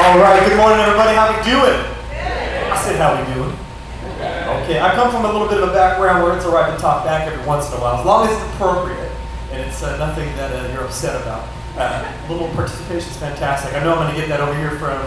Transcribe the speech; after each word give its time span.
All 0.00 0.18
right, 0.18 0.40
good 0.48 0.56
morning, 0.56 0.80
everybody. 0.80 1.14
How 1.14 1.28
we 1.28 1.36
doing? 1.44 1.76
I 2.72 2.80
said, 2.80 2.96
how 2.96 3.20
we 3.20 3.34
doing? 3.36 3.52
Okay, 4.64 4.80
I 4.80 4.94
come 4.96 5.12
from 5.12 5.26
a 5.26 5.30
little 5.30 5.46
bit 5.46 5.62
of 5.62 5.68
a 5.68 5.72
background 5.74 6.24
where 6.24 6.34
it's 6.34 6.46
all 6.46 6.54
right 6.56 6.72
to 6.72 6.80
talk 6.80 7.04
back 7.04 7.28
every 7.28 7.44
once 7.46 7.68
in 7.68 7.76
a 7.76 7.80
while, 7.82 8.00
as 8.00 8.06
long 8.06 8.26
as 8.26 8.32
it's 8.32 8.54
appropriate 8.54 9.12
and 9.52 9.60
it's 9.60 9.82
uh, 9.82 9.98
nothing 9.98 10.24
that 10.40 10.56
uh, 10.56 10.72
you're 10.72 10.84
upset 10.84 11.20
about. 11.20 11.46
Uh, 11.76 12.00
little 12.30 12.48
participation 12.56 13.10
is 13.10 13.16
fantastic. 13.18 13.74
I 13.76 13.84
know 13.84 13.92
I'm 13.92 14.08
going 14.08 14.14
to 14.14 14.18
get 14.18 14.30
that 14.30 14.40
over 14.40 14.56
here 14.56 14.72
from 14.80 15.04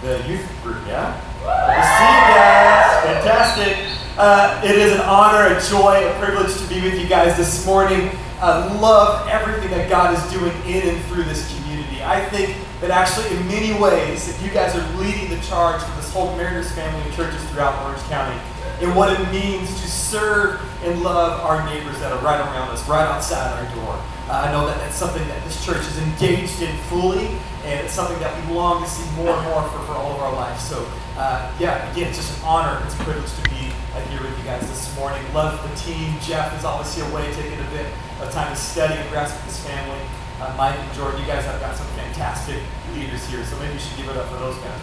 the 0.00 0.24
youth 0.26 0.48
group, 0.64 0.80
yeah? 0.88 1.12
Good 1.44 1.76
to 1.76 1.84
see 1.92 2.08
you 2.08 2.24
guys. 2.32 2.88
Fantastic. 3.04 3.72
Uh, 4.16 4.62
it 4.64 4.78
is 4.80 4.94
an 4.94 5.02
honor, 5.02 5.54
a 5.54 5.60
joy, 5.60 6.08
a 6.08 6.12
privilege 6.18 6.56
to 6.56 6.66
be 6.72 6.80
with 6.80 6.98
you 6.98 7.06
guys 7.06 7.36
this 7.36 7.66
morning. 7.66 8.08
I 8.40 8.64
love 8.80 9.28
everything 9.28 9.70
that 9.76 9.90
God 9.90 10.16
is 10.16 10.24
doing 10.32 10.56
in 10.64 10.88
and 10.88 11.04
through 11.04 11.24
this 11.24 11.46
community. 11.48 11.61
I 12.04 12.24
think 12.28 12.56
that 12.80 12.90
actually, 12.90 13.36
in 13.36 13.46
many 13.48 13.78
ways, 13.80 14.28
if 14.28 14.42
you 14.42 14.50
guys 14.50 14.74
are 14.74 14.86
leading 14.98 15.30
the 15.30 15.40
charge 15.42 15.82
for 15.82 15.96
this 15.96 16.12
whole 16.12 16.34
Mariners 16.36 16.70
family 16.72 17.08
of 17.08 17.14
churches 17.14 17.42
throughout 17.50 17.80
Orange 17.84 18.02
County, 18.08 18.38
in 18.80 18.94
what 18.94 19.12
it 19.12 19.22
means 19.30 19.68
to 19.80 19.88
serve 19.88 20.60
and 20.82 21.02
love 21.02 21.40
our 21.40 21.64
neighbors 21.66 21.98
that 22.00 22.12
are 22.12 22.18
right 22.24 22.40
around 22.40 22.70
us, 22.70 22.86
right 22.88 23.06
outside 23.06 23.54
our 23.54 23.74
door. 23.74 23.94
Uh, 24.28 24.46
I 24.48 24.52
know 24.52 24.66
that 24.66 24.78
that's 24.78 24.96
something 24.96 25.26
that 25.28 25.44
this 25.44 25.64
church 25.64 25.82
is 25.86 25.98
engaged 25.98 26.62
in 26.62 26.76
fully, 26.90 27.26
and 27.64 27.84
it's 27.84 27.92
something 27.92 28.18
that 28.18 28.34
we 28.34 28.54
long 28.54 28.82
to 28.82 28.88
see 28.88 29.08
more 29.14 29.34
and 29.36 29.44
more 29.48 29.62
for, 29.70 29.78
for 29.86 29.92
all 29.92 30.12
of 30.12 30.18
our 30.18 30.34
life. 30.34 30.58
So, 30.58 30.84
uh, 31.16 31.52
yeah, 31.60 31.90
again, 31.92 32.08
it's 32.08 32.18
just 32.18 32.38
an 32.38 32.44
honor, 32.44 32.82
it's 32.84 32.94
a 32.94 33.02
privilege 33.04 33.30
to 33.30 33.42
be 33.50 33.70
uh, 33.94 34.00
here 34.10 34.22
with 34.22 34.36
you 34.38 34.44
guys 34.44 34.62
this 34.62 34.96
morning. 34.96 35.22
Love 35.32 35.62
the 35.62 35.74
team. 35.76 36.14
Jeff 36.20 36.56
is 36.58 36.64
obviously 36.64 37.06
away, 37.10 37.30
taking 37.34 37.58
a 37.58 37.70
bit 37.70 37.86
of 38.20 38.32
time 38.32 38.50
to 38.50 38.58
study 38.58 38.94
and 38.94 39.08
grasp 39.10 39.36
with 39.36 39.54
his 39.54 39.60
family. 39.66 40.00
Uh, 40.42 40.52
Mike 40.58 40.74
and 40.74 40.92
Jordan, 40.98 41.20
you 41.20 41.26
guys 41.28 41.44
have 41.44 41.60
got 41.60 41.76
some 41.76 41.86
fantastic 41.94 42.58
leaders 42.96 43.24
here, 43.30 43.44
so 43.44 43.56
maybe 43.60 43.74
you 43.74 43.78
should 43.78 43.96
give 43.96 44.08
it 44.08 44.16
up 44.16 44.26
for 44.26 44.38
those 44.42 44.56
guys. 44.58 44.74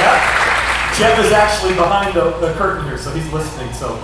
Yeah. 0.00 0.16
Jeff 0.96 1.20
is 1.20 1.32
actually 1.32 1.74
behind 1.74 2.14
the, 2.16 2.30
the 2.40 2.54
curtain 2.54 2.86
here, 2.86 2.96
so 2.96 3.10
he's 3.12 3.30
listening, 3.30 3.70
so 3.74 3.96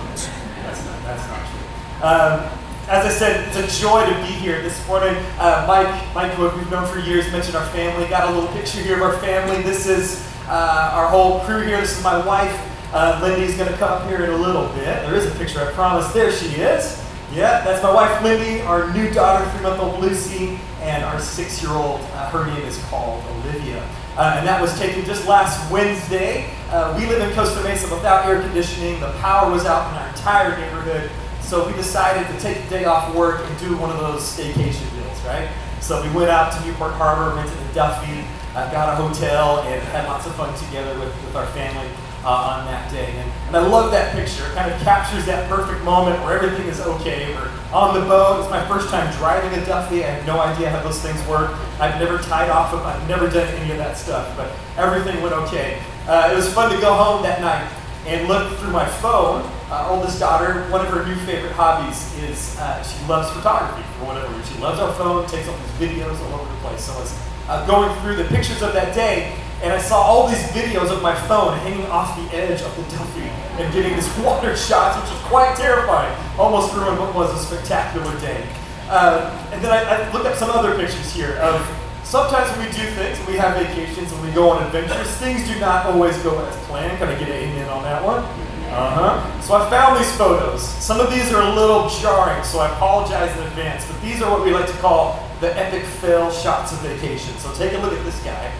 that's 0.61 0.85
not, 0.85 1.01
that's 1.01 1.27
not 1.33 1.41
true. 1.49 1.65
Um, 2.05 2.45
as 2.93 3.05
I 3.07 3.09
said, 3.09 3.47
it's 3.47 3.57
a 3.57 3.81
joy 3.81 4.05
to 4.05 4.13
be 4.21 4.33
here 4.37 4.61
this 4.61 4.87
morning. 4.87 5.15
Uh, 5.39 5.65
Mike, 5.67 5.89
Mike, 6.13 6.33
who 6.33 6.47
we've 6.55 6.69
known 6.69 6.85
for 6.85 6.99
years, 6.99 7.31
mentioned 7.31 7.55
our 7.55 7.65
family. 7.69 8.07
Got 8.07 8.29
a 8.29 8.31
little 8.31 8.53
picture 8.53 8.81
here 8.81 8.97
of 8.97 9.01
our 9.01 9.17
family. 9.17 9.63
This 9.63 9.87
is 9.87 10.23
uh, 10.47 10.91
our 10.93 11.07
whole 11.07 11.39
crew 11.39 11.63
here. 11.63 11.81
This 11.81 11.97
is 11.97 12.03
my 12.03 12.23
wife. 12.23 12.53
Uh, 12.93 13.19
Lindy's 13.23 13.57
going 13.57 13.71
to 13.71 13.77
come 13.79 13.89
up 13.91 14.07
here 14.07 14.23
in 14.23 14.29
a 14.29 14.37
little 14.37 14.67
bit. 14.73 14.85
There 14.85 15.15
is 15.15 15.25
a 15.25 15.31
picture, 15.39 15.59
I 15.59 15.71
promise. 15.71 16.13
There 16.13 16.31
she 16.31 16.49
is. 16.57 17.03
Yeah, 17.31 17.63
that's 17.63 17.83
my 17.83 17.93
wife 17.93 18.23
Lindy, 18.23 18.61
our 18.61 18.91
new 18.91 19.11
daughter, 19.11 19.47
three 19.51 19.61
month 19.61 19.79
old 19.79 19.99
Lucy, 19.99 20.57
and 20.81 21.03
our 21.03 21.19
six 21.19 21.61
year 21.61 21.71
old, 21.71 22.01
uh, 22.01 22.29
her 22.31 22.47
name 22.47 22.65
is 22.65 22.83
called 22.85 23.23
Olivia. 23.25 23.87
Uh, 24.17 24.35
and 24.37 24.47
that 24.47 24.59
was 24.59 24.77
taken 24.79 25.05
just 25.05 25.27
last 25.27 25.71
Wednesday. 25.71 26.49
Uh, 26.71 26.95
we 26.97 27.05
live 27.05 27.21
in 27.21 27.33
Costa 27.35 27.63
Mesa 27.63 27.93
without 27.93 28.25
air 28.25 28.41
conditioning. 28.41 28.99
The 28.99 29.11
power 29.19 29.51
was 29.51 29.65
out 29.65 29.91
in 29.91 29.97
our 29.99 30.09
entire 30.09 30.57
neighborhood. 30.57 31.11
So 31.41 31.67
we 31.67 31.73
decided 31.73 32.27
to 32.27 32.39
take 32.41 32.63
the 32.63 32.69
day 32.69 32.85
off 32.85 33.13
work 33.15 33.41
and 33.45 33.59
do 33.59 33.77
one 33.77 33.91
of 33.91 33.99
those 33.99 34.21
staycation 34.21 34.89
deals, 34.91 35.21
right? 35.25 35.49
So 35.81 36.01
we 36.01 36.09
went 36.11 36.29
out 36.31 36.51
to 36.51 36.67
Newport 36.67 36.93
Harbor, 36.93 37.35
rented 37.35 37.57
a 37.57 37.73
Duffy, 37.73 38.25
uh, 38.55 38.71
got 38.71 38.89
a 38.89 38.95
hotel, 38.95 39.61
and 39.61 39.81
had 39.89 40.07
lots 40.07 40.25
of 40.25 40.35
fun 40.35 40.53
together 40.57 40.97
with, 40.99 41.13
with 41.23 41.35
our 41.35 41.47
family 41.47 41.87
uh, 42.23 42.59
on 42.59 42.65
that 42.65 42.91
day. 42.91 43.11
And, 43.17 43.31
and 43.47 43.57
I 43.57 43.65
love 43.67 43.91
that 43.91 44.13
picture. 44.13 44.45
It 44.45 44.55
kind 44.55 44.71
of 44.71 44.79
captures 44.81 45.25
that 45.25 45.49
perfect 45.49 45.83
moment 45.83 46.21
where 46.23 46.37
everything 46.37 46.67
is 46.67 46.79
okay. 46.81 47.33
We're 47.33 47.51
on 47.73 47.93
the 47.93 48.05
boat. 48.07 48.41
It's 48.41 48.49
my 48.49 48.65
first 48.67 48.89
time 48.89 49.11
driving 49.17 49.57
a 49.59 49.65
Duffy. 49.65 50.03
I 50.03 50.09
have 50.09 50.25
no 50.25 50.39
idea 50.39 50.69
how 50.69 50.81
those 50.81 50.99
things 50.99 51.19
work. 51.27 51.51
I've 51.79 51.99
never 51.99 52.17
tied 52.17 52.49
off 52.49 52.71
them. 52.71 52.81
I've 52.81 53.07
never 53.07 53.29
done 53.29 53.47
any 53.55 53.71
of 53.71 53.77
that 53.77 53.97
stuff, 53.97 54.35
but 54.35 54.51
everything 54.77 55.21
went 55.21 55.33
okay. 55.33 55.81
Uh, 56.07 56.29
it 56.31 56.35
was 56.35 56.51
fun 56.53 56.73
to 56.73 56.81
go 56.81 56.93
home 56.93 57.23
that 57.23 57.41
night 57.41 57.69
and 58.07 58.27
look 58.27 58.57
through 58.57 58.71
my 58.71 58.85
phone. 58.85 59.49
Uh, 59.69 59.87
oldest 59.89 60.19
daughter, 60.19 60.63
one 60.71 60.81
of 60.81 60.91
her 60.91 61.05
new 61.05 61.15
favorite 61.27 61.51
hobbies 61.51 62.11
is 62.23 62.57
uh, 62.57 62.81
she 62.81 63.05
loves 63.05 63.29
photography 63.31 63.83
for 63.99 64.05
whatever 64.05 64.27
reason. 64.33 64.55
She 64.55 64.59
loves 64.59 64.79
our 64.79 64.91
phone, 64.95 65.27
takes 65.27 65.47
all 65.47 65.57
these 65.57 65.89
videos 65.89 66.19
all 66.25 66.41
over 66.41 66.51
the 66.51 66.59
place. 66.61 66.85
So 66.85 66.93
I 66.93 66.99
was 66.99 67.19
uh, 67.47 67.67
going 67.67 67.93
through 68.01 68.15
the 68.15 68.25
pictures 68.25 68.63
of 68.63 68.73
that 68.73 68.95
day, 68.95 69.37
and 69.61 69.73
I 69.73 69.81
saw 69.81 70.01
all 70.01 70.27
these 70.27 70.41
videos 70.55 70.89
of 70.89 71.01
my 71.01 71.13
phone 71.27 71.57
hanging 71.59 71.85
off 71.87 72.15
the 72.15 72.35
edge 72.35 72.61
of 72.61 72.75
the 72.77 72.83
Duffy 72.95 73.27
and 73.59 73.73
getting 73.73 73.93
these 73.93 74.09
water 74.23 74.55
shots, 74.55 75.01
which 75.01 75.11
was 75.11 75.21
quite 75.27 75.55
terrifying. 75.57 76.15
Almost 76.37 76.73
ruined 76.73 76.97
what 76.97 77.13
was 77.13 77.33
a 77.33 77.45
spectacular 77.45 78.17
day. 78.21 78.47
Uh, 78.87 79.29
and 79.51 79.61
then 79.61 79.71
I, 79.71 79.83
I, 79.83 80.11
looked 80.13 80.25
up 80.25 80.35
some 80.35 80.49
other 80.49 80.75
pictures 80.75 81.13
here 81.13 81.33
of 81.37 81.61
sometimes 82.03 82.49
when 82.57 82.65
we 82.65 82.71
do 82.71 82.89
things, 82.95 83.19
we 83.27 83.35
have 83.35 83.55
vacations 83.55 84.11
and 84.11 84.25
we 84.25 84.31
go 84.31 84.49
on 84.49 84.65
adventures, 84.65 85.07
things 85.17 85.47
do 85.47 85.59
not 85.59 85.85
always 85.85 86.17
go 86.23 86.39
as 86.43 86.55
planned. 86.65 86.97
Can 86.97 87.09
I 87.09 87.19
get 87.19 87.29
an 87.29 87.35
amen 87.35 87.69
on 87.69 87.83
that 87.83 88.03
one? 88.03 88.23
Uh-huh. 88.71 89.41
So 89.41 89.55
I 89.55 89.69
found 89.69 89.99
these 89.99 90.11
photos. 90.15 90.63
Some 90.63 90.99
of 90.99 91.11
these 91.11 91.31
are 91.33 91.41
a 91.41 91.53
little 91.53 91.89
jarring, 92.01 92.43
so 92.43 92.59
I 92.59 92.71
apologize 92.73 93.35
in 93.37 93.43
advance, 93.47 93.85
but 93.85 94.01
these 94.01 94.21
are 94.21 94.31
what 94.31 94.43
we 94.43 94.51
like 94.51 94.67
to 94.67 94.77
call 94.77 95.28
the 95.39 95.57
epic 95.57 95.85
fail 95.85 96.31
shots 96.31 96.73
of 96.73 96.79
vacation. 96.79 97.33
So 97.37 97.53
take 97.55 97.73
a 97.73 97.77
look 97.77 97.93
at 97.93 98.03
this 98.03 98.19
guy. 98.23 98.51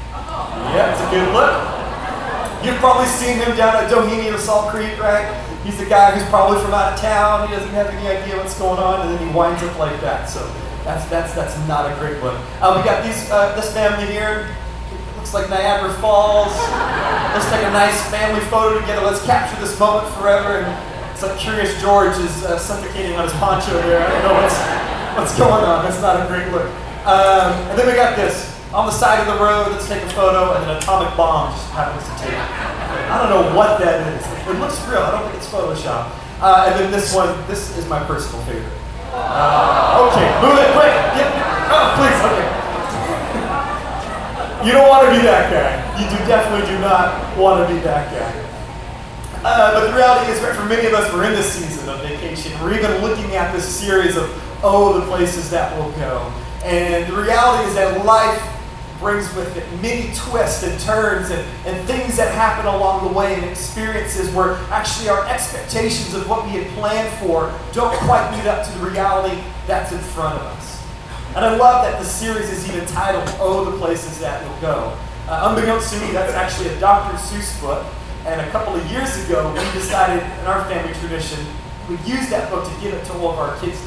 Yeah, 0.71 0.91
it's 0.91 1.01
a 1.01 1.09
good 1.11 1.27
look. 1.33 1.53
You've 2.63 2.79
probably 2.79 3.07
seen 3.07 3.37
him 3.37 3.55
down 3.55 3.75
at 3.75 3.91
Doheny 3.91 4.33
or 4.33 4.37
Salt 4.37 4.71
Creek, 4.71 4.99
right? 4.99 5.27
He's 5.63 5.77
the 5.77 5.85
guy 5.85 6.11
who's 6.11 6.27
probably 6.29 6.59
from 6.61 6.73
out 6.73 6.93
of 6.93 6.99
town. 6.99 7.47
He 7.47 7.55
doesn't 7.55 7.71
have 7.71 7.87
any 7.87 8.07
idea 8.07 8.37
what's 8.37 8.57
going 8.57 8.79
on, 8.79 9.01
and 9.01 9.11
then 9.11 9.27
he 9.27 9.33
winds 9.33 9.61
up 9.63 9.77
like 9.77 9.99
that. 10.01 10.29
So 10.29 10.39
that's 10.83 11.05
that's 11.09 11.33
that's 11.33 11.55
not 11.67 11.91
a 11.91 11.95
great 11.99 12.23
look. 12.23 12.35
Uh, 12.59 12.79
we 12.79 12.83
got 12.83 13.03
these 13.03 13.29
uh, 13.31 13.55
this 13.55 13.73
family 13.73 14.07
here. 14.07 14.55
It 14.91 15.17
looks 15.17 15.33
like 15.33 15.49
Niagara 15.49 15.93
Falls. 15.99 16.55
Let's 17.35 17.49
take 17.51 17.63
a 17.63 17.71
nice 17.71 17.99
family 18.09 18.43
photo 18.47 18.79
together. 18.79 19.05
Let's 19.05 19.25
capture 19.25 19.59
this 19.59 19.77
moment 19.79 20.13
forever. 20.15 20.63
And 20.63 21.11
it's 21.11 21.23
like 21.23 21.37
Curious 21.37 21.79
George 21.81 22.15
is 22.17 22.43
uh, 22.43 22.57
suffocating 22.57 23.15
on 23.15 23.23
his 23.23 23.33
poncho 23.33 23.73
there. 23.83 23.99
I 23.99 24.11
don't 24.11 24.23
know 24.23 24.33
what's 24.41 24.98
what's 25.17 25.37
going 25.37 25.63
on. 25.63 25.85
That's 25.85 26.01
not 26.01 26.19
a 26.19 26.27
great 26.27 26.51
look. 26.51 26.67
Um, 27.05 27.53
and 27.71 27.79
then 27.79 27.87
we 27.87 27.93
got 27.93 28.15
this 28.15 28.53
on 28.73 28.85
the 28.85 28.91
side 28.91 29.21
of 29.21 29.27
the 29.31 29.39
road. 29.41 29.71
Let's 29.71 29.87
take 29.87 30.03
a 30.03 30.09
photo, 30.11 30.53
and 30.53 30.69
an 30.69 30.77
atomic 30.77 31.15
bomb 31.17 31.53
just 31.53 31.71
happens 31.71 32.03
to 32.05 32.13
take. 32.21 32.35
I 32.35 33.17
don't 33.17 33.29
know 33.33 33.55
what 33.55 33.79
that 33.79 34.05
is. 34.13 34.21
It 34.45 34.59
looks 34.59 34.77
real. 34.85 35.01
I 35.01 35.11
don't 35.11 35.25
think 35.29 35.41
it's 35.41 35.49
Photoshop. 35.49 36.13
Uh, 36.41 36.69
and 36.69 36.79
then 36.79 36.91
this 36.91 37.13
one. 37.13 37.33
This 37.47 37.75
is 37.77 37.87
my 37.87 38.03
personal 38.05 38.43
favorite. 38.45 38.69
Uh, 39.11 40.05
okay, 40.05 40.27
move 40.45 40.57
it 40.61 40.69
quick. 40.77 40.93
Get, 41.17 41.27
oh, 41.73 41.97
please. 41.97 42.19
Okay. 42.29 42.49
You 44.67 44.73
don't 44.75 44.89
want 44.89 45.07
to 45.07 45.11
be 45.15 45.23
that 45.25 45.49
guy. 45.49 45.79
You 45.97 46.05
do 46.11 46.17
definitely 46.27 46.67
do 46.67 46.77
not 46.79 47.15
want 47.37 47.65
to 47.65 47.73
be 47.73 47.79
that 47.81 48.11
guy. 48.11 48.49
Uh, 49.41 49.71
but 49.73 49.87
the 49.87 49.95
reality 49.95 50.31
is, 50.31 50.39
for 50.39 50.65
many 50.65 50.85
of 50.85 50.93
us, 50.93 51.11
we're 51.13 51.23
in 51.23 51.31
this 51.31 51.53
season 51.53 51.87
of 51.87 52.01
vacation. 52.01 52.51
We're 52.61 52.75
even 52.75 53.01
looking 53.01 53.35
at 53.35 53.55
this 53.55 53.63
series 53.63 54.17
of, 54.17 54.29
oh, 54.63 54.99
the 54.99 55.05
places 55.07 55.49
that 55.51 55.75
we'll 55.77 55.91
go. 55.93 56.31
And 56.63 57.11
the 57.11 57.21
reality 57.21 57.69
is 57.69 57.75
that 57.75 58.05
life 58.05 58.41
brings 58.99 59.33
with 59.33 59.55
it 59.55 59.65
many 59.81 60.13
twists 60.13 60.63
and 60.63 60.77
turns 60.81 61.31
and, 61.31 61.39
and 61.65 61.87
things 61.87 62.17
that 62.17 62.33
happen 62.35 62.65
along 62.65 63.07
the 63.07 63.13
way 63.17 63.33
and 63.33 63.45
experiences 63.45 64.29
where 64.35 64.55
actually 64.71 65.07
our 65.07 65.25
expectations 65.27 66.13
of 66.13 66.27
what 66.27 66.43
we 66.43 66.51
had 66.51 66.67
planned 66.73 67.09
for 67.19 67.53
don't 67.71 67.95
quite 67.99 68.29
meet 68.35 68.45
up 68.45 68.65
to 68.65 68.77
the 68.77 68.85
reality 68.85 69.41
that's 69.65 69.93
in 69.93 69.99
front 69.99 70.37
of 70.37 70.41
us. 70.41 70.83
And 71.35 71.45
I 71.45 71.55
love 71.55 71.85
that 71.85 71.97
the 71.99 72.05
series 72.05 72.49
is 72.49 72.67
even 72.67 72.85
titled, 72.87 73.23
Oh, 73.39 73.63
the 73.63 73.77
Places 73.77 74.19
That 74.19 74.43
You'll 74.43 74.61
Go. 74.61 74.97
Uh, 75.27 75.47
unbeknownst 75.49 75.93
to 75.93 75.99
me, 76.01 76.11
that's 76.11 76.33
actually 76.33 76.69
a 76.69 76.79
Dr. 76.79 77.15
Seuss 77.17 77.61
book. 77.61 77.85
And 78.25 78.41
a 78.41 78.49
couple 78.49 78.75
of 78.75 78.83
years 78.91 79.15
ago, 79.25 79.47
we 79.53 79.59
decided 79.79 80.23
in 80.23 80.45
our 80.45 80.65
family 80.65 80.93
tradition, 80.99 81.39
we'd 81.87 82.01
use 82.01 82.29
that 82.29 82.51
book 82.51 82.67
to 82.67 82.81
give 82.81 82.93
it 82.93 83.05
to 83.05 83.13
all 83.13 83.31
of 83.31 83.39
our 83.39 83.57
kids' 83.59 83.79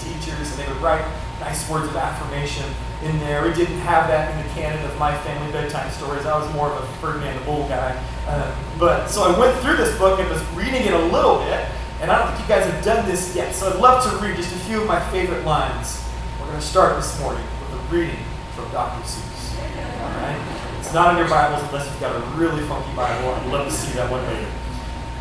and 0.50 0.58
they 0.60 0.72
would 0.72 0.82
write 0.82 1.04
nice 1.40 1.68
words 1.68 1.88
of 1.88 1.96
affirmation 1.96 2.64
in 3.02 3.18
there. 3.18 3.42
We 3.42 3.52
didn't 3.52 3.78
have 3.80 4.06
that 4.08 4.30
in 4.30 4.46
the 4.46 4.54
canon 4.54 4.84
of 4.84 4.96
my 4.98 5.16
family 5.18 5.50
bedtime 5.52 5.90
stories. 5.90 6.24
I 6.24 6.38
was 6.38 6.52
more 6.54 6.70
of 6.70 6.82
a 6.82 6.86
Ferdinand 6.98 7.38
the 7.38 7.44
Bull 7.44 7.68
guy. 7.68 8.02
Uh, 8.26 8.54
but 8.78 9.08
so 9.08 9.22
I 9.24 9.38
went 9.38 9.58
through 9.60 9.76
this 9.76 9.96
book 9.98 10.20
and 10.20 10.28
was 10.28 10.42
reading 10.54 10.82
it 10.82 10.92
a 10.92 11.04
little 11.06 11.38
bit, 11.38 11.66
and 12.00 12.10
I 12.10 12.18
don't 12.18 12.34
think 12.34 12.48
you 12.48 12.54
guys 12.54 12.70
have 12.70 12.84
done 12.84 13.08
this 13.08 13.34
yet. 13.34 13.54
So 13.54 13.70
I'd 13.70 13.80
love 13.80 14.02
to 14.08 14.24
read 14.24 14.36
just 14.36 14.54
a 14.54 14.58
few 14.60 14.80
of 14.80 14.86
my 14.86 15.00
favorite 15.10 15.44
lines. 15.44 16.02
We're 16.40 16.46
going 16.46 16.60
to 16.60 16.64
start 16.64 16.96
this 16.96 17.18
morning 17.20 17.44
with 17.60 17.80
a 17.80 17.82
reading 17.94 18.22
from 18.54 18.70
Dr. 18.70 19.02
Seuss. 19.02 19.58
All 19.58 20.10
right? 20.22 20.78
It's 20.78 20.92
not 20.92 21.12
in 21.12 21.18
your 21.18 21.28
Bibles 21.28 21.62
unless 21.68 21.86
you've 21.86 22.00
got 22.00 22.14
a 22.14 22.20
really 22.36 22.62
funky 22.66 22.94
Bible. 22.94 23.30
I'd 23.30 23.46
love 23.46 23.66
to 23.66 23.72
see 23.72 23.92
that 23.94 24.10
one 24.10 24.22
later. 24.26 24.48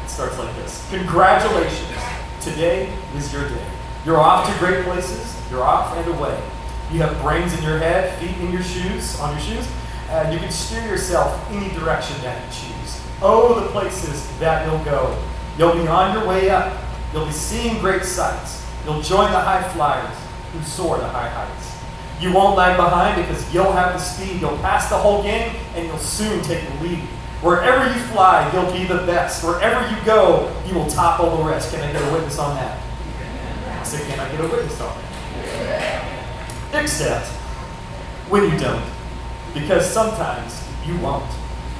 It 0.04 0.10
starts 0.10 0.38
like 0.38 0.54
this 0.57 0.88
Congratulations. 0.92 1.98
Today 2.42 2.92
is 3.16 3.31
your 3.31 3.48
day. 3.48 3.81
You're 4.06 4.18
off 4.18 4.51
to 4.51 4.59
great 4.59 4.83
places. 4.83 5.36
You're 5.51 5.63
off 5.63 5.95
and 5.95 6.07
away. 6.15 6.42
You 6.92 7.01
have 7.01 7.21
brains 7.21 7.57
in 7.57 7.63
your 7.63 7.77
head, 7.77 8.18
feet 8.19 8.36
in 8.38 8.51
your 8.51 8.63
shoes, 8.63 9.19
on 9.19 9.31
your 9.33 9.42
shoes, 9.42 9.68
and 10.09 10.33
you 10.33 10.39
can 10.39 10.51
steer 10.51 10.81
yourself 10.88 11.39
any 11.51 11.69
direction 11.75 12.19
that 12.21 12.44
you 12.44 12.69
choose. 12.69 13.01
Oh, 13.21 13.59
the 13.62 13.68
places 13.68 14.27
that 14.39 14.65
you'll 14.65 14.83
go. 14.83 15.15
You'll 15.57 15.74
be 15.74 15.88
on 15.88 16.18
your 16.18 16.27
way 16.27 16.50
up. 16.50 16.75
You'll 17.13 17.27
be 17.27 17.31
seeing 17.31 17.80
great 17.80 18.03
sights. 18.03 18.65
You'll 18.86 19.01
join 19.01 19.31
the 19.31 19.39
high 19.39 19.62
flyers 19.69 20.18
who 20.51 20.62
soar 20.63 20.97
to 20.97 21.07
high 21.07 21.30
heights. 21.30 21.77
You 22.19 22.33
won't 22.33 22.57
lag 22.57 22.77
behind 22.77 23.21
because 23.21 23.54
you'll 23.54 23.71
have 23.71 23.94
the 23.94 24.00
speed. 24.00 24.42
You'll 24.42 24.57
pass 24.57 24.89
the 24.89 24.97
whole 24.97 25.21
game 25.21 25.56
and 25.75 25.86
you'll 25.86 25.97
soon 26.00 26.42
take 26.42 26.68
the 26.68 26.83
lead. 26.83 27.00
Wherever 27.42 27.86
you 27.88 28.00
fly, 28.06 28.50
you'll 28.54 28.71
be 28.71 28.86
the 28.86 29.06
best. 29.06 29.44
Wherever 29.44 29.88
you 29.89 30.04
go, 30.06 30.51
you 30.65 30.74
will 30.74 30.88
topple 30.88 31.38
the 31.38 31.44
rest. 31.44 31.74
Can 31.74 31.83
I 31.83 31.92
get 31.92 32.01
a 32.01 32.13
witness 32.13 32.39
on 32.39 32.56
that? 32.56 32.81
Can 34.00 34.20
I 34.20 34.32
get 34.32 34.40
a 34.40 34.48
witness 34.48 34.78
that? 34.78 34.98
Except 36.74 37.28
when 38.30 38.50
you 38.50 38.58
don't. 38.58 38.86
Because 39.54 39.86
sometimes 39.86 40.64
you 40.86 40.98
won't. 41.00 41.30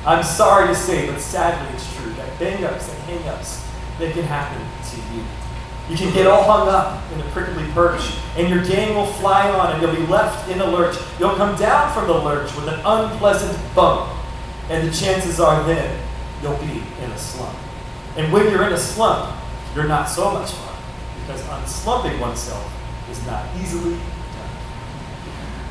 I'm 0.06 0.24
sorry 0.24 0.68
to 0.68 0.75
say, 0.75 1.08
but 1.08 1.22
sadly 1.22 1.74
it's 1.75 1.96
true 1.96 2.12
that 2.13 2.40
bang 2.40 2.63
ups 2.66 2.92
and 2.92 3.00
hang 3.04 3.28
ups, 3.30 3.66
they 4.00 4.12
can 4.12 4.24
happen 4.24 4.60
to 4.90 5.16
you. 5.16 5.24
You 5.90 5.98
can 5.98 6.13
get 6.13 6.25
all 6.28 6.44
hung 6.44 6.68
up 6.68 7.02
in 7.12 7.19
a 7.19 7.24
prickly 7.31 7.66
perch, 7.74 8.16
and 8.38 8.50
your 8.50 8.63
game 8.63 8.96
will 8.96 9.06
fly 9.06 9.50
on, 9.50 9.74
and 9.74 9.81
you'll 9.81 9.96
be 9.96 10.12
left 10.12 10.50
in 10.50 10.62
a 10.62 10.66
lurch. 10.66 10.96
You'll 11.19 11.36
come 11.36 11.56
down 11.58 11.94
from 11.94 12.08
the 12.08 12.13
lurch 12.13 12.56
with 12.56 12.68
an 12.68 12.80
unpleasant 12.86 13.58
bump, 13.75 14.12
and 14.69 14.88
the 14.88 14.92
chances 14.94 15.40
are 15.40 15.63
then 15.66 16.00
you'll 16.42 16.58
be 16.58 16.84
in 17.02 17.12
a 17.12 17.18
slump. 17.18 17.58
And 18.16 18.31
when 18.31 18.50
you're 18.52 18.66
in 18.66 18.74
a 18.74 18.78
slump, 18.78 19.36
you're 19.75 19.88
not 19.88 20.06
so 20.06 20.31
much 20.31 20.52
fun, 20.52 20.70
because 21.31 21.48
unslumping 21.48 22.19
oneself 22.19 22.72
is 23.10 23.25
not 23.25 23.45
easily 23.62 23.95
done. 23.95 24.57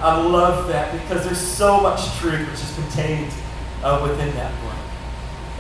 I 0.01 0.23
love 0.23 0.69
that 0.69 0.93
because 0.93 1.25
there's 1.25 1.41
so 1.41 1.81
much 1.81 2.17
truth 2.19 2.49
which 2.51 2.61
is 2.61 2.75
contained 2.75 3.33
uh, 3.83 4.01
within 4.03 4.35
that 4.35 4.53
one 4.65 4.77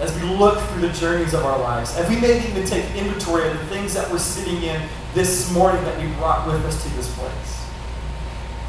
as 0.00 0.14
we 0.18 0.26
look 0.30 0.58
through 0.58 0.80
the 0.80 0.92
journeys 0.94 1.34
of 1.34 1.44
our 1.44 1.58
lives, 1.60 1.94
as 1.96 2.08
we 2.08 2.18
maybe 2.18 2.48
even 2.48 2.64
take 2.64 2.84
inventory 2.96 3.46
of 3.46 3.58
the 3.58 3.66
things 3.66 3.92
that 3.92 4.10
we're 4.10 4.18
sitting 4.18 4.62
in 4.62 4.88
this 5.12 5.52
morning 5.52 5.82
that 5.84 6.00
we 6.00 6.10
brought 6.14 6.46
with 6.46 6.64
us 6.64 6.82
to 6.82 6.88
this 6.96 7.14
place. 7.18 7.66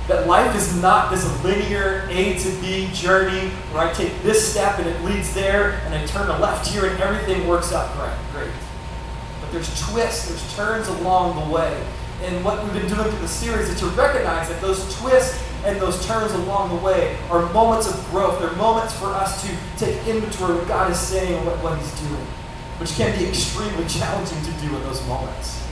That 0.10 0.28
life 0.28 0.54
is 0.58 0.82
not 0.82 1.10
this 1.10 1.24
linear 1.42 2.06
A 2.10 2.38
to 2.38 2.62
B 2.62 2.90
journey 2.92 3.48
where 3.72 3.88
I 3.88 3.94
take 3.94 4.22
this 4.24 4.52
step 4.52 4.78
and 4.80 4.90
it 4.90 5.02
leads 5.06 5.34
there, 5.34 5.80
and 5.86 5.96
I 5.96 6.06
turn 6.06 6.30
a 6.30 6.38
left 6.38 6.68
here 6.68 6.86
and 6.86 7.00
everything 7.00 7.48
works 7.48 7.72
out 7.72 7.96
great. 7.96 8.44
great. 8.50 8.61
There's 9.52 9.82
twists, 9.82 10.30
there's 10.30 10.56
turns 10.56 10.88
along 10.88 11.48
the 11.48 11.54
way. 11.54 11.86
And 12.24 12.46
what 12.46 12.64
we've 12.64 12.74
been 12.74 12.88
doing 12.88 13.10
through 13.10 13.20
the 13.20 13.28
series 13.28 13.68
is 13.68 13.80
to 13.80 13.88
recognize 13.88 14.48
that 14.50 14.62
those 14.62 14.96
twists 14.98 15.44
and 15.66 15.80
those 15.82 16.06
turns 16.06 16.32
along 16.34 16.70
the 16.70 16.84
way 16.84 17.18
are 17.30 17.52
moments 17.52 17.88
of 17.88 18.04
growth. 18.12 18.40
They're 18.40 18.52
moments 18.54 18.94
for 18.98 19.08
us 19.08 19.42
to 19.42 19.56
take 19.78 20.08
inventory 20.08 20.54
of 20.54 20.60
what 20.60 20.68
God 20.68 20.92
is 20.92 21.00
saying 21.00 21.34
and 21.34 21.46
what, 21.46 21.62
what 21.64 21.78
He's 21.78 22.00
doing, 22.00 22.26
which 22.80 22.92
can 22.96 23.18
be 23.18 23.28
extremely 23.28 23.86
challenging 23.90 24.42
to 24.44 24.52
do 24.62 24.76
in 24.76 24.82
those 24.84 25.06
moments. 25.08 25.68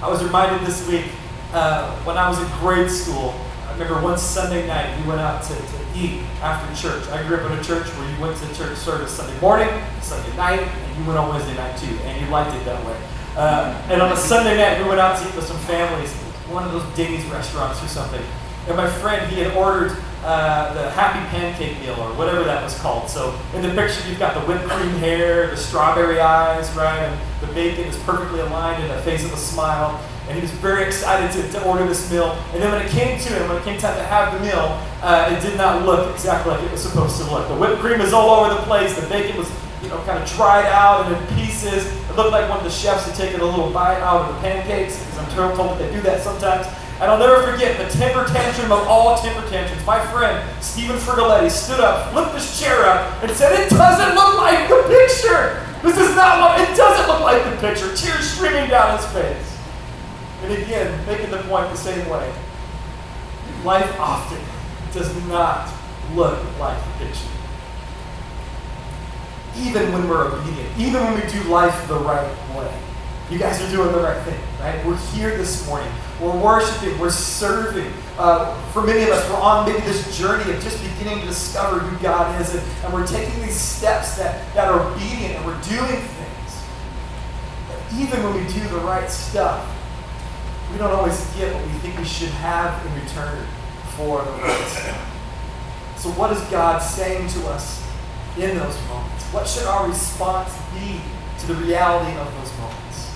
I 0.00 0.08
was 0.08 0.22
reminded 0.24 0.66
this 0.66 0.86
week 0.88 1.06
uh, 1.52 1.94
when 2.04 2.16
I 2.16 2.28
was 2.28 2.40
in 2.40 2.48
grade 2.58 2.90
school. 2.90 3.34
I 3.68 3.72
remember 3.72 4.00
one 4.02 4.18
Sunday 4.18 4.66
night 4.66 4.98
we 5.00 5.06
went 5.06 5.20
out 5.20 5.42
to, 5.44 5.54
to 5.54 5.82
eat 5.94 6.22
after 6.42 6.74
church. 6.80 7.06
I 7.08 7.26
grew 7.26 7.36
up 7.36 7.50
in 7.50 7.58
a 7.58 7.62
church 7.62 7.86
where 7.86 8.10
you 8.10 8.20
went 8.20 8.36
to 8.38 8.54
church 8.54 8.76
service 8.78 9.12
Sunday 9.12 9.38
morning, 9.40 9.68
Sunday 10.00 10.36
night, 10.36 10.68
and 11.02 11.08
you 11.08 11.12
went 11.12 11.18
on 11.18 11.34
Wednesday 11.34 11.56
night 11.56 11.76
too, 11.76 11.98
and 12.04 12.20
you 12.20 12.30
liked 12.30 12.54
it 12.54 12.64
that 12.64 12.84
way. 12.86 12.96
Uh, 13.36 13.74
and 13.90 14.02
on 14.02 14.12
a 14.12 14.16
Sunday 14.16 14.56
night, 14.56 14.80
we 14.80 14.88
went 14.88 15.00
out 15.00 15.18
to 15.18 15.28
eat 15.28 15.34
with 15.34 15.46
some 15.46 15.58
families, 15.60 16.12
one 16.48 16.64
of 16.64 16.72
those 16.72 16.84
Denny's 16.96 17.24
restaurants 17.26 17.82
or 17.82 17.88
something. 17.88 18.22
And 18.68 18.76
my 18.76 18.88
friend, 18.88 19.28
he 19.32 19.40
had 19.40 19.56
ordered 19.56 19.96
uh, 20.24 20.72
the 20.74 20.90
Happy 20.90 21.18
Pancake 21.30 21.80
meal 21.80 21.98
or 21.98 22.14
whatever 22.14 22.44
that 22.44 22.62
was 22.62 22.78
called. 22.78 23.08
So 23.08 23.36
in 23.54 23.62
the 23.62 23.70
picture, 23.70 24.08
you've 24.08 24.20
got 24.20 24.34
the 24.34 24.40
whipped 24.40 24.68
cream 24.68 24.94
hair, 24.98 25.50
the 25.50 25.56
strawberry 25.56 26.20
eyes, 26.20 26.70
right? 26.76 26.98
And 26.98 27.20
the 27.40 27.52
bacon 27.52 27.84
is 27.86 27.96
perfectly 28.04 28.40
aligned 28.40 28.82
in 28.84 28.88
the 28.88 29.02
face 29.02 29.24
of 29.24 29.32
a 29.32 29.36
smile. 29.36 30.00
And 30.28 30.36
he 30.36 30.40
was 30.40 30.52
very 30.52 30.84
excited 30.84 31.32
to, 31.32 31.50
to 31.58 31.64
order 31.64 31.84
this 31.84 32.08
meal. 32.12 32.38
And 32.52 32.62
then 32.62 32.70
when 32.70 32.86
it 32.86 32.90
came 32.90 33.18
to 33.18 33.28
him, 33.32 33.48
when 33.48 33.58
it 33.58 33.64
came 33.64 33.80
time 33.80 33.96
to 33.96 34.04
have 34.04 34.32
the 34.38 34.46
meal, 34.46 34.78
uh, 35.02 35.36
it 35.36 35.42
did 35.42 35.58
not 35.58 35.84
look 35.84 36.14
exactly 36.14 36.52
like 36.52 36.62
it 36.62 36.70
was 36.70 36.82
supposed 36.82 37.16
to 37.20 37.24
look. 37.28 37.48
The 37.48 37.56
whipped 37.56 37.80
cream 37.80 38.00
is 38.00 38.12
all 38.12 38.30
over 38.30 38.54
the 38.54 38.60
place. 38.62 38.94
The 38.94 39.08
bacon 39.08 39.36
was, 39.36 39.50
kind 40.04 40.22
of 40.22 40.28
dried 40.30 40.66
out 40.66 41.06
and 41.06 41.16
in 41.16 41.36
pieces. 41.36 41.86
It 41.86 42.16
looked 42.16 42.32
like 42.32 42.48
one 42.48 42.58
of 42.58 42.64
the 42.64 42.70
chefs 42.70 43.06
had 43.06 43.14
taken 43.14 43.40
a 43.40 43.44
little 43.44 43.70
bite 43.70 44.00
out 44.00 44.28
of 44.28 44.34
the 44.34 44.40
pancakes, 44.40 44.98
because 44.98 45.18
I'm 45.18 45.56
told 45.56 45.70
that 45.70 45.78
they 45.78 45.92
do 45.92 46.00
that 46.02 46.22
sometimes. 46.22 46.66
And 47.00 47.10
I'll 47.10 47.18
never 47.18 47.42
forget 47.50 47.76
the 47.78 47.92
temper 47.98 48.24
tantrum 48.32 48.70
of 48.70 48.86
all 48.86 49.18
temper 49.18 49.46
tantrums. 49.48 49.84
My 49.84 49.98
friend, 50.12 50.38
Stephen 50.62 50.96
Fergaletti, 50.96 51.50
stood 51.50 51.80
up, 51.80 52.12
flipped 52.12 52.34
his 52.34 52.60
chair 52.60 52.84
up, 52.86 53.22
and 53.22 53.30
said, 53.32 53.58
It 53.58 53.70
doesn't 53.70 54.14
look 54.14 54.36
like 54.36 54.68
the 54.68 54.82
picture. 54.86 55.66
This 55.82 55.98
is 55.98 56.14
not 56.14 56.38
what, 56.38 56.60
it 56.60 56.76
doesn't 56.76 57.08
look 57.08 57.20
like 57.20 57.42
the 57.42 57.56
picture. 57.56 57.92
Tears 57.96 58.30
streaming 58.30 58.70
down 58.70 58.96
his 58.96 59.06
face. 59.10 59.58
And 60.42 60.52
again, 60.52 61.06
making 61.06 61.30
the 61.30 61.38
point 61.38 61.70
the 61.70 61.76
same 61.76 62.08
way. 62.08 62.32
Life 63.64 63.98
often 63.98 64.40
does 64.92 65.12
not 65.26 65.72
look 66.14 66.38
like 66.58 66.78
the 66.84 67.04
picture. 67.06 67.28
Even 69.58 69.92
when 69.92 70.08
we're 70.08 70.32
obedient, 70.32 70.78
even 70.78 71.02
when 71.04 71.14
we 71.14 71.30
do 71.30 71.42
life 71.44 71.86
the 71.88 71.98
right 71.98 72.56
way. 72.56 72.82
You 73.30 73.38
guys 73.38 73.62
are 73.62 73.70
doing 73.70 73.92
the 73.92 73.98
right 73.98 74.20
thing, 74.24 74.38
right? 74.60 74.84
We're 74.84 74.96
here 75.14 75.36
this 75.36 75.66
morning. 75.66 75.90
We're 76.20 76.38
worshiping. 76.38 76.98
We're 76.98 77.10
serving. 77.10 77.90
Uh, 78.18 78.54
for 78.72 78.82
many 78.82 79.02
of 79.04 79.08
us, 79.08 79.28
we're 79.30 79.36
on 79.36 79.66
maybe 79.66 79.80
this 79.86 80.18
journey 80.18 80.52
of 80.52 80.62
just 80.62 80.82
beginning 80.82 81.20
to 81.20 81.26
discover 81.26 81.78
who 81.78 82.02
God 82.02 82.38
is, 82.40 82.54
and, 82.54 82.62
and 82.84 82.92
we're 82.92 83.06
taking 83.06 83.40
these 83.40 83.58
steps 83.58 84.16
that, 84.18 84.54
that 84.54 84.68
are 84.68 84.80
obedient, 84.80 85.36
and 85.36 85.46
we're 85.46 85.60
doing 85.62 86.00
things. 86.00 86.62
But 87.68 87.98
even 87.98 88.22
when 88.22 88.34
we 88.34 88.52
do 88.52 88.60
the 88.68 88.78
right 88.80 89.08
stuff, 89.08 89.66
we 90.70 90.78
don't 90.78 90.92
always 90.92 91.18
get 91.34 91.54
what 91.54 91.64
we 91.64 91.72
think 91.78 91.98
we 91.98 92.04
should 92.04 92.30
have 92.30 92.84
in 92.86 92.94
return 93.02 93.46
for 93.96 94.22
the 94.22 94.30
right 94.30 94.66
stuff. 94.68 95.08
So, 95.96 96.10
what 96.10 96.32
is 96.32 96.40
God 96.50 96.80
saying 96.80 97.28
to 97.28 97.48
us 97.48 97.81
in 98.36 98.56
those 98.56 98.78
moments? 98.88 99.24
What 99.32 99.46
should 99.46 99.66
our 99.66 99.88
response 99.88 100.52
be 100.74 101.00
to 101.40 101.46
the 101.46 101.54
reality 101.54 102.16
of 102.18 102.32
those 102.38 102.58
moments? 102.58 103.14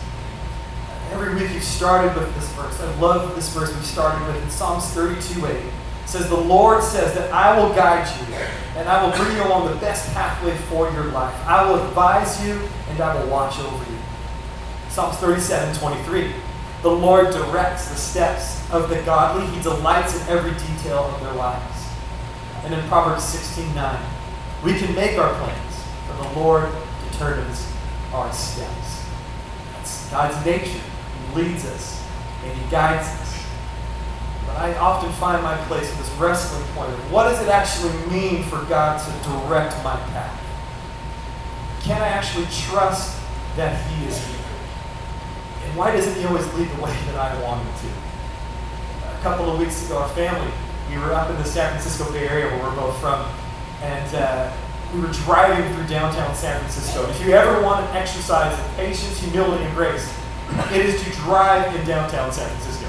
Every 1.12 1.34
week 1.34 1.52
you've 1.54 1.62
started 1.62 2.14
with 2.14 2.34
this 2.34 2.52
verse. 2.52 2.80
I 2.80 2.94
love 2.98 3.34
this 3.34 3.48
verse 3.54 3.74
we 3.74 3.82
started 3.82 4.26
with 4.26 4.42
in 4.42 4.50
Psalms 4.50 4.84
32 4.86 5.46
8. 5.46 5.52
It 5.52 5.72
says, 6.04 6.28
The 6.28 6.36
Lord 6.36 6.82
says 6.82 7.14
that 7.14 7.32
I 7.32 7.58
will 7.58 7.74
guide 7.74 8.06
you 8.20 8.34
and 8.76 8.88
I 8.88 9.02
will 9.02 9.16
bring 9.16 9.36
you 9.36 9.42
along 9.44 9.72
the 9.72 9.80
best 9.80 10.12
pathway 10.12 10.54
for 10.68 10.90
your 10.92 11.06
life. 11.06 11.34
I 11.46 11.68
will 11.68 11.82
advise 11.86 12.44
you 12.44 12.60
and 12.90 13.00
I 13.00 13.18
will 13.18 13.30
watch 13.30 13.58
over 13.58 13.90
you. 13.90 13.98
Psalms 14.88 15.16
37 15.16 15.76
23. 15.76 16.32
The 16.82 16.90
Lord 16.90 17.32
directs 17.32 17.88
the 17.88 17.96
steps 17.96 18.70
of 18.70 18.88
the 18.90 19.00
godly, 19.02 19.46
He 19.46 19.62
delights 19.62 20.20
in 20.20 20.28
every 20.28 20.52
detail 20.52 20.98
of 20.98 21.20
their 21.20 21.32
lives. 21.32 21.86
And 22.64 22.74
in 22.74 22.86
Proverbs 22.88 23.24
16 23.24 23.74
9, 23.74 24.15
we 24.64 24.78
can 24.78 24.94
make 24.94 25.18
our 25.18 25.32
plans, 25.34 25.84
but 26.08 26.22
the 26.22 26.38
Lord 26.38 26.68
determines 27.10 27.70
our 28.12 28.32
steps. 28.32 29.04
That's 29.72 30.10
God's 30.10 30.44
nature 30.44 30.80
leads 31.34 31.66
us 31.66 32.02
and 32.44 32.58
He 32.58 32.70
guides 32.70 33.06
us. 33.20 33.46
But 34.46 34.56
I 34.56 34.74
often 34.76 35.12
find 35.12 35.42
my 35.42 35.56
place 35.64 35.90
in 35.90 35.98
this 35.98 36.10
wrestling 36.12 36.64
point 36.74 36.92
of 36.92 37.12
what 37.12 37.24
does 37.24 37.42
it 37.42 37.48
actually 37.48 37.92
mean 38.10 38.42
for 38.44 38.62
God 38.64 38.98
to 38.98 39.28
direct 39.28 39.76
my 39.84 39.96
path? 39.96 40.42
Can 41.82 42.00
I 42.00 42.08
actually 42.08 42.46
trust 42.46 43.20
that 43.56 43.80
He 43.90 44.06
is 44.06 44.18
here? 44.26 44.46
And 45.64 45.76
why 45.76 45.92
doesn't 45.92 46.14
He 46.14 46.24
always 46.24 46.46
lead 46.54 46.68
the 46.70 46.82
way 46.82 46.96
that 47.06 47.16
I 47.16 47.42
want 47.42 47.62
Him 47.66 47.90
to? 47.90 49.18
A 49.18 49.22
couple 49.22 49.50
of 49.50 49.58
weeks 49.58 49.84
ago, 49.86 49.98
our 49.98 50.08
family, 50.10 50.52
we 50.90 50.98
were 50.98 51.12
up 51.12 51.28
in 51.30 51.36
the 51.36 51.44
San 51.44 51.70
Francisco 51.70 52.10
Bay 52.12 52.28
Area 52.28 52.46
where 52.46 52.62
we're 52.62 52.76
both 52.76 52.98
from, 53.00 53.26
and 53.82 54.14
uh, 54.14 54.52
we 54.94 55.00
were 55.00 55.12
driving 55.24 55.74
through 55.74 55.86
downtown 55.86 56.34
San 56.34 56.58
Francisco. 56.60 57.08
If 57.10 57.24
you 57.24 57.32
ever 57.32 57.60
want 57.62 57.84
an 57.88 57.96
exercise 57.96 58.58
of 58.58 58.76
patience, 58.76 59.18
humility, 59.20 59.64
and 59.64 59.74
grace, 59.74 60.12
it 60.72 60.86
is 60.86 61.02
to 61.02 61.10
drive 61.20 61.74
in 61.74 61.86
downtown 61.86 62.32
San 62.32 62.48
Francisco. 62.48 62.86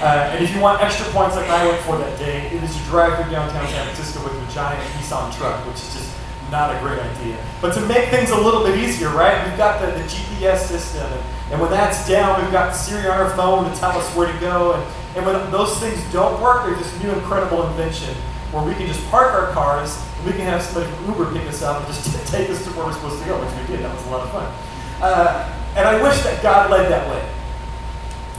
Uh, 0.00 0.30
and 0.32 0.44
if 0.44 0.54
you 0.54 0.60
want 0.60 0.82
extra 0.82 1.06
points 1.12 1.36
like 1.36 1.48
I 1.48 1.66
went 1.66 1.80
for 1.82 1.98
that 1.98 2.18
day, 2.18 2.46
it 2.46 2.62
is 2.62 2.76
to 2.76 2.82
drive 2.84 3.20
through 3.20 3.30
downtown 3.30 3.66
San 3.68 3.84
Francisco 3.84 4.22
with 4.24 4.32
a 4.32 4.52
giant 4.52 4.82
Nissan 4.94 5.36
truck, 5.36 5.64
which 5.66 5.76
is 5.76 5.94
just 5.94 6.10
not 6.50 6.74
a 6.74 6.78
great 6.80 6.98
idea. 6.98 7.36
But 7.60 7.74
to 7.74 7.80
make 7.86 8.08
things 8.08 8.30
a 8.30 8.36
little 8.36 8.64
bit 8.64 8.78
easier, 8.78 9.10
right, 9.10 9.46
we've 9.46 9.56
got 9.56 9.80
the, 9.80 9.86
the 9.86 10.04
GPS 10.04 10.66
system, 10.66 11.06
and, 11.06 11.22
and 11.52 11.60
when 11.60 11.70
that's 11.70 12.08
down, 12.08 12.42
we've 12.42 12.52
got 12.52 12.74
Siri 12.74 13.08
on 13.08 13.20
our 13.20 13.30
phone 13.30 13.70
to 13.70 13.78
tell 13.78 13.96
us 13.96 14.16
where 14.16 14.30
to 14.32 14.38
go. 14.40 14.74
And, 14.74 14.82
and 15.16 15.26
when 15.26 15.50
those 15.50 15.78
things 15.78 16.00
don't 16.12 16.40
work, 16.40 16.64
there's 16.64 16.78
this 16.78 17.02
new 17.02 17.10
incredible 17.10 17.66
invention 17.68 18.14
where 18.52 18.64
we 18.64 18.74
can 18.74 18.86
just 18.86 19.04
park 19.10 19.32
our 19.32 19.52
cars, 19.52 19.96
we 20.24 20.32
can 20.32 20.42
have 20.42 20.62
somebody 20.62 20.90
Uber 21.06 21.32
pick 21.32 21.48
us 21.48 21.62
up 21.62 21.84
and 21.84 21.94
just 21.94 22.26
take 22.32 22.50
us 22.50 22.62
to 22.64 22.70
where 22.70 22.86
we're 22.86 22.92
supposed 22.92 23.22
to 23.22 23.28
go, 23.28 23.40
which 23.40 23.68
we 23.68 23.76
did. 23.76 23.84
That 23.84 23.94
was 23.94 24.06
a 24.06 24.10
lot 24.10 24.26
of 24.26 24.30
fun. 24.32 24.52
Uh, 25.00 25.56
and 25.76 25.88
I 25.88 26.02
wish 26.02 26.20
that 26.22 26.42
God 26.42 26.70
led 26.70 26.90
that 26.90 27.08
way. 27.08 27.22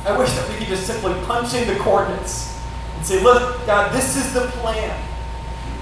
I 0.06 0.18
wish 0.18 0.32
that 0.34 0.50
we 0.50 0.56
could 0.56 0.68
just 0.68 0.86
simply 0.86 1.14
punch 1.26 1.54
in 1.54 1.68
the 1.68 1.76
coordinates 1.76 2.60
and 2.98 3.06
say, 3.06 3.24
look, 3.24 3.66
God, 3.66 3.94
this 3.94 4.18
is 4.18 4.34
the 4.34 4.48
plan. 4.62 5.00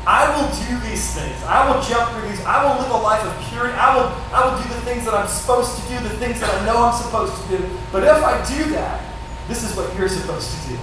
I 0.06 0.26
will 0.36 0.50
do 0.68 0.90
these 0.90 1.14
things. 1.14 1.42
I 1.44 1.68
will 1.68 1.82
jump 1.84 2.12
through 2.12 2.30
these. 2.30 2.42
I 2.46 2.64
will 2.64 2.82
live 2.82 2.92
a 2.92 2.98
life 2.98 3.24
of 3.24 3.50
purity. 3.50 3.74
I 3.76 3.96
will, 3.96 4.08
I 4.34 4.48
will 4.48 4.62
do 4.62 4.70
the 4.70 4.82
things 4.82 5.06
that 5.06 5.14
I'm 5.14 5.28
supposed 5.28 5.76
to 5.82 5.88
do, 5.90 6.00
the 6.00 6.16
things 6.18 6.40
that 6.40 6.50
I 6.50 6.66
know 6.66 6.78
I'm 6.78 7.02
supposed 7.02 7.36
to 7.44 7.58
do. 7.58 7.70
But 7.92 8.04
if 8.04 8.24
I 8.24 8.44
do 8.48 8.72
that, 8.72 9.04
this 9.48 9.64
is 9.64 9.76
what 9.76 9.94
you're 9.98 10.10
supposed 10.10 10.52
to 10.52 10.70
do. 10.70 10.78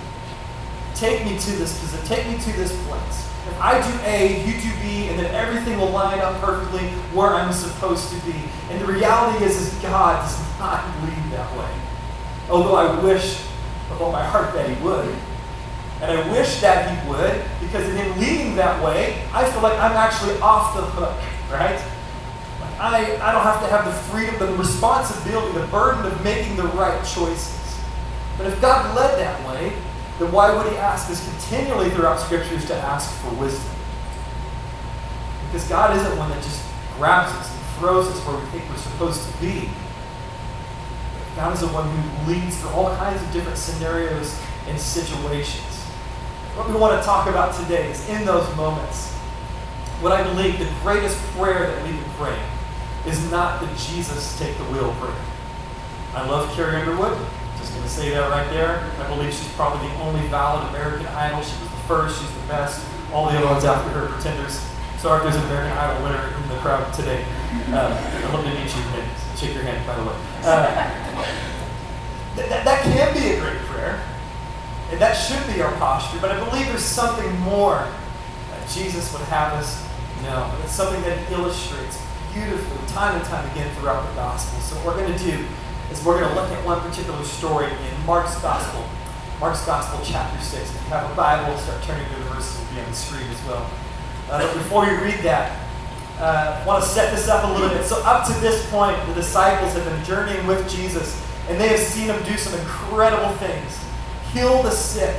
take 0.94 1.24
me 1.24 1.38
to 1.38 1.50
this 1.52 1.78
position, 1.80 2.06
take 2.06 2.26
me 2.26 2.38
to 2.38 2.52
this 2.52 2.72
place. 2.86 3.25
I 3.60 3.80
do 3.80 3.98
A, 4.04 4.44
you 4.46 4.60
do 4.60 4.70
B, 4.82 5.08
and 5.08 5.18
then 5.18 5.34
everything 5.34 5.78
will 5.78 5.90
line 5.90 6.18
up 6.20 6.40
perfectly 6.40 6.88
where 7.12 7.30
I'm 7.30 7.52
supposed 7.52 8.10
to 8.10 8.16
be. 8.26 8.34
And 8.70 8.80
the 8.80 8.86
reality 8.86 9.44
is, 9.44 9.56
is 9.56 9.82
God 9.82 10.22
does 10.22 10.58
not 10.58 10.84
lead 11.02 11.32
that 11.32 11.56
way. 11.56 11.70
Although 12.50 12.76
I 12.76 13.02
wish 13.02 13.40
with 13.90 14.00
all 14.00 14.12
my 14.12 14.24
heart 14.24 14.52
that 14.54 14.68
He 14.68 14.82
would. 14.84 15.14
And 16.02 16.10
I 16.10 16.30
wish 16.30 16.60
that 16.60 16.90
He 16.90 17.08
would, 17.08 17.42
because 17.60 17.88
in 17.88 17.96
Him 17.96 18.18
leading 18.18 18.56
that 18.56 18.82
way, 18.82 19.22
I 19.32 19.50
feel 19.50 19.62
like 19.62 19.78
I'm 19.78 19.96
actually 19.96 20.38
off 20.40 20.76
the 20.76 20.82
hook, 20.82 21.16
right? 21.50 21.80
I, 22.78 23.16
I 23.22 23.32
don't 23.32 23.42
have 23.42 23.62
to 23.62 23.68
have 23.68 23.86
the 23.86 23.92
freedom, 24.12 24.38
the 24.38 24.54
responsibility, 24.58 25.58
the 25.58 25.66
burden 25.68 26.04
of 26.04 26.22
making 26.22 26.56
the 26.56 26.64
right 26.68 27.02
choices. 27.06 27.78
But 28.36 28.48
if 28.48 28.60
God 28.60 28.94
led 28.94 29.18
that 29.18 29.48
way, 29.48 29.72
then 30.18 30.32
why 30.32 30.54
would 30.54 30.70
he 30.72 30.78
ask 30.78 31.10
us 31.10 31.22
continually 31.28 31.90
throughout 31.90 32.18
scriptures 32.18 32.64
to 32.66 32.74
ask 32.74 33.10
for 33.20 33.34
wisdom? 33.34 33.70
Because 35.46 35.68
God 35.68 35.96
isn't 35.96 36.18
one 36.18 36.30
that 36.30 36.42
just 36.42 36.64
grabs 36.96 37.32
us 37.32 37.50
and 37.50 37.60
throws 37.78 38.06
us 38.08 38.18
where 38.26 38.38
we 38.38 38.46
think 38.46 38.68
we're 38.70 38.76
supposed 38.76 39.30
to 39.30 39.38
be. 39.38 39.68
God 41.36 41.52
is 41.52 41.60
the 41.60 41.68
one 41.68 41.88
who 41.88 42.32
leads 42.32 42.58
through 42.58 42.70
all 42.70 42.96
kinds 42.96 43.22
of 43.22 43.30
different 43.32 43.58
scenarios 43.58 44.40
and 44.68 44.80
situations. 44.80 45.82
What 46.56 46.68
we 46.68 46.74
want 46.74 46.98
to 46.98 47.04
talk 47.04 47.28
about 47.28 47.54
today 47.54 47.90
is 47.90 48.08
in 48.08 48.24
those 48.24 48.48
moments, 48.56 49.12
what 50.00 50.12
I 50.12 50.22
believe 50.22 50.58
the 50.58 50.68
greatest 50.82 51.18
prayer 51.36 51.66
that 51.66 51.82
we 51.82 51.90
can 51.90 52.10
pray 52.16 52.38
is 53.06 53.30
not 53.30 53.60
the 53.60 53.66
Jesus 53.76 54.38
take 54.38 54.56
the 54.56 54.64
wheel 54.64 54.94
prayer. 54.98 55.14
I 56.14 56.26
love 56.26 56.50
Carrie 56.56 56.76
Underwood. 56.76 57.18
Just 57.66 57.74
going 57.74 57.88
to 57.88 57.94
say 57.94 58.10
that 58.10 58.30
right 58.30 58.48
there. 58.50 58.78
I 59.02 59.08
believe 59.08 59.34
she's 59.34 59.50
probably 59.54 59.88
the 59.88 59.94
only 59.98 60.22
valid 60.28 60.68
American 60.70 61.06
Idol. 61.06 61.42
She 61.42 61.50
was 61.58 61.70
the 61.70 61.82
first. 61.90 62.22
She's 62.22 62.30
the 62.30 62.46
best. 62.46 62.78
All 63.12 63.26
the 63.26 63.36
other 63.38 63.46
ones 63.46 63.64
after 63.64 63.90
her 63.90 64.06
pretenders. 64.06 64.62
Sorry 65.02 65.18
if 65.18 65.24
there's 65.24 65.34
an 65.34 65.50
American 65.50 65.76
Idol 65.76 66.04
winner 66.06 66.30
in 66.30 66.48
the 66.48 66.62
crowd 66.62 66.94
today. 66.94 67.26
Uh, 67.74 67.90
I'd 67.90 68.30
love 68.30 68.44
to 68.44 68.54
meet 68.54 68.70
you. 68.70 68.82
And 68.94 69.10
shake 69.34 69.54
your 69.54 69.64
hand, 69.64 69.84
by 69.84 69.98
the 69.98 70.06
way. 70.06 70.14
Uh, 70.46 70.78
that, 72.36 72.64
that 72.64 72.82
can 72.84 73.14
be 73.18 73.34
a 73.34 73.40
great 73.40 73.58
prayer. 73.66 74.00
And 74.92 75.00
that 75.00 75.14
should 75.14 75.42
be 75.52 75.60
our 75.60 75.74
posture. 75.74 76.20
But 76.20 76.30
I 76.30 76.38
believe 76.48 76.68
there's 76.68 76.84
something 76.84 77.34
more 77.40 77.82
that 78.50 78.68
Jesus 78.70 79.12
would 79.12 79.22
have 79.22 79.54
us 79.54 79.82
know. 80.22 80.54
It's 80.62 80.70
something 80.70 81.02
that 81.02 81.18
illustrates 81.32 82.00
beautifully, 82.32 82.86
time 82.86 83.16
and 83.16 83.24
time 83.24 83.50
again, 83.50 83.74
throughout 83.74 84.06
the 84.08 84.14
Gospel. 84.14 84.60
So, 84.60 84.76
what 84.76 84.94
we're 84.94 85.02
going 85.02 85.18
to 85.18 85.24
do 85.24 85.44
is 85.90 86.04
we're 86.04 86.20
going 86.20 86.28
to 86.28 86.34
look 86.34 86.50
at 86.50 86.64
one 86.64 86.80
particular 86.80 87.22
story 87.24 87.66
in 87.66 88.06
Mark's 88.06 88.40
Gospel. 88.40 88.84
Mark's 89.40 89.64
Gospel, 89.64 90.00
chapter 90.04 90.42
6. 90.42 90.62
If 90.62 90.74
you 90.74 90.88
have 90.90 91.10
a 91.10 91.14
Bible, 91.14 91.56
start 91.58 91.82
turning 91.82 92.06
to 92.08 92.16
the 92.16 92.30
verses 92.30 92.58
will 92.58 92.74
be 92.74 92.80
on 92.80 92.90
the 92.90 92.96
screen 92.96 93.28
as 93.30 93.44
well. 93.46 93.70
Uh, 94.30 94.42
but 94.42 94.54
before 94.54 94.86
you 94.86 94.98
read 95.00 95.20
that, 95.20 95.60
uh, 96.18 96.60
I 96.62 96.66
want 96.66 96.82
to 96.82 96.88
set 96.88 97.14
this 97.14 97.28
up 97.28 97.44
a 97.44 97.52
little 97.52 97.68
bit. 97.68 97.84
So, 97.84 98.02
up 98.04 98.26
to 98.26 98.32
this 98.40 98.68
point, 98.70 98.96
the 99.06 99.14
disciples 99.14 99.74
have 99.74 99.84
been 99.84 100.04
journeying 100.04 100.46
with 100.46 100.68
Jesus, 100.70 101.22
and 101.48 101.60
they 101.60 101.68
have 101.68 101.78
seen 101.78 102.06
him 102.06 102.22
do 102.24 102.36
some 102.38 102.58
incredible 102.58 103.30
things 103.36 103.86
heal 104.36 104.62
the 104.62 104.70
sick. 104.70 105.16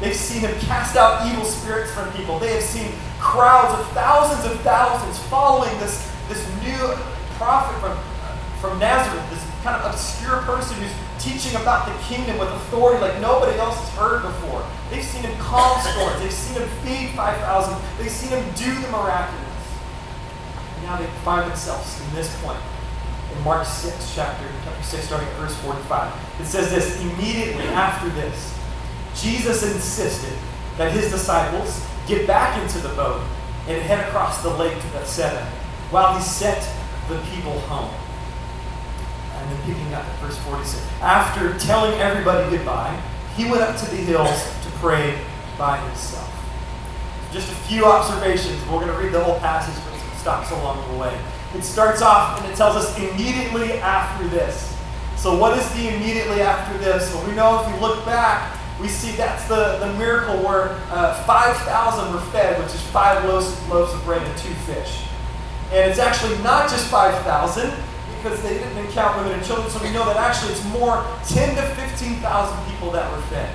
They've 0.00 0.16
seen 0.16 0.40
him 0.40 0.54
cast 0.60 0.96
out 0.96 1.26
evil 1.30 1.44
spirits 1.44 1.92
from 1.92 2.10
people. 2.12 2.38
They 2.38 2.52
have 2.52 2.62
seen 2.62 2.92
crowds 3.18 3.78
of 3.78 3.86
thousands 3.92 4.50
of 4.50 4.60
thousands 4.60 5.18
following 5.28 5.72
this, 5.78 6.10
this 6.28 6.44
new 6.62 6.94
prophet 7.36 7.78
from, 7.80 7.96
from 8.60 8.78
Nazareth, 8.78 9.24
this 9.30 9.45
kind 9.66 9.82
of 9.82 9.90
obscure 9.90 10.38
person 10.46 10.78
who's 10.78 10.94
teaching 11.18 11.60
about 11.60 11.90
the 11.90 11.94
kingdom 12.04 12.38
with 12.38 12.48
authority 12.50 13.02
like 13.02 13.20
nobody 13.20 13.58
else 13.58 13.74
has 13.74 13.90
heard 13.98 14.22
before. 14.22 14.64
They've 14.90 15.02
seen 15.02 15.24
him 15.24 15.36
calm 15.42 15.82
storms. 15.82 16.20
They've 16.22 16.30
seen 16.30 16.62
him 16.62 16.68
feed 16.86 17.10
5,000. 17.16 17.74
They've 17.98 18.08
seen 18.08 18.30
him 18.30 18.46
do 18.54 18.72
the 18.78 18.86
miraculous. 18.94 19.66
And 20.76 20.84
now 20.84 20.96
they 20.98 21.06
find 21.26 21.50
themselves 21.50 22.00
in 22.00 22.14
this 22.14 22.30
point 22.44 22.60
in 23.34 23.42
Mark 23.42 23.66
6, 23.66 24.14
chapter, 24.14 24.46
chapter 24.62 24.82
6, 24.84 25.04
starting 25.04 25.26
at 25.26 25.34
verse 25.34 25.56
45. 25.56 26.14
It 26.40 26.46
says 26.46 26.70
this 26.70 27.02
immediately 27.02 27.66
after 27.74 28.08
this, 28.10 28.56
Jesus 29.16 29.64
insisted 29.66 30.38
that 30.78 30.92
his 30.92 31.10
disciples 31.10 31.84
get 32.06 32.24
back 32.24 32.62
into 32.62 32.78
the 32.78 32.94
boat 32.94 33.20
and 33.66 33.82
head 33.82 34.06
across 34.06 34.44
the 34.44 34.50
lake 34.50 34.80
to 34.80 34.86
Bethsaida 34.94 35.44
while 35.90 36.14
he 36.14 36.22
sent 36.22 36.62
the 37.08 37.18
people 37.34 37.58
home. 37.66 38.05
And 39.46 39.58
then 39.58 39.64
picking 39.64 39.94
up 39.94 40.04
verse 40.16 40.36
46. 40.38 40.82
After 41.00 41.56
telling 41.58 41.98
everybody 42.00 42.50
goodbye, 42.50 43.00
he 43.36 43.48
went 43.48 43.62
up 43.62 43.76
to 43.76 43.90
the 43.90 43.96
hills 43.96 44.42
to 44.64 44.70
pray 44.80 45.18
by 45.56 45.78
himself. 45.78 46.32
Just 47.32 47.52
a 47.52 47.54
few 47.54 47.84
observations. 47.84 48.60
We're 48.66 48.80
going 48.80 48.88
to 48.88 48.98
read 48.98 49.12
the 49.12 49.22
whole 49.22 49.38
passage, 49.38 49.80
but 49.84 49.98
some 50.00 50.18
stops 50.18 50.50
along 50.50 50.90
the 50.90 50.98
way. 50.98 51.16
It 51.54 51.62
starts 51.62 52.02
off 52.02 52.40
and 52.40 52.52
it 52.52 52.56
tells 52.56 52.74
us 52.74 52.98
immediately 52.98 53.74
after 53.74 54.26
this. 54.28 54.76
So, 55.16 55.38
what 55.38 55.56
is 55.56 55.68
the 55.74 55.94
immediately 55.94 56.40
after 56.40 56.76
this? 56.78 57.14
Well, 57.14 57.26
we 57.28 57.34
know 57.34 57.62
if 57.62 57.72
we 57.72 57.80
look 57.80 58.04
back, 58.04 58.58
we 58.80 58.88
see 58.88 59.12
that's 59.12 59.46
the, 59.48 59.78
the 59.78 59.92
miracle 59.94 60.36
where 60.38 60.78
uh, 60.90 61.22
5,000 61.24 62.12
were 62.12 62.20
fed, 62.32 62.60
which 62.62 62.74
is 62.74 62.82
five 62.88 63.24
loaves, 63.24 63.46
loaves 63.68 63.94
of 63.94 64.04
bread 64.04 64.22
and 64.22 64.38
two 64.38 64.52
fish. 64.70 65.06
And 65.72 65.90
it's 65.90 65.98
actually 65.98 66.36
not 66.42 66.68
just 66.68 66.88
5,000 66.88 67.72
because 68.16 68.42
they 68.42 68.54
didn't 68.54 68.88
count 68.92 69.16
women 69.16 69.32
and 69.32 69.44
children, 69.44 69.70
so 69.70 69.82
we 69.82 69.90
know 69.92 70.04
that 70.06 70.16
actually 70.16 70.52
it's 70.52 70.64
more 70.72 71.04
10 71.28 71.54
to 71.56 71.62
15,000 71.74 72.72
people 72.72 72.90
that 72.92 73.10
were 73.10 73.22
fed. 73.28 73.54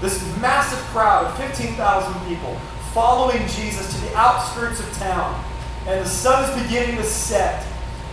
This 0.00 0.22
massive 0.38 0.78
crowd 0.90 1.26
of 1.26 1.36
15,000 1.38 2.28
people 2.28 2.54
following 2.92 3.40
Jesus 3.48 3.92
to 3.94 4.00
the 4.06 4.16
outskirts 4.16 4.80
of 4.80 4.92
town. 4.94 5.44
And 5.86 6.04
the 6.04 6.08
sun 6.08 6.48
is 6.48 6.62
beginning 6.62 6.96
to 6.96 7.04
set. 7.04 7.66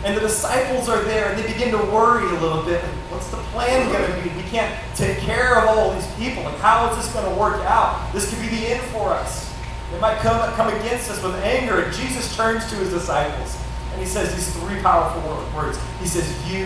And 0.03 0.15
the 0.15 0.21
disciples 0.21 0.87
are 0.89 1.03
there 1.03 1.31
and 1.31 1.41
they 1.41 1.51
begin 1.51 1.71
to 1.71 1.77
worry 1.77 2.25
a 2.25 2.39
little 2.39 2.63
bit. 2.63 2.83
What's 3.09 3.29
the 3.29 3.37
plan 3.37 3.91
going 3.91 4.05
to 4.05 4.29
be? 4.29 4.35
We 4.35 4.47
can't 4.49 4.75
take 4.95 5.17
care 5.19 5.57
of 5.57 5.65
all 5.67 5.93
these 5.93 6.07
people. 6.15 6.43
Like, 6.43 6.57
how 6.57 6.89
is 6.91 6.97
this 6.97 7.13
going 7.13 7.31
to 7.31 7.39
work 7.39 7.61
out? 7.65 8.11
This 8.13 8.29
could 8.29 8.41
be 8.41 8.49
the 8.49 8.67
end 8.67 8.81
for 8.91 9.09
us. 9.09 9.53
It 9.93 9.99
might 10.01 10.17
come, 10.19 10.37
come 10.53 10.67
against 10.67 11.09
us 11.09 11.21
with 11.23 11.35
anger. 11.35 11.81
And 11.81 11.93
Jesus 11.93 12.35
turns 12.35 12.69
to 12.69 12.75
his 12.75 12.89
disciples 12.89 13.57
and 13.95 14.03
he 14.03 14.09
says 14.09 14.35
these 14.35 14.51
three 14.57 14.81
powerful 14.81 15.21
words. 15.55 15.79
He 16.01 16.05
says, 16.05 16.27
You 16.51 16.65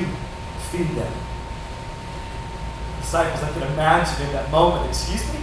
feed 0.71 0.88
them. 0.98 1.13
Disciples, 3.01 3.43
I 3.43 3.51
can 3.53 3.71
imagine 3.71 4.25
in 4.25 4.33
that 4.33 4.50
moment, 4.50 4.89
excuse 4.89 5.31
me? 5.31 5.39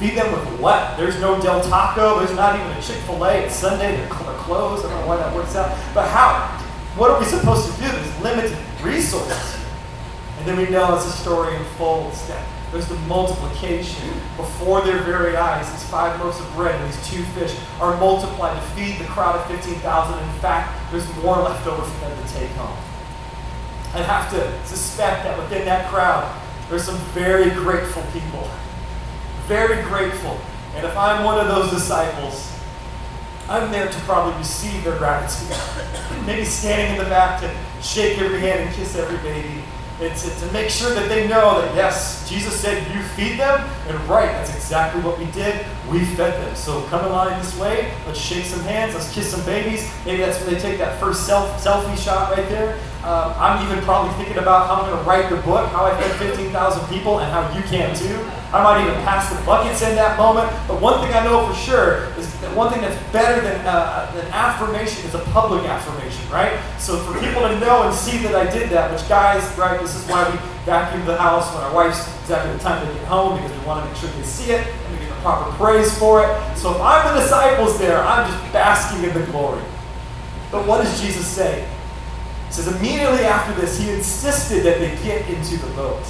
Feed 0.00 0.16
them 0.16 0.32
with 0.32 0.60
what? 0.60 0.96
There's 0.96 1.20
no 1.20 1.40
Del 1.40 1.62
Taco. 1.62 2.18
There's 2.18 2.34
not 2.34 2.58
even 2.58 2.66
a 2.66 2.82
Chick 2.82 2.96
fil 3.06 3.24
A. 3.24 3.46
It's 3.46 3.54
Sunday. 3.54 3.96
They're 3.96 4.08
closed. 4.08 4.84
I 4.84 4.90
don't 4.90 5.02
know 5.02 5.06
why 5.06 5.18
that 5.18 5.32
works 5.36 5.54
out. 5.54 5.70
But 5.94 6.08
how? 6.08 6.48
What 6.96 7.12
are 7.12 7.20
we 7.20 7.26
supposed 7.26 7.72
to 7.72 7.80
do? 7.80 7.88
There's 7.88 8.20
limited 8.20 8.58
resources. 8.82 9.56
And 10.38 10.48
then 10.48 10.56
we 10.56 10.68
know 10.68 10.96
as 10.96 11.04
the 11.04 11.12
story 11.12 11.54
unfolds 11.54 12.26
that 12.26 12.44
there's 12.74 12.88
the 12.88 12.98
multiplication 13.06 14.10
before 14.36 14.82
their 14.82 14.98
very 14.98 15.34
eyes. 15.34 15.70
These 15.72 15.88
five 15.88 16.20
loaves 16.20 16.38
of 16.38 16.52
bread 16.54 16.78
and 16.78 16.92
these 16.92 17.08
two 17.08 17.22
fish 17.32 17.56
are 17.80 17.96
multiplied 17.98 18.54
to 18.60 18.68
feed 18.74 18.98
the 18.98 19.06
crowd 19.06 19.36
of 19.36 19.46
15,000. 19.46 20.18
In 20.22 20.40
fact, 20.40 20.92
there's 20.92 21.08
more 21.22 21.38
left 21.38 21.66
over 21.66 21.82
for 21.82 22.00
them 22.00 22.26
to 22.26 22.34
take 22.34 22.50
home. 22.50 22.76
I 23.94 24.02
have 24.02 24.30
to 24.32 24.66
suspect 24.66 25.24
that 25.24 25.38
within 25.38 25.64
that 25.64 25.88
crowd, 25.88 26.30
there's 26.68 26.84
some 26.84 26.98
very 27.14 27.48
grateful 27.48 28.02
people 28.12 28.46
very 29.46 29.82
grateful. 29.82 30.38
And 30.74 30.86
if 30.86 30.96
I'm 30.96 31.24
one 31.24 31.38
of 31.38 31.48
those 31.48 31.70
disciples, 31.70 32.50
I'm 33.48 33.70
there 33.70 33.88
to 33.88 34.00
probably 34.00 34.36
receive 34.38 34.82
their 34.84 34.96
gratitude. 34.96 35.56
Maybe 36.26 36.44
standing 36.44 36.96
in 36.96 37.04
the 37.04 37.10
back 37.10 37.40
to 37.40 37.54
shake 37.82 38.18
every 38.18 38.40
hand 38.40 38.60
and 38.60 38.74
kiss 38.74 38.96
every 38.96 39.18
baby. 39.18 39.62
And 40.00 40.16
to, 40.16 40.52
make 40.52 40.70
sure 40.70 40.92
that 40.92 41.08
they 41.08 41.28
know 41.28 41.60
that, 41.60 41.74
yes, 41.76 42.28
Jesus 42.28 42.58
said, 42.58 42.82
you 42.92 43.00
feed 43.14 43.38
them. 43.38 43.60
And 43.86 43.96
right, 44.08 44.26
that's 44.26 44.52
exactly 44.54 45.00
what 45.02 45.18
we 45.20 45.26
did. 45.26 45.64
We 45.88 46.04
fed 46.04 46.34
them. 46.42 46.56
So 46.56 46.82
come 46.86 47.04
along 47.04 47.38
this 47.38 47.56
way. 47.60 47.94
Let's 48.04 48.18
shake 48.18 48.44
some 48.44 48.60
hands. 48.60 48.94
Let's 48.94 49.12
kiss 49.14 49.30
some 49.30 49.44
babies. 49.46 49.88
Maybe 50.04 50.22
that's 50.22 50.40
when 50.42 50.52
they 50.52 50.60
take 50.60 50.78
that 50.78 50.98
first 50.98 51.26
self, 51.26 51.62
selfie 51.62 51.96
shot 51.96 52.36
right 52.36 52.48
there. 52.48 52.74
Um, 53.04 53.34
I'm 53.36 53.64
even 53.64 53.84
probably 53.84 54.12
thinking 54.14 54.38
about 54.38 54.66
how 54.66 54.82
I'm 54.82 54.90
going 54.90 54.98
to 54.98 55.08
write 55.08 55.30
the 55.30 55.36
book, 55.46 55.68
how 55.70 55.84
I 55.84 55.92
fed 56.00 56.10
15,000 56.16 56.88
people, 56.88 57.20
and 57.20 57.30
how 57.30 57.46
you 57.56 57.62
can 57.64 57.94
too. 57.94 58.18
I 58.52 58.62
might 58.64 58.82
even 58.82 58.94
pass 59.04 59.30
the 59.30 59.44
buckets 59.46 59.82
in 59.82 59.94
that 59.94 60.18
moment. 60.18 60.50
But 60.66 60.80
one 60.80 61.00
thing 61.04 61.14
I 61.14 61.22
know 61.22 61.46
for 61.46 61.54
sure 61.54 62.10
is 62.18 62.33
one 62.56 62.72
thing 62.72 62.80
that's 62.80 63.00
better 63.12 63.40
than, 63.40 63.64
uh, 63.66 64.10
than 64.14 64.26
affirmation 64.32 65.04
is 65.04 65.14
a 65.14 65.20
public 65.30 65.64
affirmation, 65.64 66.28
right? 66.30 66.58
So 66.78 66.98
for 66.98 67.18
people 67.20 67.42
to 67.42 67.58
know 67.60 67.82
and 67.84 67.94
see 67.94 68.18
that 68.18 68.34
I 68.34 68.50
did 68.50 68.70
that, 68.70 68.90
which 68.90 69.08
guys, 69.08 69.42
right, 69.58 69.80
this 69.80 69.94
is 69.94 70.08
why 70.08 70.28
we 70.30 70.36
vacuum 70.64 71.04
the 71.06 71.16
house 71.16 71.52
when 71.54 71.62
our 71.64 71.74
wife's 71.74 72.08
exactly 72.22 72.52
the 72.52 72.58
time 72.58 72.86
they 72.86 72.94
get 72.94 73.04
home 73.04 73.36
because 73.36 73.56
we 73.58 73.66
want 73.66 73.84
to 73.84 73.90
make 73.90 73.96
sure 73.98 74.08
they 74.10 74.22
see 74.22 74.52
it 74.52 74.66
and 74.66 74.92
we 74.92 75.04
get 75.04 75.14
the 75.14 75.20
proper 75.20 75.50
praise 75.56 75.96
for 75.98 76.24
it. 76.24 76.56
So 76.56 76.74
if 76.74 76.80
I'm 76.80 77.14
the 77.14 77.20
disciples 77.20 77.78
there, 77.78 78.02
I'm 78.02 78.30
just 78.30 78.52
basking 78.52 79.04
in 79.04 79.14
the 79.14 79.26
glory. 79.26 79.62
But 80.50 80.66
what 80.66 80.82
does 80.82 81.00
Jesus 81.00 81.26
say? 81.26 81.68
He 82.46 82.52
says 82.52 82.68
immediately 82.68 83.24
after 83.24 83.60
this, 83.60 83.78
he 83.78 83.90
insisted 83.90 84.62
that 84.64 84.78
they 84.78 84.90
get 85.02 85.28
into 85.28 85.56
the 85.56 85.72
boat. 85.74 86.02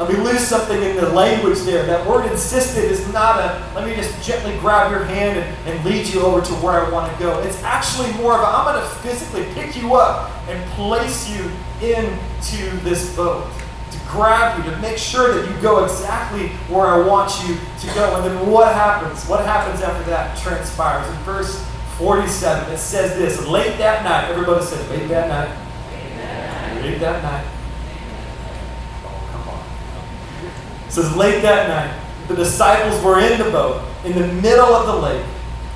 Let 0.00 0.08
me 0.08 0.16
lose 0.16 0.40
something 0.40 0.82
in 0.82 0.96
the 0.96 1.10
language 1.10 1.58
there. 1.58 1.84
That 1.84 2.08
word 2.08 2.24
insisted 2.32 2.90
is 2.90 3.06
not 3.12 3.38
a, 3.38 3.70
let 3.74 3.86
me 3.86 3.94
just 3.94 4.26
gently 4.26 4.56
grab 4.58 4.90
your 4.90 5.04
hand 5.04 5.38
and, 5.38 5.68
and 5.68 5.84
lead 5.84 6.06
you 6.06 6.22
over 6.22 6.40
to 6.40 6.52
where 6.54 6.86
I 6.86 6.88
want 6.88 7.12
to 7.12 7.18
go. 7.18 7.38
It's 7.40 7.62
actually 7.62 8.10
more 8.14 8.32
of 8.32 8.40
a, 8.40 8.46
I'm 8.46 8.64
going 8.64 8.82
to 8.82 8.94
physically 9.00 9.44
pick 9.52 9.76
you 9.76 9.96
up 9.96 10.30
and 10.48 10.70
place 10.70 11.28
you 11.28 11.50
into 11.86 12.74
this 12.78 13.14
boat. 13.14 13.46
To 13.90 13.98
grab 14.08 14.64
you, 14.64 14.70
to 14.70 14.76
make 14.78 14.96
sure 14.96 15.34
that 15.34 15.54
you 15.54 15.60
go 15.60 15.84
exactly 15.84 16.48
where 16.74 16.86
I 16.86 17.06
want 17.06 17.30
you 17.46 17.56
to 17.56 17.94
go. 17.94 18.16
And 18.16 18.24
then 18.24 18.50
what 18.50 18.72
happens? 18.72 19.26
What 19.26 19.44
happens 19.44 19.82
after 19.82 20.08
that 20.08 20.38
transpires? 20.38 21.06
In 21.14 21.22
verse 21.24 21.62
47, 21.98 22.72
it 22.72 22.78
says 22.78 23.18
this 23.18 23.46
Late 23.46 23.76
that 23.76 24.02
night, 24.02 24.30
everybody 24.30 24.64
said, 24.64 24.88
late 24.88 25.08
that 25.08 25.28
night. 25.28 25.54
Late 25.92 26.14
that 26.14 26.72
night. 26.72 26.82
Late 26.82 27.00
that 27.00 27.22
night 27.22 27.59
It 30.90 30.94
says, 30.94 31.14
late 31.14 31.40
that 31.42 31.68
night, 31.68 31.96
the 32.26 32.34
disciples 32.34 33.00
were 33.04 33.20
in 33.20 33.38
the 33.38 33.48
boat 33.48 33.80
in 34.04 34.12
the 34.12 34.26
middle 34.42 34.74
of 34.74 34.86
the 34.88 34.96
lake, 34.96 35.24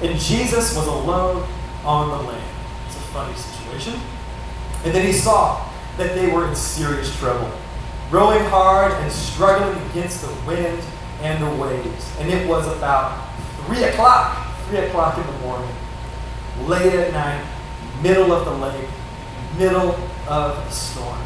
and 0.02 0.18
Jesus 0.18 0.74
was 0.74 0.88
alone 0.88 1.46
on 1.84 2.08
the 2.08 2.30
land. 2.30 2.56
It's 2.88 2.96
a 2.96 3.00
funny 3.12 3.32
situation. 3.36 4.00
And 4.84 4.92
then 4.92 5.06
he 5.06 5.12
saw 5.12 5.70
that 5.98 6.16
they 6.16 6.32
were 6.32 6.48
in 6.48 6.56
serious 6.56 7.16
trouble, 7.20 7.48
rowing 8.10 8.44
hard 8.46 8.90
and 8.90 9.12
struggling 9.12 9.80
against 9.90 10.20
the 10.22 10.34
wind 10.48 10.82
and 11.20 11.40
the 11.44 11.62
waves. 11.62 12.12
And 12.18 12.28
it 12.28 12.48
was 12.48 12.66
about 12.76 13.28
3 13.66 13.84
o'clock, 13.84 14.48
3 14.66 14.78
o'clock 14.78 15.16
in 15.16 15.24
the 15.28 15.38
morning, 15.42 15.70
late 16.62 16.92
at 16.92 17.12
night, 17.12 17.46
middle 18.02 18.32
of 18.32 18.46
the 18.46 18.66
lake, 18.66 18.88
middle 19.58 19.94
of 20.26 20.56
the 20.56 20.70
storm. 20.70 21.20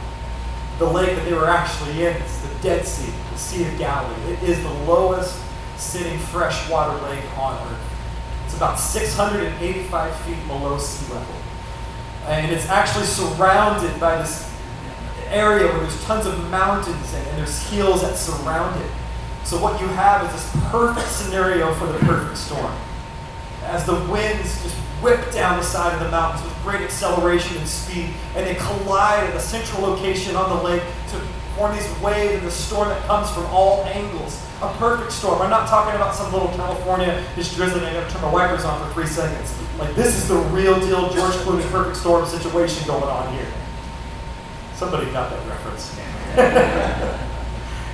The 0.79 0.85
lake 0.85 1.17
that 1.17 1.25
they 1.25 1.33
were 1.33 1.49
actually 1.49 2.05
in 2.05 2.15
is 2.17 2.43
the 2.43 2.55
Dead 2.63 2.87
Sea, 2.87 3.15
Sea 3.39 3.67
of 3.67 3.79
Galilee. 3.79 4.33
It 4.33 4.43
is 4.43 4.63
the 4.63 4.73
lowest 4.85 5.41
sitting 5.77 6.19
freshwater 6.19 7.01
lake 7.09 7.25
on 7.39 7.57
earth. 7.71 7.81
It's 8.45 8.57
about 8.57 8.79
685 8.79 10.17
feet 10.23 10.47
below 10.47 10.79
sea 10.79 11.13
level. 11.13 11.35
And 12.27 12.53
it's 12.53 12.69
actually 12.69 13.07
surrounded 13.07 13.99
by 14.01 14.19
this 14.19 14.53
area 15.29 15.67
where 15.69 15.81
there's 15.81 16.05
tons 16.05 16.27
of 16.27 16.39
mountains 16.51 17.15
and, 17.15 17.27
and 17.29 17.39
there's 17.39 17.63
hills 17.71 18.03
that 18.03 18.17
surround 18.17 18.81
it. 18.83 18.91
So 19.45 19.61
what 19.63 19.81
you 19.81 19.87
have 19.89 20.27
is 20.27 20.33
this 20.33 20.63
perfect 20.71 21.09
scenario 21.09 21.73
for 21.75 21.87
the 21.87 21.99
perfect 22.01 22.37
storm. 22.37 22.75
As 23.65 23.87
the 23.87 23.95
winds 24.11 24.63
just 24.63 24.77
whip 25.01 25.31
down 25.33 25.59
the 25.59 25.65
side 25.65 25.93
of 25.95 26.01
the 26.01 26.11
mountains 26.11 26.45
with 26.45 26.55
great 26.63 26.83
acceleration 26.83 27.57
and 27.57 27.67
speed, 27.67 28.11
and 28.35 28.47
they 28.47 28.55
collide 28.55 29.25
at 29.25 29.37
a 29.37 29.41
central 29.41 29.83
location 29.83 30.37
on 30.37 30.57
the 30.57 30.63
lake 30.63 30.83
to 31.11 31.21
form 31.57 31.75
these 31.75 32.01
waves 32.01 32.35
and 32.35 32.47
the 32.47 32.51
storm 32.51 32.89
that 32.89 33.03
comes 33.05 33.31
from 33.31 33.45
all 33.47 33.85
angles. 33.87 34.43
A 34.63 34.73
perfect 34.75 35.13
storm. 35.13 35.43
I'm 35.43 35.51
not 35.51 35.69
talking 35.69 35.95
about 35.95 36.15
some 36.15 36.33
little 36.33 36.49
California, 36.49 37.25
just 37.37 37.55
drizzling, 37.55 37.85
I 37.85 37.93
gotta 37.93 38.11
turn 38.11 38.23
my 38.23 38.33
wipers 38.33 38.65
on 38.65 38.87
for 38.87 38.95
three 38.95 39.07
seconds. 39.07 39.55
Like, 39.79 39.95
this 39.95 40.17
is 40.17 40.29
the 40.29 40.37
real 40.37 40.79
deal 40.81 41.13
George 41.13 41.35
Clooney 41.45 41.69
perfect 41.71 41.97
storm 41.97 42.27
situation 42.27 42.87
going 42.87 43.05
on 43.05 43.33
here. 43.35 43.47
Somebody 44.75 45.11
got 45.13 45.31
that 45.31 45.49
reference. 45.49 45.99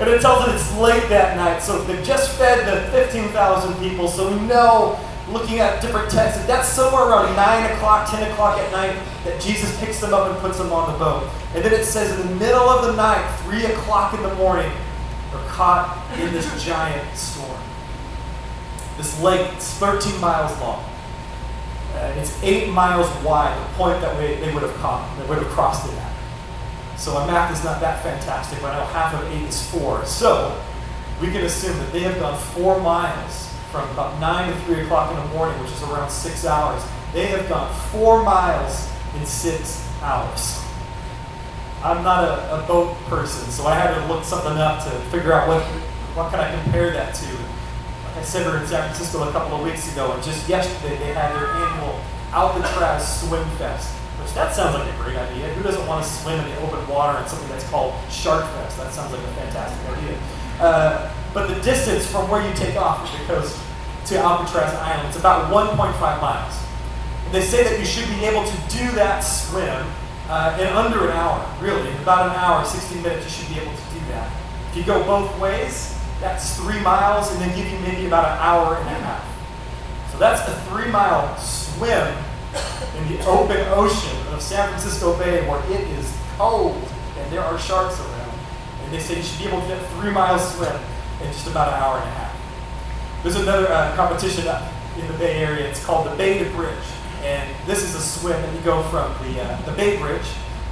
and 0.01 0.11
it 0.11 0.21
tells 0.21 0.45
us 0.45 0.61
it's 0.61 0.79
late 0.79 1.09
that 1.09 1.37
night, 1.37 1.61
so 1.61 1.83
they've 1.85 2.05
just 2.05 2.37
fed 2.39 2.67
the 2.67 2.91
15,000 2.93 3.75
people, 3.77 4.09
so 4.09 4.31
we 4.31 4.41
know 4.47 4.99
looking 5.29 5.59
at 5.59 5.81
different 5.81 6.11
texts, 6.11 6.45
that's 6.47 6.69
somewhere 6.69 7.09
around 7.09 7.35
9 7.35 7.73
o'clock, 7.73 8.11
10 8.11 8.31
o'clock 8.31 8.59
at 8.59 8.71
night 8.73 8.97
that 9.25 9.41
Jesus 9.41 9.79
picks 9.81 10.01
them 10.01 10.13
up 10.13 10.31
and 10.31 10.39
puts 10.41 10.59
them 10.59 10.73
on 10.73 10.93
the 10.93 10.99
boat. 10.99 11.31
And 11.55 11.65
then 11.65 11.73
it 11.73 11.85
says 11.85 12.19
in 12.19 12.29
the 12.29 12.35
middle 12.37 12.69
of 12.69 12.87
the 12.87 12.95
night, 12.95 13.25
3 13.45 13.65
o'clock 13.67 14.15
in 14.15 14.23
the 14.23 14.35
morning, 14.35 14.71
they're 15.33 15.49
caught 15.49 16.07
in 16.19 16.33
this 16.33 16.65
giant 16.65 17.17
storm. 17.17 17.59
This 18.97 19.21
lake 19.21 19.57
is 19.57 19.71
13 19.75 20.21
miles 20.21 20.59
long. 20.61 20.85
Uh, 21.95 22.13
it's 22.17 22.43
8 22.43 22.71
miles 22.71 23.09
wide, 23.25 23.57
the 23.57 23.75
point 23.75 24.01
that 24.01 24.17
we, 24.19 24.35
they 24.45 24.53
would 24.53 24.63
have 24.63 24.75
caught, 24.77 25.17
they 25.19 25.27
would 25.27 25.39
have 25.39 25.49
crossed 25.49 25.91
it 25.91 25.97
at. 25.99 26.13
So 26.99 27.15
my 27.15 27.27
math 27.27 27.57
is 27.57 27.65
not 27.65 27.81
that 27.81 28.03
fantastic, 28.03 28.61
but 28.61 28.75
I 28.75 28.79
know 28.79 28.87
half 28.87 29.15
of 29.15 29.27
8 29.31 29.43
is 29.43 29.71
4. 29.71 30.05
So 30.05 30.61
we 31.21 31.29
can 31.29 31.45
assume 31.45 31.77
that 31.79 31.93
they 31.93 32.01
have 32.01 32.19
gone 32.19 32.39
4 32.39 32.81
miles 32.81 33.54
from 33.75 33.91
about 33.91 34.21
9 34.21 34.53
to 34.53 34.61
3 34.67 34.83
o'clock 34.83 35.11
in 35.11 35.17
the 35.19 35.35
morning, 35.35 35.59
which 35.61 35.73
is 35.73 35.83
around 35.83 36.09
six 36.09 36.47
hours. 36.47 36.81
They 37.13 37.27
have 37.27 37.49
gone 37.49 37.75
four 37.91 38.23
miles 38.23 38.89
in 39.19 39.27
six 39.27 39.83
hours. 40.01 40.63
I'm 41.83 42.05
not 42.05 42.23
a, 42.23 42.63
a, 42.63 42.67
boat 42.69 42.95
person, 43.11 43.51
so 43.51 43.67
I 43.67 43.75
had 43.75 43.93
to 43.99 44.07
look 44.07 44.25
something 44.25 44.57
up 44.59 44.85
to 44.85 44.91
figure 45.11 45.33
out 45.33 45.49
what, 45.49 45.61
what 46.15 46.31
can 46.31 46.39
I 46.39 46.55
compare 46.63 46.93
that 46.93 47.15
to. 47.17 47.27
Like 48.07 48.17
I 48.19 48.23
said, 48.23 48.47
we 48.47 48.53
were 48.53 48.59
in 48.61 48.67
San 48.67 48.85
Francisco 48.85 49.29
a 49.29 49.33
couple 49.33 49.59
of 49.59 49.65
weeks 49.65 49.91
ago, 49.93 50.13
and 50.13 50.23
just 50.23 50.49
yesterday 50.49 50.97
they 50.97 51.13
had 51.13 51.35
their 51.35 51.49
annual 51.49 51.99
Alcatraz 52.31 53.21
Swim 53.21 53.45
Fest, 53.59 53.91
which 54.23 54.33
that 54.35 54.55
sounds 54.55 54.79
like 54.79 54.87
a 54.87 54.97
great 55.03 55.17
idea. 55.17 55.53
Who 55.55 55.65
doesn't 55.65 55.87
want 55.89 56.07
to 56.07 56.09
swim 56.09 56.39
in 56.39 56.47
the 56.47 56.61
open 56.61 56.87
water 56.87 57.19
in 57.21 57.29
something 57.29 57.49
that's 57.49 57.69
called 57.69 57.93
Shark 58.09 58.47
Fest? 58.55 58.79
That 58.79 58.93
sounds 58.93 59.11
like 59.11 59.21
a 59.21 59.35
fantastic 59.35 59.99
idea. 59.99 60.19
Uh, 60.61 61.13
but 61.35 61.53
the 61.53 61.61
distance 61.63 62.07
from 62.07 62.31
where 62.31 62.49
you 62.49 62.55
take 62.55 62.77
off 62.77 63.11
from 63.11 63.19
the 63.19 63.27
coast 63.27 63.61
to 64.07 64.17
Alcatraz 64.17 64.73
Island, 64.75 65.09
it's 65.09 65.19
about 65.19 65.53
1.5 65.53 65.77
miles. 66.21 66.55
And 67.27 67.35
they 67.35 67.41
say 67.43 67.65
that 67.65 67.81
you 67.81 67.85
should 67.85 68.09
be 68.09 68.25
able 68.25 68.45
to 68.45 68.57
do 68.71 68.93
that 68.93 69.21
swim 69.21 69.85
uh, 70.29 70.57
in 70.61 70.69
under 70.69 71.11
an 71.11 71.11
hour, 71.11 71.45
really. 71.61 71.91
In 71.91 71.97
about 71.97 72.31
an 72.31 72.37
hour, 72.37 72.65
16 72.65 73.03
minutes, 73.03 73.25
you 73.25 73.31
should 73.31 73.55
be 73.55 73.61
able 73.61 73.73
to 73.73 73.99
do 73.99 74.01
that. 74.13 74.31
If 74.71 74.77
you 74.77 74.85
go 74.85 75.03
both 75.05 75.37
ways, 75.41 75.99
that's 76.21 76.57
three 76.57 76.81
miles 76.81 77.33
and 77.33 77.41
then 77.41 77.55
give 77.57 77.69
you 77.69 77.79
maybe 77.81 78.07
about 78.07 78.25
an 78.27 78.39
hour 78.39 78.77
and 78.77 78.87
a 78.87 79.01
half. 79.01 80.13
So 80.13 80.19
that's 80.19 80.49
a 80.49 80.55
three 80.71 80.91
mile 80.93 81.37
swim 81.39 82.17
in 82.97 83.09
the 83.09 83.27
open 83.27 83.59
ocean 83.73 84.17
of 84.33 84.41
San 84.41 84.69
Francisco 84.69 85.19
Bay 85.19 85.47
where 85.49 85.61
it 85.73 85.81
is 85.99 86.17
cold 86.39 86.81
and 87.19 87.33
there 87.33 87.41
are 87.41 87.59
sharks 87.59 87.99
around. 87.99 88.39
And 88.85 88.93
they 88.93 89.01
say 89.01 89.17
you 89.17 89.23
should 89.23 89.39
be 89.41 89.47
able 89.49 89.61
to 89.63 89.67
get 89.67 89.85
three 89.99 90.13
miles 90.13 90.55
swim 90.55 90.81
in 91.25 91.33
just 91.33 91.47
about 91.47 91.69
an 91.69 91.75
hour 91.75 91.99
and 91.99 92.09
a 92.09 92.13
half. 92.13 93.23
There's 93.23 93.37
another 93.37 93.69
uh, 93.69 93.95
competition 93.97 94.47
in 94.99 95.07
the 95.07 95.15
Bay 95.15 95.37
Area. 95.43 95.69
It's 95.69 95.85
called 95.85 96.11
the 96.11 96.15
Bay 96.17 96.43
to 96.43 96.51
Bridge. 96.51 96.87
And 97.23 97.49
this 97.67 97.83
is 97.83 97.95
a 97.95 98.01
swim 98.01 98.41
that 98.41 98.55
you 98.55 98.61
go 98.61 98.83
from 98.85 99.11
the, 99.27 99.41
uh, 99.41 99.61
the 99.63 99.73
Bay 99.73 99.97
Bridge 99.97 100.27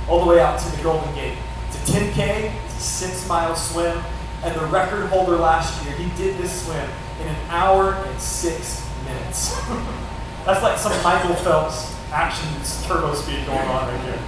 all 0.09 0.21
the 0.25 0.31
way 0.31 0.41
out 0.41 0.59
to 0.61 0.77
the 0.77 0.83
Golden 0.83 1.15
Gate. 1.15 1.39
It's 1.69 1.89
a 1.89 1.93
10K, 1.93 2.55
it's 2.67 2.77
a 2.77 2.81
six 2.81 3.27
mile 3.27 3.57
swim. 3.57 3.99
And 4.45 4.55
the 4.61 4.67
record 4.67 5.07
holder 5.07 5.37
last 5.37 5.85
year, 5.85 5.95
he 5.97 6.11
did 6.17 6.37
this 6.37 6.65
swim 6.65 6.89
in 7.21 7.29
an 7.29 7.37
hour 7.49 7.95
and 7.95 8.21
six 8.21 8.87
minutes. 9.05 9.55
That's 10.45 10.63
like 10.63 10.79
some 10.79 10.93
Michael 11.03 11.37
Phelps 11.37 11.95
action 12.11 12.49
turbo 12.87 13.15
speed 13.15 13.47
going 13.47 13.59
on 13.59 13.89
right 13.89 14.01
here. 14.05 14.19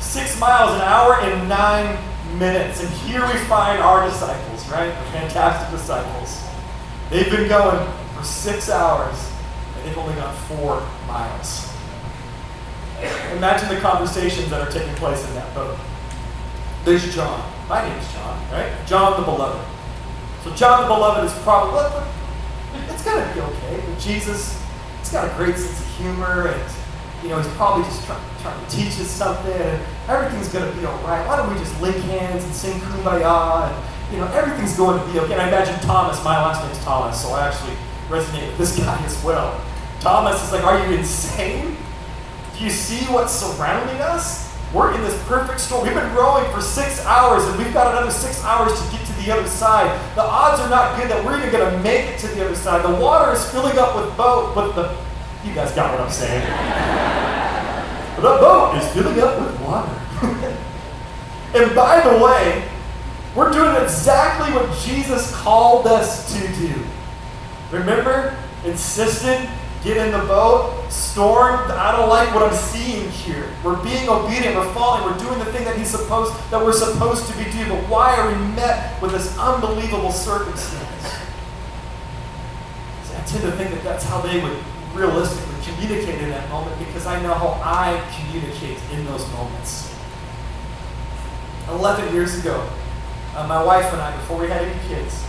Six 0.00 0.38
miles 0.38 0.74
an 0.76 0.82
hour 0.82 1.20
in 1.28 1.48
nine 1.48 1.98
minutes. 2.38 2.80
And 2.82 2.88
here 2.88 3.26
we 3.26 3.34
find 3.46 3.82
our 3.82 4.08
disciples, 4.08 4.53
right? 4.70 4.92
Fantastic 5.12 5.78
disciples. 5.78 6.42
They've 7.10 7.30
been 7.30 7.48
going 7.48 7.86
for 8.14 8.24
six 8.24 8.70
hours 8.70 9.30
and 9.76 9.86
they've 9.86 9.98
only 9.98 10.14
gone 10.14 10.34
four 10.48 10.86
miles. 11.06 11.70
Imagine 13.36 13.74
the 13.74 13.80
conversations 13.80 14.50
that 14.50 14.66
are 14.66 14.70
taking 14.70 14.94
place 14.94 15.26
in 15.28 15.34
that 15.34 15.52
boat. 15.54 15.78
There's 16.84 17.14
John. 17.14 17.50
My 17.68 17.86
name's 17.88 18.12
John, 18.12 18.52
right? 18.52 18.72
John 18.86 19.20
the 19.20 19.24
Beloved. 19.24 19.66
So 20.42 20.54
John 20.54 20.82
the 20.82 20.88
Beloved 20.88 21.24
is 21.24 21.42
probably, 21.42 22.02
it's 22.88 23.04
going 23.04 23.26
to 23.26 23.34
be 23.34 23.40
okay. 23.40 23.82
But 23.86 23.98
Jesus, 23.98 24.62
he's 25.00 25.10
got 25.10 25.30
a 25.30 25.36
great 25.36 25.56
sense 25.56 25.80
of 25.80 25.86
humor 25.96 26.48
and 26.48 26.70
you 27.24 27.30
know, 27.30 27.38
he's 27.38 27.52
probably 27.54 27.84
just 27.84 28.04
trying, 28.04 28.22
trying 28.42 28.66
to 28.66 28.70
teach 28.70 29.00
us 29.00 29.08
something, 29.08 29.50
and 29.50 29.82
everything's 30.08 30.52
going 30.52 30.70
to 30.70 30.78
be 30.78 30.84
all 30.84 30.98
right. 30.98 31.26
Why 31.26 31.36
don't 31.36 31.50
we 31.50 31.58
just 31.58 31.80
link 31.80 31.96
hands 31.96 32.44
and 32.44 32.54
sing 32.54 32.78
Kumbaya, 32.80 33.72
and, 33.72 33.93
you 34.10 34.18
know, 34.18 34.26
everything's 34.32 34.76
going 34.76 35.00
to 35.00 35.12
be 35.12 35.18
okay. 35.20 35.32
And 35.32 35.42
I 35.42 35.48
imagine 35.48 35.78
Thomas, 35.80 36.22
my 36.24 36.36
last 36.36 36.62
name 36.62 36.72
is 36.72 36.82
Thomas, 36.84 37.20
so 37.20 37.30
I 37.30 37.48
actually 37.48 37.76
resonate 38.08 38.48
with 38.48 38.58
this 38.58 38.78
guy 38.84 39.02
as 39.04 39.22
well. 39.24 39.60
Thomas 40.00 40.42
is 40.44 40.52
like, 40.52 40.64
are 40.64 40.86
you 40.86 40.96
insane? 40.96 41.76
Do 42.56 42.64
you 42.64 42.70
see 42.70 43.04
what's 43.06 43.32
surrounding 43.32 44.00
us? 44.00 44.44
We're 44.72 44.92
in 44.94 45.00
this 45.02 45.20
perfect 45.26 45.60
storm. 45.60 45.84
We've 45.84 45.94
been 45.94 46.14
rowing 46.14 46.50
for 46.52 46.60
six 46.60 47.04
hours, 47.06 47.44
and 47.44 47.56
we've 47.58 47.72
got 47.72 47.92
another 47.92 48.10
six 48.10 48.42
hours 48.44 48.72
to 48.74 48.92
get 48.92 49.06
to 49.06 49.12
the 49.24 49.32
other 49.32 49.46
side. 49.46 49.86
The 50.16 50.22
odds 50.22 50.60
are 50.60 50.68
not 50.68 50.98
good 50.98 51.08
that 51.10 51.24
we're 51.24 51.38
even 51.38 51.52
going 51.52 51.72
to 51.72 51.78
make 51.80 52.06
it 52.06 52.18
to 52.20 52.26
the 52.28 52.44
other 52.44 52.56
side. 52.56 52.84
The 52.84 53.00
water 53.00 53.32
is 53.32 53.48
filling 53.50 53.78
up 53.78 53.94
with 53.94 54.16
boat, 54.16 54.54
with 54.56 54.74
the 54.74 54.96
you 55.44 55.54
guys 55.54 55.72
got 55.72 55.92
what 55.92 56.00
I'm 56.00 56.10
saying. 56.10 56.40
the 58.16 58.22
boat 58.22 58.76
is 58.76 58.88
filling 58.92 59.20
up 59.20 59.38
with 59.38 59.60
water. 59.60 59.92
and 61.54 61.74
by 61.76 62.00
the 62.00 62.24
way, 62.24 62.68
we're 63.34 63.52
doing 63.52 63.74
exactly 63.82 64.52
what 64.54 64.76
Jesus 64.78 65.34
called 65.36 65.86
us 65.86 66.32
to 66.34 66.48
do. 66.56 66.74
Remember? 67.70 68.36
Insisted 68.64 69.48
get 69.84 69.98
in 69.98 70.12
the 70.12 70.26
boat, 70.26 70.90
storm. 70.90 71.60
I 71.70 71.92
don't 71.92 72.08
like 72.08 72.34
what 72.34 72.42
I'm 72.42 72.56
seeing 72.56 73.10
here. 73.10 73.50
We're 73.62 73.80
being 73.84 74.08
obedient. 74.08 74.56
We're 74.56 74.72
following. 74.72 75.12
We're 75.12 75.18
doing 75.18 75.38
the 75.38 75.52
thing 75.52 75.64
that 75.64 75.76
he's 75.76 75.90
supposed 75.90 76.32
that 76.50 76.64
we're 76.64 76.72
supposed 76.72 77.30
to 77.30 77.36
be 77.36 77.44
doing. 77.52 77.68
But 77.68 77.86
why 77.90 78.16
are 78.16 78.26
we 78.26 78.34
met 78.56 79.00
with 79.02 79.12
this 79.12 79.38
unbelievable 79.38 80.10
circumstance? 80.10 81.04
See, 83.04 83.14
I 83.14 83.20
tend 83.26 83.42
to 83.42 83.52
think 83.52 83.70
that 83.72 83.84
that's 83.84 84.04
how 84.04 84.22
they 84.22 84.42
would 84.42 84.56
realistically 84.94 85.54
communicate 85.62 86.20
in 86.22 86.30
that 86.30 86.48
moment 86.48 86.78
because 86.78 87.06
I 87.06 87.20
know 87.22 87.34
how 87.34 87.60
I 87.62 88.02
communicate 88.16 88.78
in 88.90 89.04
those 89.04 89.30
moments. 89.32 89.94
11 91.68 92.14
years 92.14 92.38
ago, 92.38 92.66
uh, 93.34 93.46
my 93.46 93.62
wife 93.62 93.92
and 93.92 94.00
I, 94.00 94.16
before 94.16 94.40
we 94.40 94.48
had 94.48 94.62
any 94.62 94.88
kids, 94.88 95.24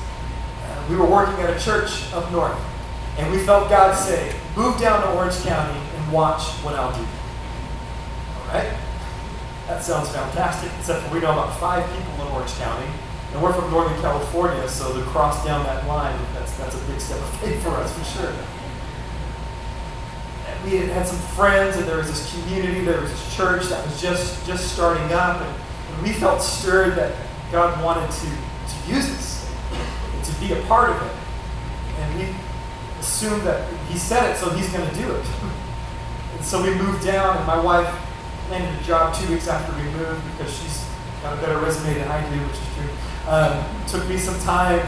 uh, 0.63 0.85
we 0.89 0.95
were 0.95 1.05
working 1.05 1.35
at 1.43 1.55
a 1.55 1.59
church 1.59 2.13
up 2.13 2.31
north. 2.31 2.57
And 3.17 3.31
we 3.31 3.39
felt 3.39 3.69
God 3.69 3.95
say, 3.95 4.35
move 4.55 4.79
down 4.79 5.01
to 5.01 5.11
Orange 5.17 5.37
County 5.41 5.79
and 5.79 6.11
watch 6.11 6.43
what 6.63 6.75
I'll 6.75 6.93
do. 6.93 7.05
All 8.39 8.47
right? 8.53 8.77
That 9.67 9.83
sounds 9.83 10.09
fantastic, 10.09 10.71
except 10.77 11.03
for 11.03 11.13
we 11.13 11.21
know 11.21 11.31
about 11.31 11.57
five 11.59 11.83
people 11.97 12.13
in 12.25 12.31
Orange 12.33 12.51
County. 12.53 12.87
And 13.33 13.41
we're 13.41 13.53
from 13.53 13.71
Northern 13.71 13.99
California, 14.01 14.67
so 14.69 14.93
to 14.93 15.03
cross 15.07 15.43
down 15.43 15.65
that 15.65 15.87
line, 15.87 16.17
that's, 16.33 16.55
that's 16.57 16.75
a 16.75 16.85
big 16.85 17.01
step 17.01 17.17
of 17.19 17.29
faith 17.39 17.61
for 17.63 17.71
us, 17.71 17.91
for 17.97 18.03
sure. 18.19 18.33
And 20.47 20.63
we 20.63 20.77
had 20.77 20.89
had 20.89 21.07
some 21.07 21.19
friends, 21.35 21.75
and 21.77 21.87
there 21.87 21.97
was 21.97 22.07
this 22.07 22.31
community, 22.33 22.81
there 22.85 23.01
was 23.01 23.09
this 23.09 23.35
church 23.35 23.65
that 23.65 23.83
was 23.85 23.99
just, 24.01 24.45
just 24.45 24.73
starting 24.73 25.11
up. 25.11 25.41
And, 25.41 25.55
and 25.89 26.03
we 26.03 26.13
felt 26.13 26.41
stirred 26.41 26.95
that 26.95 27.13
God 27.51 27.83
wanted 27.83 28.09
to, 28.11 28.27
to 28.27 28.93
use 28.93 29.09
us, 29.09 29.51
to 30.23 30.39
be 30.39 30.53
a 30.53 30.61
part 30.63 30.89
of 30.89 31.01
it. 31.01 31.15
And 31.99 32.19
we 32.19 32.35
assumed 32.99 33.43
that 33.43 33.71
he 33.89 33.97
said 33.97 34.31
it, 34.31 34.37
so 34.37 34.49
he's 34.49 34.71
going 34.71 34.89
to 34.89 34.95
do 34.95 35.11
it. 35.11 35.25
and 36.35 36.43
so 36.43 36.61
we 36.63 36.73
moved 36.75 37.05
down, 37.05 37.37
and 37.37 37.45
my 37.47 37.59
wife 37.59 37.87
landed 38.49 38.79
a 38.79 38.83
job 38.83 39.15
two 39.15 39.29
weeks 39.31 39.47
after 39.47 39.75
we 39.77 39.89
moved 39.97 40.21
because 40.31 40.53
she's 40.53 40.85
got 41.21 41.37
a 41.37 41.41
better 41.41 41.57
resume 41.59 41.93
than 41.95 42.07
I 42.07 42.21
do, 42.29 42.39
which 42.41 42.57
is 42.57 42.75
true. 42.75 43.31
Um, 43.31 43.65
took 43.87 44.07
me 44.07 44.17
some 44.17 44.39
time 44.41 44.85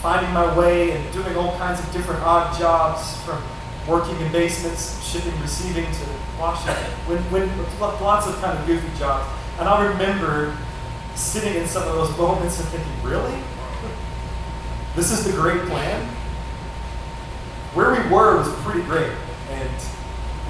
finding 0.00 0.32
my 0.32 0.56
way 0.56 0.92
and 0.92 1.12
doing 1.12 1.34
all 1.36 1.56
kinds 1.56 1.80
of 1.80 1.90
different 1.92 2.22
odd 2.22 2.56
jobs 2.58 3.16
from 3.22 3.42
working 3.88 4.18
in 4.20 4.30
basements, 4.32 5.02
shipping, 5.02 5.32
receiving 5.40 5.84
to 5.84 6.04
washing, 6.38 6.74
when, 7.06 7.18
when, 7.32 7.48
lots 7.80 8.26
of 8.26 8.40
kind 8.40 8.58
of 8.58 8.66
goofy 8.66 8.98
jobs. 8.98 9.26
And 9.58 9.68
I 9.68 9.84
remember 9.86 10.56
sitting 11.14 11.54
in 11.54 11.66
some 11.66 11.86
of 11.86 11.94
those 11.94 12.16
moments 12.16 12.58
and 12.60 12.68
thinking, 12.68 13.02
really? 13.02 13.38
This 14.96 15.10
is 15.10 15.24
the 15.24 15.32
great 15.32 15.62
plan? 15.62 16.08
where 17.74 17.90
we 17.90 18.08
were 18.08 18.38
was 18.38 18.48
pretty 18.62 18.82
great. 18.82 19.12
And 19.50 19.70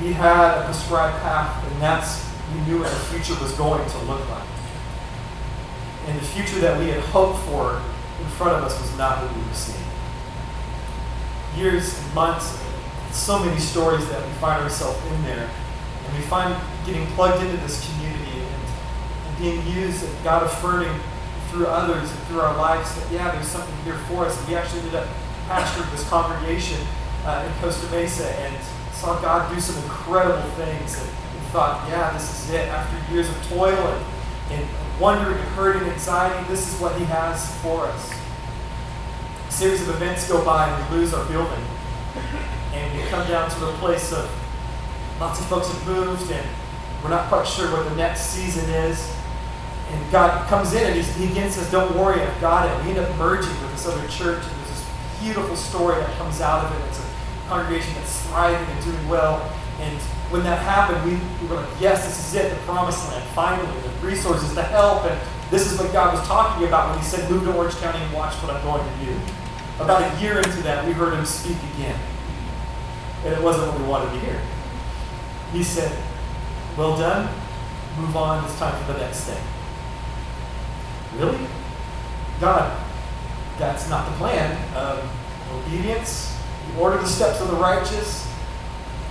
we 0.00 0.12
had 0.12 0.58
a 0.58 0.64
prescribed 0.64 1.20
path, 1.22 1.64
and 1.66 1.80
that's, 1.80 2.22
we 2.52 2.60
knew 2.66 2.78
what 2.80 2.90
the 2.90 2.96
future 2.96 3.40
was 3.42 3.52
going 3.52 3.88
to 3.88 3.98
look 4.00 4.28
like. 4.28 4.46
And 6.06 6.18
the 6.20 6.24
future 6.24 6.60
that 6.60 6.78
we 6.78 6.88
had 6.88 7.00
hoped 7.00 7.40
for 7.46 7.80
in 8.20 8.26
front 8.36 8.52
of 8.52 8.62
us 8.62 8.78
was 8.78 8.96
not 8.98 9.22
what 9.22 9.34
we 9.34 9.42
were 9.42 9.54
seeing. 9.54 9.80
Years 11.56 11.98
and 11.98 12.14
months, 12.14 12.60
so 13.10 13.42
many 13.42 13.58
stories 13.58 14.06
that 14.08 14.24
we 14.24 14.32
find 14.34 14.62
ourselves 14.62 15.00
in 15.12 15.24
there. 15.24 15.48
And 16.06 16.16
we 16.16 16.22
find 16.24 16.54
getting 16.84 17.06
plugged 17.14 17.42
into 17.42 17.56
this 17.58 17.88
community 17.88 18.13
being 19.44 19.66
used 19.76 20.02
and 20.02 20.24
God 20.24 20.42
affirming 20.42 20.98
through 21.50 21.66
others 21.66 22.10
and 22.10 22.20
through 22.24 22.40
our 22.40 22.56
lives 22.56 22.94
that, 22.96 23.12
yeah, 23.12 23.30
there's 23.30 23.46
something 23.46 23.76
here 23.84 23.98
for 24.08 24.24
us. 24.24 24.38
And 24.38 24.48
we 24.48 24.54
actually 24.54 24.80
ended 24.80 24.94
up 24.94 25.08
pastoring 25.46 25.90
this 25.90 26.08
congregation 26.08 26.80
uh, 27.26 27.46
in 27.46 27.60
Costa 27.60 27.90
Mesa 27.90 28.26
and 28.40 28.56
saw 28.92 29.20
God 29.20 29.52
do 29.54 29.60
some 29.60 29.76
incredible 29.84 30.48
things 30.52 30.98
and, 31.00 31.10
thought, 31.54 31.88
yeah, 31.88 32.12
this 32.12 32.48
is 32.48 32.50
it. 32.50 32.68
After 32.68 33.14
years 33.14 33.28
of 33.28 33.48
toil 33.48 33.78
and, 33.78 34.04
and 34.50 34.68
wondering 34.98 35.38
and 35.38 35.48
hurting, 35.50 35.82
and 35.82 35.92
anxiety, 35.92 36.44
this 36.48 36.74
is 36.74 36.80
what 36.80 36.98
He 36.98 37.04
has 37.04 37.56
for 37.62 37.86
us. 37.86 38.12
A 39.48 39.52
series 39.52 39.80
of 39.82 39.94
events 39.94 40.28
go 40.28 40.44
by 40.44 40.68
and 40.68 40.90
we 40.90 40.98
lose 40.98 41.14
our 41.14 41.24
building. 41.26 41.64
And 42.72 42.98
we 42.98 43.06
come 43.06 43.24
down 43.28 43.48
to 43.48 43.68
a 43.68 43.72
place 43.74 44.12
of 44.12 44.28
lots 45.20 45.38
of 45.38 45.46
folks 45.46 45.68
have 45.70 45.86
moved 45.86 46.28
and 46.32 46.44
we're 47.04 47.10
not 47.10 47.28
quite 47.28 47.46
sure 47.46 47.70
what 47.70 47.88
the 47.88 47.94
next 47.94 48.30
season 48.30 48.68
is. 48.70 49.13
And 49.90 50.10
God 50.10 50.48
comes 50.48 50.72
in 50.72 50.92
and 50.92 51.04
he 51.04 51.30
again 51.30 51.50
says, 51.50 51.70
Don't 51.70 51.96
worry, 51.96 52.20
I've 52.20 52.40
got 52.40 52.68
it. 52.68 52.84
We 52.84 52.90
end 52.90 53.00
up 53.00 53.16
merging 53.16 53.52
with 53.62 53.72
this 53.72 53.86
other 53.86 54.06
church, 54.08 54.42
and 54.42 54.52
there's 54.52 54.70
this 54.70 54.86
beautiful 55.20 55.56
story 55.56 55.96
that 55.96 56.16
comes 56.16 56.40
out 56.40 56.64
of 56.64 56.72
it. 56.72 56.88
It's 56.88 57.00
a 57.00 57.48
congregation 57.48 57.94
that's 57.94 58.22
thriving 58.26 58.66
and 58.68 58.84
doing 58.84 59.08
well. 59.08 59.40
And 59.80 60.00
when 60.30 60.42
that 60.44 60.58
happened, 60.62 61.04
we, 61.04 61.18
we 61.42 61.48
were 61.48 61.60
like, 61.60 61.80
yes, 61.80 62.06
this 62.06 62.18
is 62.18 62.34
it, 62.34 62.50
the 62.50 62.56
promised 62.62 63.06
land, 63.08 63.24
finally, 63.34 63.68
the 63.82 64.06
resources, 64.06 64.54
the 64.54 64.62
help. 64.62 65.04
And 65.04 65.20
this 65.50 65.70
is 65.70 65.78
what 65.78 65.92
God 65.92 66.14
was 66.14 66.26
talking 66.26 66.66
about 66.66 66.90
when 66.90 66.98
He 66.98 67.04
said, 67.04 67.30
move 67.30 67.44
to 67.44 67.54
Orange 67.54 67.74
County 67.76 68.02
and 68.02 68.12
watch 68.14 68.34
what 68.42 68.54
I'm 68.54 68.62
going 68.62 68.82
to 68.82 69.04
do. 69.04 69.20
About 69.80 70.02
a 70.02 70.20
year 70.20 70.38
into 70.38 70.62
that, 70.62 70.86
we 70.86 70.92
heard 70.92 71.14
Him 71.14 71.24
speak 71.26 71.58
again. 71.74 71.98
And 73.24 73.34
it 73.34 73.42
wasn't 73.42 73.68
what 73.68 73.80
we 73.80 73.86
wanted 73.86 74.12
to 74.12 74.20
hear. 74.26 74.40
He 75.52 75.62
said, 75.62 75.96
well 76.76 76.96
done, 76.96 77.28
move 77.98 78.16
on, 78.16 78.44
it's 78.44 78.58
time 78.58 78.84
for 78.84 78.92
the 78.92 78.98
next 78.98 79.24
thing. 79.24 79.42
Really? 81.18 81.46
God, 82.40 82.84
that's 83.58 83.88
not 83.88 84.10
the 84.10 84.16
plan. 84.16 84.56
Um, 84.76 85.08
obedience, 85.52 86.36
you 86.66 86.80
order 86.80 86.98
the 86.98 87.06
steps 87.06 87.40
of 87.40 87.48
the 87.48 87.56
righteous. 87.56 88.28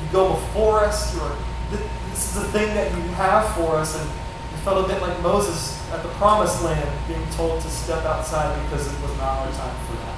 You 0.02 0.12
go 0.12 0.34
before 0.34 0.82
us. 0.82 1.16
You're, 1.16 1.36
this 1.70 2.36
is 2.36 2.44
the 2.44 2.48
thing 2.50 2.68
that 2.76 2.92
you 2.92 3.02
have 3.14 3.56
for 3.56 3.76
us. 3.76 4.00
And 4.00 4.10
we 4.10 4.58
felt 4.60 4.86
a 4.86 4.88
bit 4.88 5.02
like 5.02 5.20
Moses 5.22 5.80
at 5.92 6.04
the 6.04 6.10
promised 6.10 6.62
land 6.64 6.90
being 7.08 7.26
told 7.32 7.62
to 7.62 7.70
step 7.70 8.04
outside 8.06 8.62
because 8.64 8.86
it 8.86 9.02
was 9.02 9.18
not 9.18 9.40
our 9.40 9.52
time 9.54 9.86
for 9.86 9.94
that. 9.94 10.18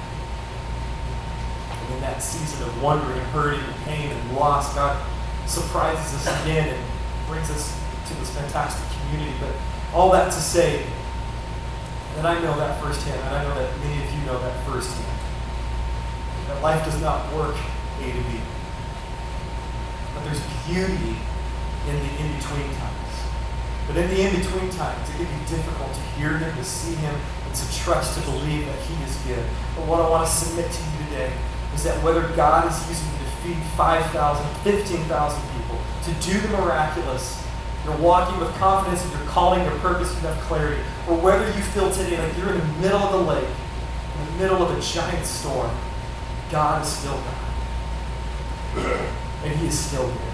And 1.70 1.94
in 1.94 2.00
that 2.00 2.22
season 2.22 2.66
of 2.66 2.82
wandering 2.82 3.18
and 3.18 3.26
hurting 3.28 3.60
and 3.60 3.74
pain 3.84 4.10
and 4.10 4.36
loss, 4.36 4.74
God 4.74 5.00
surprises 5.46 6.26
us 6.26 6.42
again 6.42 6.74
and 6.74 6.84
brings 7.28 7.50
us 7.50 7.78
to 8.08 8.14
this 8.14 8.30
fantastic 8.30 8.84
community. 8.98 9.36
But 9.40 9.52
all 9.94 10.10
that 10.12 10.32
to 10.32 10.40
say, 10.40 10.84
and 12.16 12.26
I 12.26 12.40
know 12.40 12.56
that 12.56 12.80
firsthand, 12.82 13.20
and 13.20 13.36
I 13.36 13.42
know 13.44 13.54
that 13.54 13.78
many 13.80 14.02
of 14.02 14.12
you 14.14 14.26
know 14.26 14.40
that 14.40 14.64
firsthand 14.66 15.16
that 16.46 16.62
life 16.62 16.84
does 16.84 17.00
not 17.00 17.32
work 17.34 17.56
A 18.00 18.06
to 18.06 18.22
B. 18.30 18.40
But 20.14 20.24
there's 20.24 20.42
beauty 20.66 21.18
in 21.88 21.94
the 21.94 22.10
in 22.22 22.36
between 22.36 22.70
times. 22.78 23.14
But 23.86 23.96
in 23.96 24.08
the 24.10 24.20
in 24.20 24.34
between 24.34 24.70
times, 24.70 25.08
it 25.10 25.16
can 25.16 25.26
be 25.26 25.44
difficult 25.46 25.92
to 25.92 26.00
hear 26.18 26.38
Him, 26.38 26.54
to 26.56 26.64
see 26.64 26.94
Him, 26.94 27.14
and 27.46 27.54
to 27.54 27.78
trust, 27.78 28.18
to 28.18 28.24
believe 28.24 28.66
that 28.66 28.78
He 28.80 28.94
is 29.04 29.16
good. 29.26 29.44
But 29.76 29.86
what 29.86 30.00
I 30.00 30.08
want 30.08 30.26
to 30.26 30.32
submit 30.32 30.70
to 30.70 30.82
you 30.82 30.98
today 31.10 31.32
is 31.74 31.84
that 31.84 32.02
whether 32.02 32.26
God 32.34 32.70
is 32.70 32.88
using 32.88 33.06
you 33.12 33.18
to 33.18 33.30
feed 33.42 33.62
5,000, 33.76 34.46
15,000 34.64 35.42
people, 35.54 35.78
to 36.04 36.12
do 36.26 36.40
the 36.40 36.48
miraculous, 36.58 37.45
you're 37.86 37.96
walking 37.98 38.38
with 38.40 38.52
confidence 38.56 39.04
in 39.04 39.10
your 39.12 39.26
calling, 39.28 39.62
your 39.62 39.78
purpose, 39.78 40.12
you 40.14 40.20
have 40.26 40.36
clarity, 40.42 40.82
or 41.08 41.16
whether 41.16 41.46
you 41.46 41.62
feel 41.62 41.90
today 41.90 42.18
like 42.18 42.36
you're 42.36 42.50
in 42.50 42.58
the 42.58 42.72
middle 42.80 42.98
of 42.98 43.12
the 43.12 43.32
lake, 43.32 43.48
in 43.48 44.26
the 44.26 44.42
middle 44.42 44.60
of 44.60 44.76
a 44.76 44.80
giant 44.80 45.24
storm, 45.24 45.70
God 46.50 46.82
is 46.82 46.88
still 46.92 47.14
God. 47.14 49.08
And 49.44 49.56
He 49.56 49.68
is 49.68 49.78
still 49.78 50.10
here. 50.10 50.32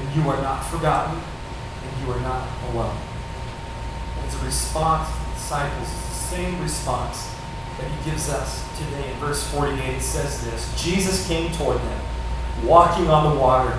And 0.00 0.16
you 0.16 0.28
are 0.28 0.42
not 0.42 0.62
forgotten, 0.62 1.16
and 1.16 2.06
you 2.06 2.12
are 2.12 2.20
not 2.20 2.48
alone. 2.70 2.96
It's 4.24 4.34
a 4.34 4.44
response 4.44 5.08
to 5.08 5.24
the 5.24 5.34
disciples. 5.34 5.88
It's 5.88 6.08
the 6.08 6.36
same 6.36 6.60
response 6.60 7.32
that 7.78 7.88
He 7.88 8.10
gives 8.10 8.28
us 8.28 8.64
today. 8.76 9.12
In 9.12 9.16
verse 9.18 9.46
48, 9.52 9.78
it 9.78 10.02
says 10.02 10.44
this 10.44 10.82
Jesus 10.82 11.26
came 11.28 11.52
toward 11.52 11.78
them, 11.78 12.00
walking 12.64 13.08
on 13.08 13.34
the 13.34 13.40
water. 13.40 13.78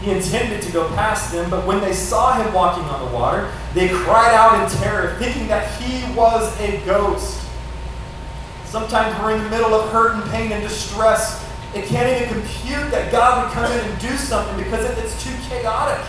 He 0.00 0.10
intended 0.10 0.60
to 0.62 0.72
go 0.72 0.88
past 0.90 1.32
them, 1.32 1.48
but 1.48 1.66
when 1.66 1.80
they 1.80 1.94
saw 1.94 2.40
him 2.40 2.52
walking 2.52 2.84
on 2.84 3.06
the 3.08 3.16
water, 3.16 3.50
they 3.72 3.88
cried 3.88 4.34
out 4.34 4.62
in 4.62 4.78
terror, 4.78 5.16
thinking 5.18 5.48
that 5.48 5.80
he 5.80 6.14
was 6.14 6.58
a 6.60 6.84
ghost. 6.84 7.42
Sometimes 8.66 9.18
we're 9.20 9.36
in 9.36 9.42
the 9.42 9.50
middle 9.50 9.74
of 9.74 9.90
hurt 9.90 10.16
and 10.16 10.30
pain 10.30 10.52
and 10.52 10.62
distress. 10.62 11.42
It 11.74 11.86
can't 11.86 12.08
even 12.10 12.40
compute 12.40 12.90
that 12.90 13.10
God 13.10 13.44
would 13.44 13.52
come 13.54 13.72
in 13.72 13.78
and 13.78 14.00
do 14.00 14.14
something 14.16 14.56
because 14.62 14.84
it's 14.98 15.24
too 15.24 15.34
chaotic. 15.48 16.04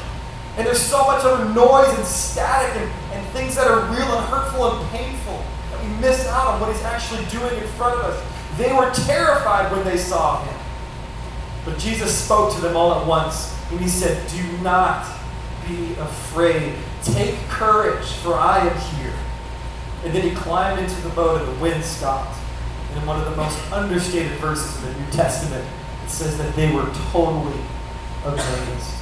And 0.58 0.67
there's 0.67 0.82
so 0.82 1.06
much 1.06 1.23
other 1.23 1.45
noise 1.54 1.95
and 1.97 2.06
static 2.06 2.76
and, 2.82 2.91
and 3.13 3.26
things 3.28 3.56
that 3.56 3.67
are 3.67 3.82
real 3.93 4.12
and 4.17 4.26
hurtful 4.26 4.71
and 4.71 4.89
painful 4.89 5.41
that 5.71 5.82
we 5.82 5.89
miss 6.02 6.28
out 6.28 6.47
on 6.47 6.60
what 6.60 6.73
He's 6.73 6.84
actually 6.84 7.23
doing 7.26 7.56
in 7.62 7.67
front 7.69 7.95
of 7.95 8.06
us. 8.06 8.58
They 8.58 8.73
were 8.73 8.91
terrified 9.06 9.71
when 9.71 9.86
they 9.86 9.97
saw 9.97 10.43
Him. 10.43 10.60
But 11.63 11.78
Jesus 11.78 12.15
spoke 12.15 12.54
to 12.56 12.62
them 12.62 12.76
all 12.76 13.00
at 13.00 13.08
once 13.08 13.56
and 13.71 13.80
He 13.80 13.88
said, 13.88 14.27
Do 14.30 14.43
not 14.63 15.06
be 15.67 15.93
afraid. 15.93 16.73
Take 17.03 17.36
courage, 17.49 18.08
for 18.23 18.36
I 18.36 18.67
am 18.67 18.77
here. 18.97 19.13
And 20.03 20.13
then 20.13 20.23
He 20.23 20.36
climbed 20.36 20.80
into 20.80 21.01
the 21.01 21.10
boat 21.10 21.41
and 21.41 21.58
the 21.58 21.62
wind 21.62 21.84
stopped 21.84 22.38
And 22.89 22.99
in 22.99 23.06
one 23.06 23.19
of 23.19 23.30
the 23.30 23.36
most 23.36 23.60
understated 23.71 24.34
verses 24.39 24.84
in 24.84 24.93
the 24.93 24.99
New 24.99 25.12
Testament. 25.12 25.65
it 26.06 26.10
says 26.10 26.38
that 26.38 26.56
they 26.56 26.71
were 26.71 26.89
totally 27.12 27.60
amazed. 28.25 28.93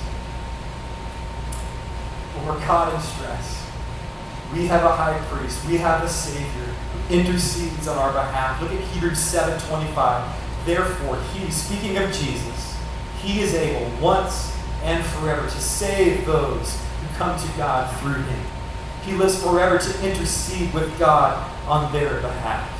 When 2.34 2.48
we're 2.48 2.66
caught 2.66 2.94
in 2.94 3.00
stress, 3.02 3.66
we 4.54 4.68
have 4.68 4.84
a 4.84 4.96
high 4.96 5.20
priest, 5.30 5.66
we 5.68 5.78
have 5.78 6.04
a 6.04 6.10
Savior 6.10 6.74
who 7.08 7.16
intercedes 7.16 7.88
on 7.88 7.98
our 7.98 8.12
behalf. 8.12 8.62
Look 8.62 8.72
at 8.72 8.80
Hebrews 8.80 9.18
7:25. 9.18 10.24
Therefore, 10.66 11.18
he, 11.34 11.52
speaking 11.52 11.98
of 11.98 12.12
Jesus, 12.12 12.76
he 13.22 13.42
is 13.42 13.54
able 13.54 13.90
once 14.02 14.55
and 14.86 15.04
forever 15.04 15.50
to 15.50 15.62
save 15.62 16.26
those 16.26 16.80
who 17.02 17.18
come 17.18 17.38
to 17.38 17.58
God 17.58 17.94
through 18.00 18.22
him. 18.22 18.46
He 19.04 19.14
lives 19.14 19.42
forever 19.42 19.78
to 19.78 20.08
intercede 20.08 20.74
with 20.74 20.98
God 20.98 21.52
on 21.68 21.92
their 21.92 22.22
behalf. 22.22 22.72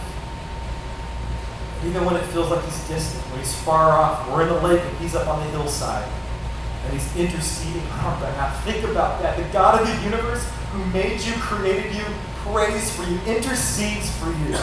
Even 1.86 2.06
when 2.06 2.16
it 2.16 2.24
feels 2.28 2.50
like 2.50 2.64
he's 2.64 2.88
distant, 2.88 3.24
when 3.32 3.40
he's 3.40 3.54
far 3.62 3.92
off, 3.92 4.30
we're 4.32 4.44
in 4.44 4.50
the 4.50 4.62
lake 4.62 4.82
and 4.82 4.98
he's 4.98 5.16
up 5.16 5.28
on 5.28 5.40
the 5.40 5.52
hillside, 5.52 6.08
and 6.86 6.94
he's 6.94 7.16
interceding 7.16 7.82
on 7.82 8.00
our 8.06 8.20
behalf. 8.20 8.64
Think 8.64 8.84
about 8.86 9.22
that. 9.22 9.38
The 9.38 9.44
God 9.52 9.82
of 9.82 9.88
the 9.88 10.04
universe 10.04 10.48
who 10.72 10.86
made 10.88 11.22
you, 11.22 11.34
created 11.34 11.94
you, 11.94 12.06
prays 12.46 12.96
for 12.96 13.04
you, 13.04 13.20
intercedes 13.26 14.10
for 14.18 14.30
you. 14.48 14.58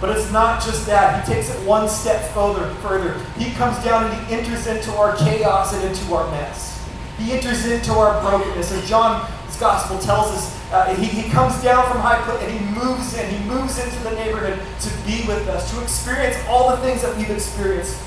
But 0.00 0.16
it's 0.16 0.32
not 0.32 0.62
just 0.62 0.86
that. 0.86 1.26
He 1.26 1.34
takes 1.34 1.54
it 1.54 1.66
one 1.66 1.88
step 1.88 2.32
further. 2.32 2.70
Further, 2.76 3.18
he 3.36 3.52
comes 3.52 3.82
down 3.84 4.10
and 4.10 4.26
he 4.26 4.34
enters 4.34 4.66
into 4.66 4.92
our 4.92 5.14
chaos 5.16 5.74
and 5.74 5.84
into 5.84 6.14
our 6.14 6.30
mess. 6.30 6.82
He 7.18 7.32
enters 7.32 7.66
into 7.66 7.92
our 7.92 8.20
brokenness. 8.22 8.72
And 8.72 8.82
John's 8.84 9.56
gospel 9.58 9.98
tells 9.98 10.28
us 10.28 10.72
uh, 10.72 10.94
he, 10.94 11.04
he 11.04 11.30
comes 11.30 11.62
down 11.62 11.86
from 11.90 12.00
high 12.00 12.22
cliff 12.22 12.40
and 12.42 12.50
he 12.50 12.64
moves 12.80 13.14
in. 13.18 13.28
He 13.30 13.44
moves 13.46 13.78
into 13.78 14.02
the 14.04 14.12
neighborhood 14.12 14.58
to 14.80 14.90
be 15.06 15.26
with 15.28 15.46
us, 15.48 15.70
to 15.74 15.82
experience 15.82 16.36
all 16.48 16.70
the 16.70 16.78
things 16.78 17.02
that 17.02 17.14
we've 17.16 17.30
experienced, 17.30 18.00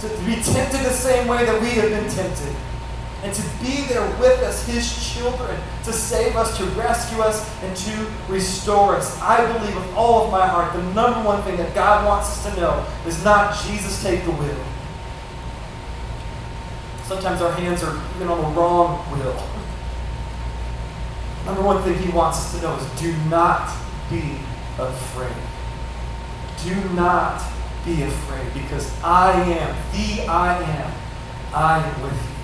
to, 0.00 0.08
to 0.08 0.24
be 0.24 0.34
tempted 0.42 0.80
the 0.80 0.90
same 0.90 1.28
way 1.28 1.44
that 1.44 1.62
we 1.62 1.70
have 1.70 1.90
been 1.90 2.10
tempted 2.10 2.54
and 3.22 3.34
to 3.34 3.42
be 3.62 3.84
there 3.86 4.06
with 4.18 4.40
us, 4.42 4.66
His 4.66 5.14
children, 5.14 5.58
to 5.84 5.92
save 5.92 6.36
us, 6.36 6.56
to 6.58 6.64
rescue 6.78 7.20
us, 7.20 7.50
and 7.62 7.76
to 7.76 8.06
restore 8.28 8.94
us. 8.94 9.18
I 9.20 9.50
believe 9.52 9.74
with 9.74 9.94
all 9.94 10.26
of 10.26 10.32
my 10.32 10.46
heart 10.46 10.72
the 10.74 10.82
number 10.92 11.22
one 11.22 11.42
thing 11.42 11.56
that 11.56 11.74
God 11.74 12.06
wants 12.06 12.28
us 12.28 12.54
to 12.54 12.60
know 12.60 12.86
is 13.06 13.24
not 13.24 13.56
Jesus 13.64 14.02
take 14.02 14.24
the 14.24 14.32
wheel. 14.32 14.64
Sometimes 17.04 17.40
our 17.40 17.52
hands 17.52 17.82
are 17.82 18.00
even 18.16 18.28
on 18.28 18.38
the 18.42 18.60
wrong 18.60 18.98
wheel. 19.12 19.48
Number 21.46 21.62
one 21.62 21.82
thing 21.82 21.96
He 21.98 22.10
wants 22.10 22.38
us 22.38 22.56
to 22.56 22.62
know 22.62 22.76
is 22.76 23.00
do 23.00 23.16
not 23.30 23.74
be 24.10 24.38
afraid. 24.78 25.36
Do 26.64 26.74
not 26.94 27.42
be 27.84 28.02
afraid 28.02 28.52
because 28.52 28.92
I 29.02 29.32
am, 29.42 29.76
the 29.92 30.26
I 30.26 30.62
am, 30.62 30.92
I 31.54 31.78
am 31.78 32.02
with 32.02 32.12
you. 32.12 32.35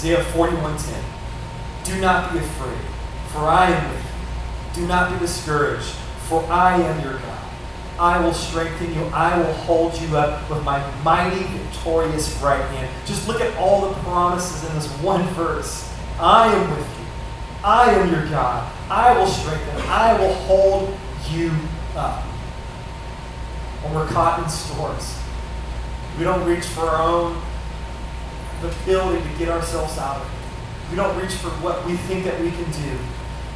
Isaiah 0.00 0.24
41:10. 0.32 1.04
Do 1.84 2.00
not 2.00 2.32
be 2.32 2.38
afraid, 2.38 2.80
for 3.34 3.40
I 3.40 3.66
am 3.66 3.90
with 3.90 4.02
you. 4.02 4.80
Do 4.80 4.88
not 4.88 5.12
be 5.12 5.18
discouraged, 5.18 5.92
for 6.26 6.42
I 6.50 6.80
am 6.80 7.04
your 7.04 7.18
God. 7.18 7.38
I 7.98 8.18
will 8.18 8.32
strengthen 8.32 8.94
you. 8.94 9.04
I 9.12 9.36
will 9.36 9.52
hold 9.52 10.00
you 10.00 10.16
up 10.16 10.48
with 10.48 10.64
my 10.64 10.82
mighty, 11.02 11.42
victorious 11.42 12.34
right 12.40 12.64
hand. 12.70 12.88
Just 13.04 13.28
look 13.28 13.42
at 13.42 13.54
all 13.58 13.90
the 13.90 13.94
promises 13.96 14.66
in 14.70 14.74
this 14.74 14.88
one 15.02 15.22
verse. 15.34 15.92
I 16.18 16.46
am 16.46 16.70
with 16.70 16.78
you. 16.78 17.06
I 17.62 17.90
am 17.90 18.10
your 18.10 18.26
God. 18.30 18.72
I 18.88 19.12
will 19.18 19.26
strengthen. 19.26 19.82
I 19.82 20.18
will 20.18 20.32
hold 20.32 20.96
you 21.30 21.52
up. 21.94 22.22
When 23.82 23.94
we're 23.94 24.08
caught 24.08 24.42
in 24.42 24.48
storms, 24.48 25.18
we 26.16 26.24
don't 26.24 26.46
reach 26.46 26.64
for 26.64 26.88
our 26.88 27.02
own 27.02 27.42
the 28.60 28.68
ability 28.82 29.22
to 29.22 29.38
get 29.38 29.48
ourselves 29.48 29.98
out 29.98 30.16
of 30.16 30.26
it. 30.26 30.90
We 30.90 30.96
don't 30.96 31.16
reach 31.20 31.34
for 31.34 31.50
what 31.62 31.86
we 31.86 31.96
think 31.96 32.24
that 32.24 32.40
we 32.40 32.50
can 32.50 32.70
do. 32.72 32.98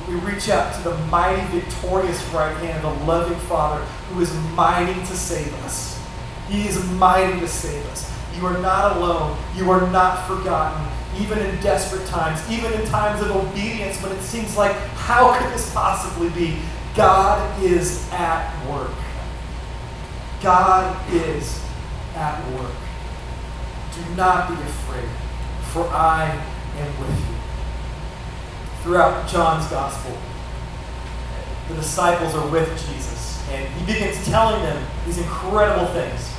We 0.08 0.14
reach 0.16 0.48
out 0.48 0.74
to 0.74 0.90
the 0.90 0.96
mighty, 1.06 1.42
victorious 1.58 2.22
right 2.28 2.54
hand 2.58 2.84
of 2.84 2.98
the 2.98 3.04
loving 3.04 3.38
Father 3.40 3.84
who 3.84 4.20
is 4.20 4.32
mighty 4.54 4.94
to 4.94 5.16
save 5.16 5.52
us. 5.64 6.00
He 6.48 6.68
is 6.68 6.84
mighty 6.92 7.40
to 7.40 7.48
save 7.48 7.84
us. 7.86 8.12
You 8.36 8.46
are 8.46 8.58
not 8.58 8.96
alone. 8.96 9.38
You 9.56 9.70
are 9.70 9.90
not 9.90 10.26
forgotten, 10.26 10.86
even 11.20 11.38
in 11.38 11.60
desperate 11.62 12.06
times, 12.06 12.40
even 12.50 12.72
in 12.72 12.86
times 12.86 13.22
of 13.22 13.30
obedience 13.30 14.00
when 14.02 14.12
it 14.12 14.20
seems 14.22 14.56
like, 14.56 14.76
how 14.96 15.38
could 15.38 15.52
this 15.52 15.72
possibly 15.72 16.28
be? 16.30 16.58
God 16.94 17.62
is 17.62 18.08
at 18.12 18.52
work. 18.68 18.90
God 20.42 21.12
is 21.12 21.64
at 22.14 22.46
work. 22.52 22.70
Do 23.94 24.14
not 24.16 24.48
be 24.48 24.54
afraid, 24.54 25.08
for 25.72 25.86
I 25.88 26.30
am 26.78 27.00
with 27.00 27.10
you. 27.10 27.36
Throughout 28.82 29.28
John's 29.28 29.68
gospel, 29.70 30.16
the 31.68 31.74
disciples 31.76 32.34
are 32.34 32.48
with 32.48 32.68
Jesus, 32.88 33.42
and 33.50 33.68
he 33.74 33.92
begins 33.92 34.24
telling 34.26 34.60
them 34.62 34.84
these 35.06 35.18
incredible 35.18 35.86
things. 35.86 36.34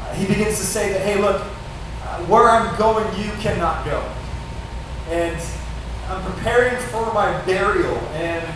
Uh, 0.00 0.14
he 0.14 0.26
begins 0.26 0.56
to 0.58 0.64
say 0.64 0.92
that, 0.92 1.00
hey, 1.00 1.20
look, 1.20 1.42
uh, 1.42 2.18
where 2.26 2.48
I'm 2.48 2.78
going, 2.78 3.04
you 3.20 3.30
cannot 3.40 3.84
go. 3.84 4.00
And 5.10 5.36
I'm 6.08 6.22
preparing 6.32 6.80
for 6.90 7.12
my 7.12 7.40
burial, 7.44 7.96
and 8.14 8.46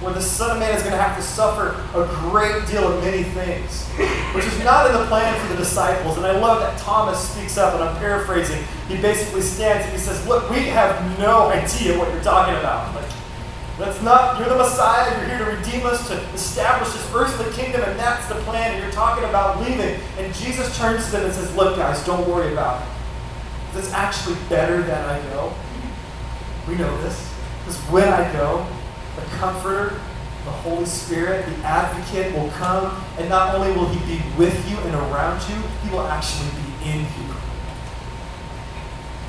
where 0.00 0.14
the 0.14 0.22
Son 0.22 0.52
of 0.52 0.58
Man 0.58 0.74
is 0.74 0.82
going 0.82 0.94
to 0.94 1.02
have 1.02 1.16
to 1.16 1.22
suffer 1.22 1.74
a 1.98 2.06
great 2.30 2.66
deal 2.68 2.86
of 2.86 3.02
many 3.02 3.24
things, 3.24 3.86
which 4.32 4.44
is 4.44 4.58
not 4.62 4.86
in 4.86 4.92
the 4.92 5.04
plan 5.06 5.34
for 5.40 5.52
the 5.52 5.56
disciples. 5.56 6.16
And 6.16 6.24
I 6.24 6.38
love 6.38 6.60
that 6.60 6.78
Thomas 6.78 7.18
speaks 7.30 7.58
up, 7.58 7.74
and 7.74 7.82
I'm 7.82 7.96
paraphrasing. 7.96 8.62
He 8.86 8.96
basically 8.96 9.40
stands 9.40 9.84
and 9.84 9.92
he 9.92 9.98
says, 9.98 10.24
Look, 10.26 10.48
we 10.50 10.66
have 10.68 11.18
no 11.18 11.48
idea 11.48 11.98
what 11.98 12.12
you're 12.12 12.22
talking 12.22 12.54
about. 12.54 12.94
Like, 12.94 13.10
that's 13.76 14.00
not, 14.02 14.38
you're 14.38 14.48
the 14.48 14.56
Messiah, 14.56 15.18
you're 15.18 15.36
here 15.36 15.38
to 15.38 15.56
redeem 15.56 15.86
us, 15.86 16.06
to 16.08 16.14
establish 16.34 16.92
this 16.92 17.14
earthly 17.14 17.52
kingdom, 17.52 17.82
and 17.82 17.98
that's 17.98 18.26
the 18.28 18.34
plan, 18.42 18.74
and 18.74 18.82
you're 18.82 18.92
talking 18.92 19.24
about 19.24 19.60
leaving. 19.60 20.00
And 20.16 20.34
Jesus 20.34 20.76
turns 20.78 21.06
to 21.06 21.12
them 21.12 21.24
and 21.24 21.34
says, 21.34 21.54
Look, 21.56 21.76
guys, 21.76 22.04
don't 22.06 22.28
worry 22.28 22.52
about 22.52 22.82
it. 22.82 22.88
It's 23.78 23.92
actually 23.92 24.36
better 24.48 24.82
that 24.82 25.08
I 25.08 25.20
go. 25.30 25.52
We 26.68 26.76
know 26.76 27.00
this. 27.02 27.32
Because 27.64 27.78
when 27.90 28.08
I 28.08 28.32
go, 28.32 28.66
the 29.20 29.36
Comforter, 29.36 30.00
the 30.44 30.50
Holy 30.50 30.86
Spirit, 30.86 31.44
the 31.46 31.56
Advocate 31.64 32.34
will 32.34 32.50
come, 32.50 33.04
and 33.18 33.28
not 33.28 33.54
only 33.54 33.72
will 33.72 33.88
He 33.88 34.16
be 34.16 34.22
with 34.36 34.70
you 34.70 34.76
and 34.78 34.94
around 34.94 35.40
you, 35.48 35.56
He 35.82 35.90
will 35.90 36.06
actually 36.06 36.50
be 36.50 36.90
in 36.90 37.00
you. 37.00 37.34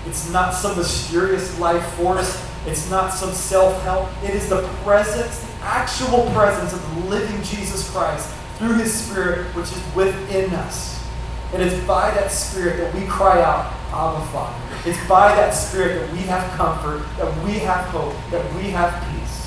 It's 0.06 0.32
not 0.32 0.54
some 0.54 0.78
mysterious 0.78 1.60
life 1.60 1.86
force. 1.94 2.46
It's 2.66 2.90
not 2.90 3.14
some 3.14 3.32
self 3.32 3.82
help. 3.84 4.10
It 4.24 4.32
is 4.32 4.50
the 4.50 4.62
presence, 4.84 5.40
the 5.40 5.66
actual 5.66 6.30
presence 6.32 6.74
of 6.74 6.82
the 6.82 7.10
living 7.10 7.42
Jesus 7.44 7.90
Christ 7.92 8.30
through 8.58 8.76
His 8.76 8.94
Spirit, 8.94 9.54
which 9.56 9.72
is 9.72 9.96
within 9.96 10.52
us. 10.54 11.06
And 11.54 11.62
it's 11.62 11.86
by 11.86 12.12
that 12.12 12.32
Spirit 12.32 12.78
that 12.78 12.94
we 12.94 13.06
cry 13.08 13.42
out, 13.42 13.74
Abba 13.92 14.26
Father. 14.28 14.70
It's 14.86 15.00
by 15.08 15.36
that 15.36 15.52
Spirit 15.52 16.00
that 16.00 16.12
we 16.14 16.20
have 16.20 16.50
comfort, 16.58 17.06
that 17.18 17.44
we 17.44 17.54
have 17.60 17.86
hope, 17.86 18.14
that 18.32 18.56
we 18.56 18.70
have 18.70 18.94
peace. 19.12 19.39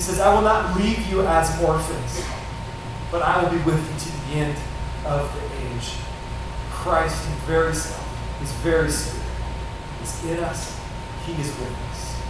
He 0.00 0.04
says, 0.04 0.18
I 0.18 0.32
will 0.32 0.40
not 0.40 0.78
leave 0.78 1.12
you 1.12 1.20
as 1.26 1.62
orphans, 1.62 2.24
but 3.10 3.20
I 3.20 3.42
will 3.42 3.50
be 3.50 3.62
with 3.64 3.76
you 3.76 3.98
to 3.98 4.16
the 4.16 4.34
end 4.34 4.58
of 5.04 5.30
the 5.34 5.76
age. 5.76 5.92
Christ, 6.70 7.22
His 7.26 7.36
very 7.40 7.74
self, 7.74 8.40
His 8.40 8.50
very 8.64 8.90
Spirit, 8.90 9.22
is 10.02 10.24
in 10.24 10.42
us. 10.42 10.80
He 11.26 11.32
is 11.32 11.48
with 11.48 11.76
us. 11.90 12.22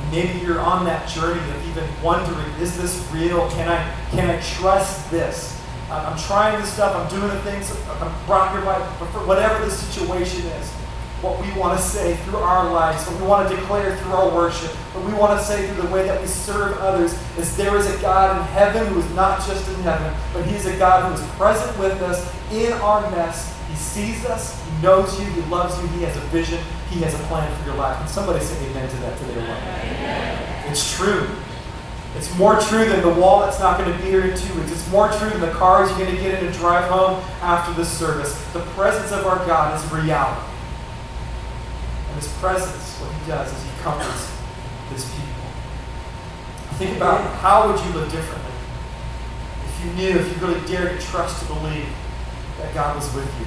And 0.00 0.10
maybe 0.12 0.38
you're 0.38 0.60
on 0.60 0.86
that 0.86 1.06
journey 1.10 1.42
of 1.50 1.68
even 1.68 1.84
wondering, 2.02 2.50
is 2.58 2.78
this 2.78 3.06
real? 3.12 3.50
Can 3.50 3.68
I, 3.68 3.94
can 4.12 4.30
I 4.30 4.40
trust 4.40 5.10
this? 5.10 5.60
I'm 5.90 6.16
trying 6.16 6.58
this 6.58 6.72
stuff. 6.72 6.96
I'm 6.96 7.10
doing 7.10 7.28
the 7.28 7.42
things. 7.42 7.70
I'm 8.00 8.08
whatever 9.26 9.62
the 9.62 9.70
situation 9.70 10.46
is 10.46 10.79
what 11.22 11.40
we 11.40 11.52
want 11.60 11.78
to 11.78 11.84
say 11.84 12.16
through 12.24 12.38
our 12.38 12.72
lives, 12.72 13.06
what 13.06 13.20
we 13.20 13.26
want 13.26 13.48
to 13.48 13.54
declare 13.54 13.96
through 13.98 14.12
our 14.12 14.34
worship, 14.34 14.70
what 14.94 15.04
we 15.04 15.12
want 15.12 15.38
to 15.38 15.44
say 15.44 15.66
through 15.66 15.82
the 15.82 15.92
way 15.92 16.06
that 16.06 16.20
we 16.20 16.26
serve 16.26 16.78
others, 16.78 17.12
is 17.36 17.54
there 17.56 17.76
is 17.76 17.86
a 17.86 18.00
God 18.00 18.36
in 18.36 18.42
heaven 18.54 18.86
who 18.86 19.00
is 19.00 19.10
not 19.14 19.46
just 19.46 19.68
in 19.68 19.82
heaven, 19.82 20.14
but 20.32 20.46
He 20.46 20.56
is 20.56 20.64
a 20.66 20.76
God 20.78 21.06
who 21.06 21.22
is 21.22 21.30
present 21.32 21.78
with 21.78 22.00
us 22.00 22.24
in 22.52 22.72
our 22.74 23.08
mess. 23.10 23.54
He 23.68 23.76
sees 23.76 24.24
us, 24.24 24.58
He 24.64 24.82
knows 24.82 25.18
you, 25.20 25.26
He 25.26 25.42
loves 25.50 25.80
you, 25.80 25.86
He 25.88 26.04
has 26.04 26.16
a 26.16 26.20
vision, 26.28 26.58
He 26.88 27.00
has 27.00 27.14
a 27.14 27.22
plan 27.24 27.54
for 27.58 27.66
your 27.66 27.76
life. 27.76 28.00
And 28.00 28.08
somebody 28.08 28.42
say 28.42 28.56
amen 28.70 28.88
to 28.88 28.96
that 28.96 29.18
today. 29.18 29.40
Amen. 29.40 30.70
It's 30.70 30.96
true. 30.96 31.28
It's 32.16 32.36
more 32.36 32.58
true 32.60 32.88
than 32.88 33.02
the 33.02 33.20
wall 33.20 33.40
that's 33.40 33.60
not 33.60 33.78
going 33.78 33.92
to 33.92 33.96
be 34.02 34.10
here 34.10 34.24
in 34.24 34.36
two 34.36 34.52
weeks. 34.58 34.72
It's 34.72 34.90
more 34.90 35.08
true 35.12 35.30
than 35.30 35.40
the 35.40 35.52
cars 35.52 35.90
you're 35.90 36.06
going 36.06 36.16
to 36.16 36.20
get 36.20 36.40
in 36.40 36.46
and 36.46 36.54
drive 36.56 36.90
home 36.90 37.22
after 37.40 37.72
the 37.74 37.84
service. 37.84 38.34
The 38.52 38.60
presence 38.74 39.12
of 39.12 39.26
our 39.26 39.36
God 39.46 39.78
is 39.78 39.92
reality. 39.92 40.49
And 42.10 42.18
his 42.18 42.28
presence, 42.42 42.98
what 42.98 43.14
he 43.14 43.30
does 43.30 43.46
is 43.54 43.62
he 43.62 43.70
comforts 43.82 44.34
his 44.90 45.06
people. 45.14 45.46
Think 46.76 46.96
about 46.96 47.22
how 47.38 47.70
would 47.70 47.78
you 47.78 47.92
live 47.94 48.10
differently 48.10 48.50
if 49.64 49.84
you 49.84 49.92
knew, 49.94 50.18
if 50.18 50.26
you 50.28 50.46
really 50.46 50.66
dared 50.66 50.98
to 50.98 51.06
trust 51.06 51.40
to 51.40 51.46
believe 51.46 51.88
that 52.58 52.74
God 52.74 52.96
was 52.96 53.06
with 53.14 53.30
you. 53.38 53.46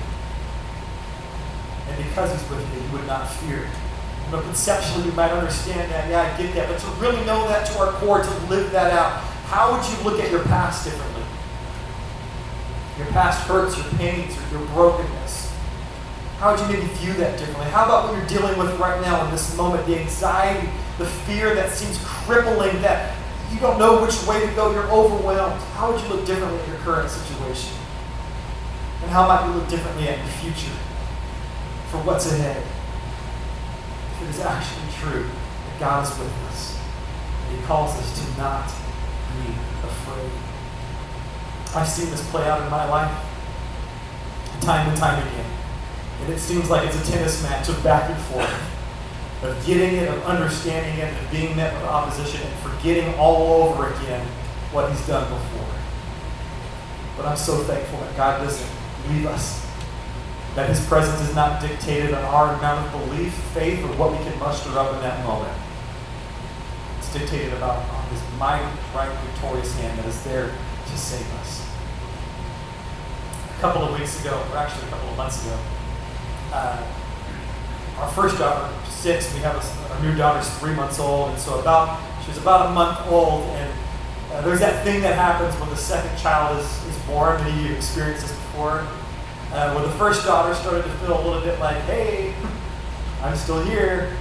And 1.91 2.04
because 2.10 2.32
he's 2.32 2.49
with 2.49 2.63
you, 2.73 2.82
you 2.82 2.91
would 2.93 3.06
not 3.06 3.30
fear. 3.30 3.67
Know, 4.32 4.41
conceptually, 4.41 5.06
you 5.06 5.12
might 5.12 5.32
understand 5.32 5.91
that. 5.91 6.10
Yeah, 6.10 6.23
I 6.23 6.41
get 6.41 6.56
that. 6.56 6.67
But 6.67 6.80
to 6.80 6.88
really 6.99 7.23
know 7.23 7.47
that 7.49 7.67
to 7.67 7.78
our 7.78 7.91
core, 7.93 8.23
to 8.23 8.32
live 8.47 8.71
that 8.71 8.91
out, 8.91 9.21
how 9.45 9.71
would 9.71 9.86
you 9.86 10.04
look 10.04 10.19
at 10.19 10.32
your 10.32 10.43
past 10.45 10.86
differently? 10.86 11.21
Your 12.97 13.08
past 13.08 13.45
hurts, 13.47 13.78
your 13.78 13.86
pains, 13.99 14.36
your 14.52 14.65
brokenness. 14.67 15.42
How 16.43 16.51
would 16.51 16.60
you 16.60 16.67
maybe 16.67 16.93
view 16.95 17.13
that 17.13 17.39
differently? 17.39 17.67
How 17.67 17.86
about 17.86 18.03
what 18.03 18.17
you're 18.17 18.27
dealing 18.27 18.60
with 18.60 18.77
right 18.77 18.99
now 19.01 19.23
in 19.23 19.32
this 19.32 19.56
moment? 19.56 19.88
The 19.88 19.97
anxiety, 19.97 20.67
the 20.97 21.06
fear 21.06 21.56
that 21.56 21.71
seems 21.71 21.97
crippling, 22.03 22.82
that 22.82 23.15
you 23.49 23.62
don't 23.62 23.79
know 23.79 24.01
which 24.01 24.27
way 24.27 24.45
to 24.45 24.53
go, 24.53 24.73
you're 24.73 24.91
overwhelmed. 24.91 25.62
How 25.79 25.89
would 25.89 26.01
you 26.01 26.10
look 26.10 26.25
differently 26.25 26.60
at 26.60 26.67
your 26.67 26.75
current 26.79 27.10
situation? 27.10 27.71
And 29.03 29.10
how 29.10 29.25
might 29.25 29.47
you 29.47 29.53
look 29.53 29.69
differently 29.69 30.10
at 30.10 30.17
your 30.17 30.27
future 30.43 30.75
for 31.89 32.03
what's 32.03 32.29
ahead? 32.29 32.62
If 34.17 34.23
it 34.23 34.29
is 34.36 34.41
actually 34.41 34.91
true 34.99 35.23
that 35.23 35.79
God 35.79 36.03
is 36.03 36.19
with 36.19 36.27
us, 36.49 36.77
and 37.47 37.58
He 37.58 37.63
calls 37.63 37.95
us 37.95 38.19
to 38.19 38.38
not 38.38 38.67
be 38.67 39.53
afraid. 39.82 40.32
I've 41.73 41.88
seen 41.88 42.10
this 42.10 42.29
play 42.32 42.43
out 42.49 42.62
in 42.62 42.69
my 42.69 42.84
life 42.89 43.15
time 44.60 44.89
and 44.89 44.97
time 44.97 45.25
again. 45.25 45.62
And 46.21 46.34
it 46.34 46.39
seems 46.39 46.69
like 46.69 46.88
it's 46.88 47.10
a 47.10 47.12
tennis 47.12 47.41
match 47.43 47.69
of 47.69 47.84
back 47.84 48.10
and 48.10 48.19
forth 48.26 48.73
of 49.43 49.65
getting 49.65 49.97
it, 49.97 50.08
of 50.08 50.23
understanding 50.23 50.99
it, 50.99 51.13
of 51.21 51.32
being 51.32 51.56
met 51.56 51.73
with 51.73 51.84
opposition, 51.84 52.41
and 52.41 52.60
forgetting 52.60 53.13
all 53.15 53.63
over 53.63 53.93
again 53.93 54.26
what 54.71 54.89
he's 54.89 55.06
done 55.06 55.30
before. 55.30 55.76
But 57.17 57.26
I'm 57.26 57.38
so 57.38 57.58
thankful 57.63 57.99
that 57.99 58.15
God 58.15 58.43
doesn't 58.43 58.69
leave 59.10 59.26
us. 59.26 59.62
That 60.56 60.69
his 60.69 60.86
presence 60.86 61.19
is 61.28 61.36
not 61.36 61.62
dictated 61.62 62.13
on 62.13 62.23
our 62.23 62.56
amount 62.56 62.86
of 62.86 63.10
belief, 63.10 63.34
faith, 63.54 63.84
or 63.84 63.88
what 63.97 64.12
we 64.12 64.17
can 64.19 64.38
muster 64.39 64.69
up 64.78 64.93
in 64.93 65.02
that 65.02 65.23
moment. 65.26 65.54
It's 66.99 67.12
dictated 67.12 67.54
about 67.54 67.84
his 68.10 68.21
mighty, 68.38 68.63
right, 68.95 69.12
victorious 69.26 69.76
hand 69.80 69.99
that 69.99 70.06
is 70.06 70.23
there 70.23 70.47
to 70.47 70.97
save 70.97 71.30
us. 71.39 71.67
A 73.58 73.62
couple 73.62 73.84
of 73.84 73.99
weeks 73.99 74.19
ago, 74.21 74.45
or 74.52 74.58
actually 74.58 74.88
a 74.88 74.91
couple 74.91 75.10
of 75.10 75.17
months 75.17 75.43
ago, 75.43 75.58
uh, 76.54 76.78
our 77.98 78.10
first 78.12 78.38
daughter 78.38 78.72
six. 78.88 79.34
We 79.34 79.39
have 79.42 79.56
a, 79.58 79.94
our 79.94 80.02
new 80.02 80.16
daughter's 80.16 80.50
three 80.60 80.74
months 80.74 81.00
old, 81.00 81.32
and 81.32 81.39
so 81.39 81.60
about 81.60 82.00
she 82.24 82.30
was 82.30 82.38
about 82.38 82.68
a 82.68 82.72
month 82.72 83.00
old, 83.12 83.44
and 83.44 83.72
uh, 84.32 84.42
there's 84.42 84.60
that 84.60 84.84
thing 84.86 85.02
that 85.02 85.16
happens 85.16 85.60
when 85.60 85.70
the 85.70 85.76
second 85.76 86.18
child 86.18 86.58
is, 86.58 86.66
is 86.86 86.98
born. 87.06 87.44
Maybe 87.44 87.68
you 87.68 87.76
experienced 87.76 88.22
this 88.22 88.32
before. 88.32 88.88
Uh, 89.52 89.74
when 89.74 89.84
the 89.84 89.96
first 89.98 90.26
daughter 90.26 90.56
started 90.56 90.84
to 90.84 90.89
feel 90.98 91.20
a 91.20 91.24
little 91.24 91.42
bit 91.42 91.60
like, 91.60 91.78
hey, 91.84 92.34
I'm 93.22 93.36
still 93.36 93.63
here. 93.66 94.16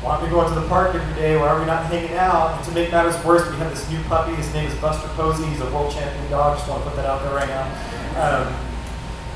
Why 0.00 0.12
aren't 0.12 0.22
we 0.22 0.30
going 0.30 0.48
to 0.48 0.60
the 0.60 0.66
park 0.68 0.94
every 0.94 1.14
day? 1.14 1.36
Why 1.36 1.48
are 1.48 1.58
we 1.58 1.66
not 1.66 1.86
hanging 1.86 2.16
out? 2.16 2.56
And 2.56 2.64
to 2.66 2.70
make 2.70 2.92
matters 2.92 3.22
worse, 3.24 3.50
we 3.50 3.56
have 3.56 3.70
this 3.70 3.90
new 3.90 4.00
puppy. 4.04 4.34
His 4.36 4.52
name 4.54 4.70
is 4.70 4.74
Buster 4.76 5.08
Posey. 5.08 5.44
He's 5.44 5.60
a 5.60 5.68
world 5.70 5.92
champion 5.92 6.30
dog. 6.30 6.56
Just 6.56 6.70
want 6.70 6.84
to 6.84 6.88
put 6.88 6.96
that 6.96 7.04
out 7.04 7.20
there 7.22 7.34
right 7.34 7.48
now. 7.48 7.66
Um, 8.16 8.67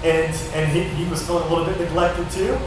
and 0.04 0.34
and 0.54 0.72
he, 0.72 0.82
he 0.82 1.08
was 1.10 1.24
feeling 1.26 1.44
a 1.44 1.48
little 1.48 1.64
bit 1.64 1.78
neglected 1.78 2.30
too. 2.30 2.58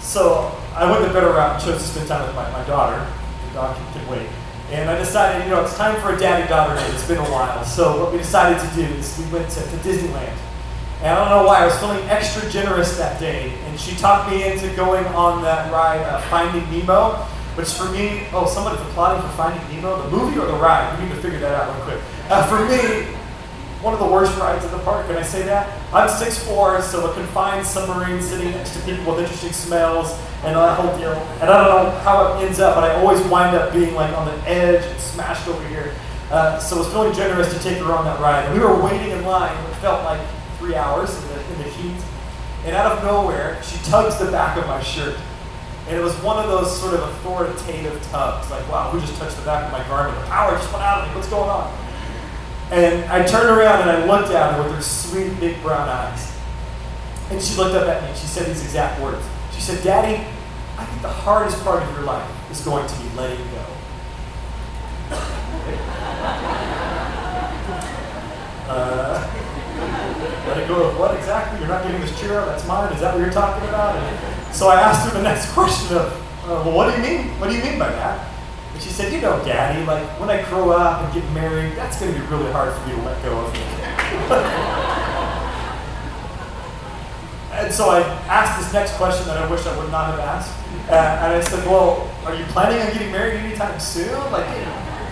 So 0.00 0.56
I 0.74 0.90
went 0.90 1.06
the 1.06 1.12
better 1.12 1.28
route 1.28 1.56
and 1.56 1.62
chose 1.62 1.82
to 1.82 1.88
spend 1.88 2.08
time 2.08 2.26
with 2.26 2.34
my, 2.34 2.50
my 2.50 2.64
daughter. 2.64 3.06
The 3.48 3.54
dog 3.54 3.76
can, 3.76 3.92
can 3.92 4.08
wait. 4.10 4.28
And 4.70 4.88
I 4.88 4.96
decided, 4.96 5.44
you 5.44 5.50
know, 5.50 5.62
it's 5.62 5.76
time 5.76 6.00
for 6.00 6.14
a 6.14 6.18
daddy-daughter 6.18 6.76
date. 6.76 6.94
It's 6.94 7.06
been 7.06 7.18
a 7.18 7.30
while. 7.30 7.64
So 7.64 8.02
what 8.02 8.12
we 8.12 8.18
decided 8.18 8.60
to 8.60 8.74
do 8.76 8.82
is 8.82 9.18
we 9.18 9.30
went 9.32 9.50
to, 9.50 9.60
to 9.60 9.76
Disneyland. 9.78 10.36
And 11.00 11.08
I 11.08 11.14
don't 11.16 11.28
know 11.28 11.46
why, 11.46 11.62
I 11.62 11.66
was 11.66 11.76
feeling 11.78 11.98
extra 12.08 12.48
generous 12.50 12.96
that 12.96 13.18
day. 13.18 13.52
And 13.66 13.80
she 13.80 13.96
talked 13.96 14.30
me 14.30 14.46
into 14.46 14.72
going 14.76 15.04
on 15.06 15.42
that 15.42 15.72
ride, 15.72 16.02
uh, 16.02 16.20
Finding 16.28 16.70
Nemo, 16.70 17.16
which 17.56 17.68
for 17.72 17.90
me, 17.90 18.26
oh, 18.32 18.46
somebody's 18.46 18.80
applauding 18.82 19.20
for 19.22 19.34
Finding 19.34 19.60
Nemo, 19.74 20.02
the 20.02 20.10
movie 20.16 20.38
or 20.38 20.46
the 20.46 20.54
ride? 20.54 20.96
We 20.98 21.06
need 21.06 21.14
to 21.14 21.20
figure 21.20 21.40
that 21.40 21.54
out 21.54 21.74
real 21.74 21.84
quick. 21.86 22.04
Uh, 22.28 22.46
for 22.46 22.64
me, 22.68 23.19
one 23.82 23.94
of 23.94 24.00
the 24.00 24.06
worst 24.06 24.36
rides 24.38 24.64
in 24.64 24.70
the 24.72 24.78
park. 24.78 25.06
Can 25.06 25.16
I 25.16 25.22
say 25.22 25.42
that? 25.42 25.80
I'm 25.92 26.08
6'4", 26.08 26.82
so 26.82 27.10
a 27.10 27.14
confined 27.14 27.66
submarine 27.66 28.20
sitting 28.20 28.50
next 28.50 28.74
to 28.76 28.80
people 28.82 29.12
with 29.14 29.20
interesting 29.20 29.52
smells 29.52 30.12
and 30.44 30.54
that 30.54 30.78
whole 30.78 30.96
deal. 30.98 31.12
And 31.40 31.50
I 31.50 31.64
don't 31.64 31.84
know 31.84 31.90
how 32.00 32.34
it 32.34 32.44
ends 32.44 32.60
up, 32.60 32.74
but 32.74 32.84
I 32.84 32.94
always 32.94 33.20
wind 33.28 33.56
up 33.56 33.72
being 33.72 33.94
like 33.94 34.16
on 34.16 34.26
the 34.26 34.48
edge 34.48 34.84
and 34.84 35.00
smashed 35.00 35.48
over 35.48 35.66
here. 35.68 35.94
Uh, 36.30 36.58
so 36.58 36.76
I 36.76 36.78
was 36.80 36.88
feeling 36.88 37.12
generous 37.14 37.52
to 37.52 37.58
take 37.60 37.78
her 37.78 37.92
on 37.92 38.04
that 38.04 38.20
ride. 38.20 38.44
And 38.44 38.54
we 38.54 38.60
were 38.60 38.80
waiting 38.82 39.10
in 39.10 39.24
line. 39.24 39.56
It 39.70 39.74
felt 39.76 40.04
like 40.04 40.20
three 40.58 40.74
hours 40.74 41.10
in 41.22 41.28
the, 41.28 41.52
in 41.52 41.58
the 41.58 41.68
heat. 41.70 42.04
And 42.64 42.76
out 42.76 42.92
of 42.92 43.04
nowhere, 43.04 43.60
she 43.62 43.78
tugs 43.84 44.18
the 44.18 44.30
back 44.30 44.58
of 44.58 44.66
my 44.66 44.82
shirt. 44.82 45.16
And 45.88 45.98
it 45.98 46.02
was 46.02 46.14
one 46.22 46.38
of 46.38 46.48
those 46.48 46.78
sort 46.78 46.94
of 46.94 47.00
authoritative 47.00 48.00
tugs, 48.12 48.50
like, 48.50 48.68
wow, 48.70 48.90
who 48.90 49.00
just 49.00 49.16
touched 49.16 49.36
the 49.36 49.42
back 49.42 49.64
of 49.64 49.72
my 49.72 49.82
garment? 49.88 50.16
The 50.20 50.26
power 50.26 50.52
just 50.52 50.70
went 50.70 50.84
out 50.84 51.02
of 51.02 51.08
me. 51.08 51.16
What's 51.16 51.28
going 51.28 51.48
on? 51.50 51.89
And 52.70 53.04
I 53.10 53.26
turned 53.26 53.50
around 53.50 53.80
and 53.80 53.90
I 53.90 54.04
looked 54.06 54.32
at 54.32 54.54
her 54.54 54.62
with 54.62 54.72
her 54.76 54.82
sweet 54.82 55.40
big 55.40 55.60
brown 55.60 55.88
eyes. 55.88 56.32
And 57.30 57.42
she 57.42 57.56
looked 57.56 57.74
up 57.74 57.88
at 57.88 58.02
me 58.02 58.08
and 58.10 58.16
she 58.16 58.26
said 58.26 58.46
these 58.46 58.62
exact 58.62 59.00
words. 59.00 59.26
She 59.52 59.60
said, 59.60 59.82
Daddy, 59.82 60.24
I 60.78 60.84
think 60.84 61.02
the 61.02 61.08
hardest 61.08 61.62
part 61.64 61.82
of 61.82 61.90
your 61.92 62.02
life 62.02 62.30
is 62.50 62.60
going 62.60 62.86
to 62.86 62.96
be 62.96 63.08
letting 63.16 63.38
go. 63.38 63.64
uh, 68.68 69.30
let 70.46 70.58
it 70.58 70.68
go 70.68 70.88
of 70.88 70.98
what 70.98 71.16
exactly? 71.16 71.58
You're 71.58 71.68
not 71.68 71.84
giving 71.84 72.00
this 72.00 72.12
churro, 72.12 72.46
that's 72.46 72.66
mine? 72.66 72.92
Is 72.92 73.00
that 73.00 73.14
what 73.14 73.20
you're 73.20 73.32
talking 73.32 73.68
about? 73.68 73.96
And 73.96 74.54
so 74.54 74.68
I 74.68 74.80
asked 74.80 75.08
her 75.08 75.16
the 75.16 75.22
next 75.22 75.52
question 75.54 75.96
of, 75.96 76.12
uh, 76.44 76.62
well, 76.64 76.72
what 76.72 76.90
do 76.90 76.96
you 77.02 77.08
mean? 77.08 77.38
What 77.40 77.50
do 77.50 77.56
you 77.56 77.62
mean 77.62 77.78
by 77.78 77.90
that? 77.90 78.28
And 78.80 78.88
she 78.88 78.94
said, 78.94 79.12
You 79.12 79.20
know, 79.20 79.36
Daddy, 79.44 79.84
like 79.84 80.08
when 80.18 80.30
I 80.30 80.42
grow 80.48 80.70
up 80.70 81.02
and 81.02 81.12
get 81.12 81.30
married, 81.32 81.76
that's 81.76 82.00
going 82.00 82.14
to 82.14 82.18
be 82.18 82.24
really 82.28 82.50
hard 82.50 82.72
for 82.72 82.88
me 82.88 82.94
to 82.94 83.02
let 83.02 83.22
go 83.22 83.36
of. 83.36 83.54
and 87.60 87.70
so 87.70 87.90
I 87.90 88.00
asked 88.24 88.58
this 88.58 88.72
next 88.72 88.94
question 88.94 89.26
that 89.26 89.36
I 89.36 89.46
wish 89.50 89.66
I 89.66 89.76
would 89.76 89.90
not 89.90 90.12
have 90.12 90.20
asked. 90.20 90.56
Uh, 90.88 90.94
and 90.94 91.34
I 91.34 91.42
said, 91.42 91.62
Well, 91.66 92.10
are 92.24 92.34
you 92.34 92.46
planning 92.46 92.80
on 92.80 92.90
getting 92.94 93.12
married 93.12 93.34
anytime 93.34 93.78
soon? 93.78 94.14
Like, 94.32 94.46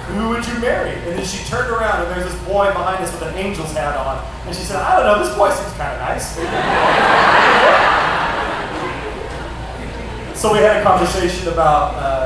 who 0.07 0.31
would 0.31 0.49
you 0.49 0.59
marry? 0.61 0.95
And 1.05 1.19
then 1.19 1.27
she 1.27 1.45
turned 1.45 1.71
around 1.71 2.07
and 2.07 2.17
there's 2.17 2.33
this 2.33 2.43
boy 2.49 2.73
behind 2.73 3.05
us 3.05 3.13
with 3.13 3.21
an 3.21 3.35
angel's 3.35 3.75
hat 3.75 3.99
on. 3.99 4.25
And 4.47 4.57
she 4.57 4.63
said, 4.63 4.77
I 4.77 4.97
don't 4.97 5.05
know, 5.05 5.19
this 5.23 5.37
boy 5.37 5.51
seems 5.51 5.75
kind 5.75 5.93
of 5.93 6.01
nice. 6.01 6.33
so 10.41 10.55
we 10.55 10.61
had 10.61 10.79
a 10.79 10.83
conversation 10.83 11.49
about. 11.49 11.95
Uh, 11.97 12.18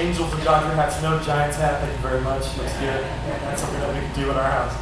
Angels 0.00 0.32
and 0.32 0.42
Dodger 0.44 0.72
hats, 0.74 1.02
no 1.02 1.20
Giants 1.20 1.58
hat. 1.58 1.80
Thank 1.84 1.92
you 1.92 2.00
very 2.00 2.22
much. 2.22 2.40
Looks 2.56 2.72
good. 2.80 3.04
That's 3.44 3.60
something 3.60 3.80
that 3.80 3.92
we 3.92 4.00
can 4.00 4.14
do 4.16 4.30
in 4.30 4.36
our 4.36 4.50
house. 4.50 4.72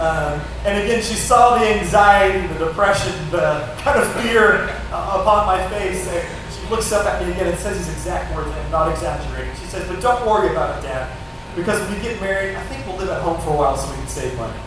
Um, 0.00 0.40
and 0.64 0.82
again, 0.82 1.02
she 1.02 1.14
saw 1.14 1.58
the 1.58 1.68
anxiety, 1.68 2.48
the 2.48 2.64
depression, 2.66 3.12
the 3.30 3.68
kind 3.84 4.00
of 4.00 4.08
fear 4.22 4.72
uh, 4.90 5.20
upon 5.20 5.46
my 5.46 5.60
face. 5.68 6.08
And 6.08 6.24
she 6.50 6.66
looks 6.70 6.90
up 6.92 7.04
at 7.04 7.20
me 7.22 7.32
again 7.32 7.48
and 7.48 7.58
says 7.58 7.76
these 7.76 7.92
exact 7.92 8.34
words, 8.34 8.48
and 8.48 8.56
I'm 8.56 8.70
not 8.70 8.90
exaggerating. 8.90 9.54
She 9.60 9.66
says, 9.66 9.86
But 9.86 10.00
don't 10.00 10.26
worry 10.26 10.50
about 10.50 10.78
it, 10.78 10.88
Dad, 10.88 11.12
because 11.54 11.78
when 11.84 11.94
we 11.94 12.02
get 12.02 12.18
married, 12.20 12.56
I 12.56 12.64
think 12.66 12.86
we'll 12.86 12.96
live 12.96 13.10
at 13.10 13.20
home 13.20 13.38
for 13.42 13.50
a 13.52 13.56
while 13.56 13.76
so 13.76 13.90
we 13.90 13.96
can 13.98 14.08
save 14.08 14.34
money. 14.38 14.56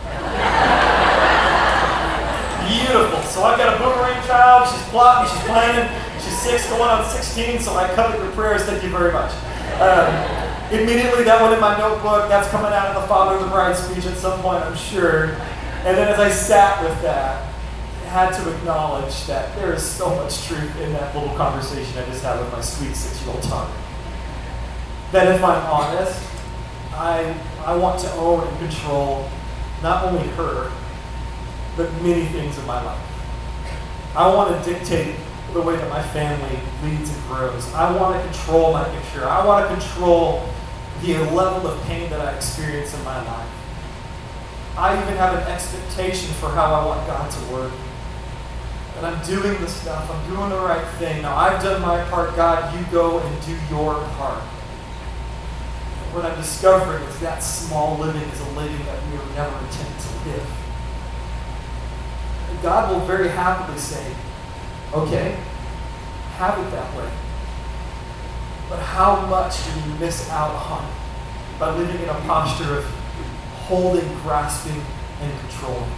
Beautiful. 2.70 3.20
So 3.26 3.42
I've 3.42 3.58
got 3.58 3.74
a 3.74 3.78
boomerang 3.82 4.22
child. 4.28 4.68
She's 4.70 4.88
plotting, 4.88 5.28
she's 5.28 5.44
planning. 5.44 5.90
She's 6.22 6.38
six, 6.38 6.68
going 6.70 6.82
on 6.82 7.04
16, 7.04 7.60
so 7.60 7.74
I 7.74 7.92
covet 7.94 8.22
your 8.22 8.30
prayers. 8.32 8.62
Thank 8.62 8.84
you 8.84 8.90
very 8.90 9.12
much. 9.12 9.32
Um, 9.80 10.10
immediately 10.72 11.22
that 11.24 11.40
went 11.40 11.54
in 11.54 11.60
my 11.60 11.78
notebook. 11.78 12.28
That's 12.28 12.48
coming 12.48 12.72
out 12.72 12.94
of 12.94 13.02
the 13.02 13.08
Father 13.08 13.36
of 13.36 13.42
the 13.42 13.48
Bride 13.48 13.76
speech 13.76 14.06
at 14.06 14.16
some 14.16 14.40
point, 14.40 14.64
I'm 14.64 14.76
sure. 14.76 15.36
And 15.84 15.96
then 15.96 16.08
as 16.08 16.18
I 16.18 16.30
sat 16.30 16.82
with 16.82 17.00
that, 17.02 17.54
I 18.04 18.08
had 18.08 18.42
to 18.42 18.56
acknowledge 18.56 19.26
that 19.26 19.54
there 19.56 19.72
is 19.72 19.82
so 19.82 20.14
much 20.16 20.46
truth 20.46 20.80
in 20.80 20.92
that 20.94 21.14
little 21.14 21.34
conversation 21.36 21.96
I 21.98 22.04
just 22.06 22.22
had 22.24 22.40
with 22.40 22.50
my 22.50 22.60
sweet 22.60 22.96
six-year-old 22.96 23.42
daughter. 23.42 23.72
That 25.12 25.34
if 25.34 25.44
I'm 25.44 25.64
honest, 25.66 26.22
I, 26.92 27.34
I 27.64 27.76
want 27.76 28.00
to 28.00 28.10
own 28.14 28.48
and 28.48 28.58
control 28.58 29.30
not 29.82 30.04
only 30.04 30.26
her, 30.30 30.72
but 31.76 31.92
many 32.02 32.26
things 32.26 32.58
in 32.58 32.66
my 32.66 32.82
life. 32.82 33.00
I 34.16 34.26
want 34.34 34.64
to 34.64 34.72
dictate 34.72 35.14
the 35.52 35.62
way 35.62 35.76
that 35.76 35.88
my 35.88 36.02
family 36.02 36.58
leads 36.82 37.10
and 37.10 37.22
grows. 37.24 37.72
I 37.74 37.94
want 37.96 38.16
to 38.16 38.28
control 38.28 38.72
my 38.72 38.84
picture. 38.84 39.26
I 39.26 39.44
want 39.44 39.68
to 39.68 39.74
control 39.74 40.48
the 41.02 41.18
level 41.30 41.70
of 41.70 41.80
pain 41.84 42.10
that 42.10 42.20
I 42.20 42.34
experience 42.34 42.94
in 42.94 43.04
my 43.04 43.22
life. 43.24 43.48
I 44.76 45.00
even 45.02 45.16
have 45.16 45.34
an 45.34 45.48
expectation 45.50 46.32
for 46.34 46.50
how 46.50 46.74
I 46.74 46.86
want 46.86 47.06
God 47.06 47.30
to 47.30 47.52
work. 47.52 47.72
And 48.96 49.06
I'm 49.06 49.24
doing 49.24 49.60
the 49.60 49.68
stuff, 49.68 50.10
I'm 50.10 50.34
doing 50.34 50.50
the 50.50 50.58
right 50.58 50.86
thing. 50.98 51.22
Now 51.22 51.36
I've 51.36 51.62
done 51.62 51.80
my 51.80 52.02
part, 52.10 52.34
God, 52.36 52.76
you 52.76 52.84
go 52.90 53.20
and 53.20 53.46
do 53.46 53.56
your 53.70 53.94
part. 54.18 54.42
And 56.02 56.14
what 56.14 56.24
I'm 56.24 56.36
discovering 56.36 57.02
is 57.04 57.20
that 57.20 57.38
small 57.38 57.96
living 57.98 58.22
is 58.22 58.40
a 58.40 58.50
living 58.50 58.84
that 58.86 59.02
we 59.06 59.18
were 59.18 59.34
never 59.34 59.56
intended 59.66 60.00
to 60.00 60.28
live. 60.28 60.50
And 62.50 62.62
God 62.62 62.92
will 62.92 63.06
very 63.06 63.28
happily 63.28 63.78
say, 63.78 64.14
Okay, 64.94 65.36
have 66.36 66.58
it 66.58 66.70
that 66.70 66.96
way. 66.96 67.10
But 68.70 68.78
how 68.80 69.26
much 69.26 69.64
do 69.64 69.70
we 69.80 69.98
miss 69.98 70.30
out 70.30 70.50
on 70.50 70.90
by 71.58 71.76
living 71.76 72.00
in 72.02 72.08
a 72.08 72.20
posture 72.20 72.78
of 72.78 72.84
holding, 73.66 74.08
grasping, 74.22 74.80
and 75.20 75.40
controlling? 75.40 75.90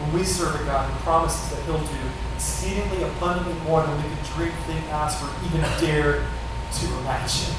When 0.00 0.12
we 0.14 0.24
serve 0.24 0.60
a 0.60 0.64
God 0.64 0.90
who 0.90 0.98
promises 1.00 1.50
that 1.50 1.62
He'll 1.64 1.78
do 1.78 1.98
exceedingly 2.34 3.02
abundantly 3.02 3.54
more 3.64 3.82
than 3.82 3.96
we 3.96 4.08
could 4.08 4.24
dream, 4.34 4.52
think, 4.66 4.84
ask, 4.88 5.22
or 5.22 5.30
even 5.46 5.60
dare 5.78 6.26
to 6.72 6.86
imagine. 7.00 7.54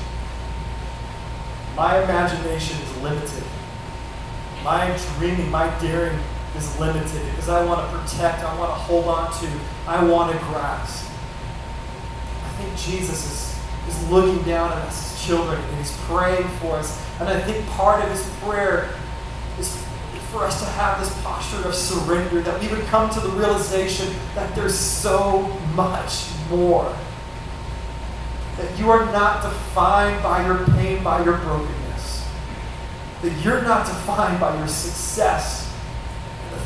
My 1.76 2.04
imagination 2.04 2.82
is 2.82 2.98
limited. 3.02 3.44
My 4.64 4.98
dreaming, 5.18 5.52
my 5.52 5.68
daring 5.80 6.20
is 6.56 6.80
limited 6.80 7.26
because 7.32 7.50
I 7.50 7.66
want 7.66 7.90
to 7.90 7.98
protect, 7.98 8.44
I 8.44 8.58
want 8.58 8.70
to 8.72 8.76
hold 8.76 9.06
on 9.06 9.32
to, 9.40 9.50
I 9.88 10.04
want 10.04 10.32
to 10.32 10.38
grasp. 10.46 11.12
I 12.44 12.50
think 12.58 12.78
Jesus 12.78 13.26
is, 13.26 13.96
is 13.96 14.10
looking 14.10 14.44
down 14.44 14.72
at 14.72 14.78
us 14.80 15.16
as 15.16 15.26
children 15.26 15.60
and 15.60 15.78
he's 15.78 15.96
praying 16.02 16.48
for 16.60 16.76
us. 16.76 17.02
And 17.20 17.30
I 17.30 17.40
think 17.42 17.66
part 17.70 18.04
of 18.04 18.10
his 18.12 18.28
prayer 18.42 18.94
is 19.60 19.76
for 20.32 20.44
us 20.44 20.60
to 20.60 20.66
have 20.66 21.00
this 21.00 21.14
posture 21.22 21.68
of 21.68 21.76
surrender, 21.76 22.42
that 22.42 22.60
we 22.60 22.68
would 22.68 22.84
come 22.86 23.08
to 23.12 23.20
the 23.20 23.30
realization 23.30 24.12
that 24.34 24.54
there's 24.56 24.78
so 24.78 25.44
much 25.76 26.26
more. 26.50 26.96
That 28.58 28.80
you 28.80 28.90
are 28.90 29.06
not 29.12 29.44
defined 29.44 30.22
by 30.24 30.46
your 30.46 30.66
pain, 30.76 31.04
by 31.04 31.24
your 31.24 31.38
brokenness. 31.38 32.28
That 33.22 33.46
you're 33.46 33.62
not 33.62 33.86
defined 33.86 34.40
by 34.40 34.58
your 34.58 34.68
success 34.68 35.63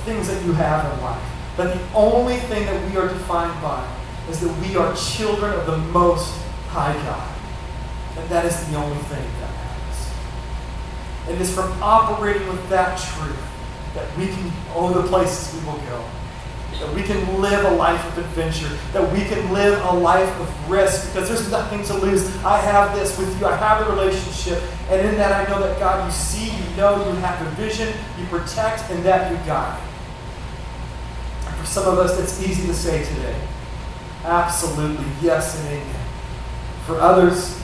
things 0.07 0.29
that 0.29 0.41
you 0.45 0.53
have 0.53 0.87
in 0.93 1.01
life. 1.03 1.21
That 1.57 1.75
the 1.75 1.93
only 1.93 2.37
thing 2.47 2.65
that 2.65 2.89
we 2.89 2.97
are 2.97 3.09
defined 3.09 3.61
by 3.61 3.85
is 4.29 4.39
that 4.39 4.53
we 4.65 4.77
are 4.77 4.95
children 4.95 5.51
of 5.53 5.65
the 5.65 5.77
Most 5.77 6.33
High 6.69 6.93
God. 7.03 7.35
And 8.17 8.29
that 8.29 8.45
is 8.45 8.55
the 8.67 8.77
only 8.77 8.97
thing 9.11 9.25
that 9.41 9.51
matters. 9.53 9.99
It 11.29 11.41
is 11.41 11.53
from 11.53 11.71
operating 11.83 12.47
with 12.47 12.69
that 12.69 12.97
truth 12.97 13.37
that 13.95 14.17
we 14.17 14.27
can 14.27 14.51
own 14.75 14.93
the 14.93 15.03
places 15.03 15.53
we 15.59 15.65
will 15.67 15.79
go, 15.89 16.03
that 16.79 16.93
we 16.95 17.03
can 17.03 17.41
live 17.41 17.65
a 17.65 17.75
life 17.75 18.03
of 18.05 18.25
adventure, 18.25 18.69
that 18.93 19.11
we 19.11 19.25
can 19.25 19.51
live 19.51 19.83
a 19.85 19.93
life 19.93 20.29
of 20.39 20.69
risk 20.69 21.11
because 21.11 21.27
there's 21.27 21.51
nothing 21.51 21.83
to 21.83 21.93
lose. 21.95 22.25
I 22.45 22.59
have 22.59 22.95
this 22.95 23.17
with 23.17 23.39
you, 23.39 23.45
I 23.45 23.57
have 23.57 23.85
a 23.85 23.89
relationship, 23.91 24.61
and 24.89 25.05
in 25.05 25.15
that 25.17 25.33
I 25.33 25.51
know 25.51 25.59
that 25.59 25.77
God, 25.79 26.05
you 26.05 26.11
see, 26.11 26.45
you 26.55 26.77
know, 26.77 26.95
you 27.09 27.15
have 27.19 27.45
a 27.45 27.49
vision, 27.51 27.93
you 28.17 28.25
protect, 28.27 28.89
and 28.89 29.03
that 29.03 29.31
you 29.31 29.37
guide. 29.45 29.81
Some 31.67 31.87
of 31.87 31.99
us, 31.99 32.17
that's 32.17 32.41
easy 32.41 32.65
to 32.67 32.73
say 32.73 33.03
today. 33.03 33.39
Absolutely, 34.23 35.05
yes 35.21 35.59
and 35.59 35.67
amen. 35.67 36.05
For 36.85 36.99
others, 36.99 37.61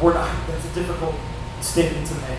we're 0.00 0.14
not. 0.14 0.34
That's 0.46 0.64
a 0.64 0.74
difficult 0.74 1.14
statement 1.60 2.06
to 2.06 2.14
make. 2.14 2.38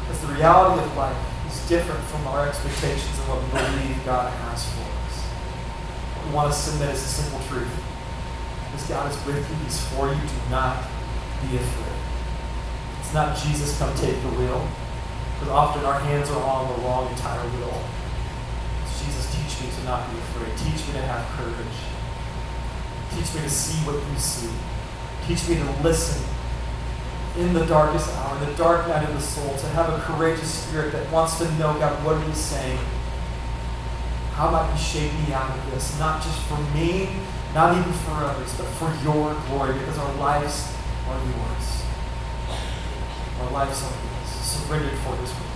Because 0.00 0.20
the 0.20 0.34
reality 0.34 0.82
of 0.84 0.96
life 0.96 1.16
is 1.48 1.68
different 1.68 2.00
from 2.04 2.26
our 2.26 2.46
expectations 2.46 3.18
and 3.18 3.28
what 3.28 3.42
we 3.42 3.48
believe 3.50 4.04
God 4.04 4.30
has 4.30 4.64
for 4.74 4.82
us. 4.82 5.22
What 6.14 6.26
we 6.26 6.32
want 6.34 6.52
to 6.52 6.58
submit 6.58 6.90
is 6.90 7.02
a 7.02 7.08
simple 7.08 7.40
truth. 7.48 7.68
Because 8.70 8.86
God 8.88 9.10
is 9.10 9.26
with 9.26 9.36
you, 9.36 9.56
He's 9.64 9.80
for 9.88 10.08
you. 10.08 10.20
Do 10.20 10.50
not 10.50 10.84
be 11.40 11.56
afraid. 11.56 11.98
It's 13.00 13.14
not 13.14 13.36
Jesus, 13.36 13.78
come 13.78 13.94
take 13.96 14.20
the 14.22 14.28
wheel. 14.28 14.68
Because 15.34 15.48
often 15.50 15.84
our 15.84 16.00
hands 16.00 16.30
are 16.30 16.42
on 16.42 16.68
the 16.68 16.82
wrong 16.82 17.10
entire 17.10 17.42
wheel. 17.48 17.82
Jesus, 18.98 19.26
teach 19.34 19.60
me 19.60 19.74
to 19.74 19.84
not 19.84 20.10
be 20.10 20.18
afraid. 20.18 20.56
Teach 20.56 20.86
me 20.86 20.94
to 20.94 21.02
have 21.02 21.26
courage. 21.36 21.78
Teach 23.10 23.34
me 23.34 23.42
to 23.42 23.50
see 23.50 23.78
what 23.84 23.96
you 24.00 24.18
see. 24.18 24.50
Teach 25.26 25.48
me 25.48 25.56
to 25.56 25.82
listen 25.82 26.22
in 27.36 27.52
the 27.52 27.66
darkest 27.66 28.08
hour, 28.14 28.38
in 28.38 28.48
the 28.48 28.54
dark 28.56 28.86
night 28.86 29.08
of 29.08 29.14
the 29.14 29.20
soul, 29.20 29.56
to 29.58 29.66
have 29.68 29.88
a 29.92 29.98
courageous 30.02 30.48
spirit 30.48 30.92
that 30.92 31.10
wants 31.10 31.38
to 31.38 31.44
know, 31.58 31.74
God, 31.74 32.04
what 32.04 32.16
are 32.16 32.26
you 32.26 32.34
saying? 32.34 32.78
How 34.34 34.50
might 34.50 34.70
you 34.70 34.78
shape 34.78 35.12
me 35.26 35.32
out 35.34 35.50
of 35.50 35.70
this? 35.70 35.98
Not 35.98 36.22
just 36.22 36.38
for 36.42 36.58
me, 36.74 37.08
not 37.54 37.76
even 37.76 37.92
for 37.92 38.12
others, 38.12 38.54
but 38.56 38.66
for 38.78 38.90
your 39.02 39.34
glory, 39.48 39.74
because 39.78 39.98
our 39.98 40.14
lives 40.14 40.72
are 41.08 41.18
yours. 41.18 41.82
Our 43.40 43.50
lives 43.50 43.82
are 43.82 43.90
yours, 43.90 44.13
surrendered 44.66 44.98
for 45.00 45.14
this 45.16 45.30
glory. 45.32 45.50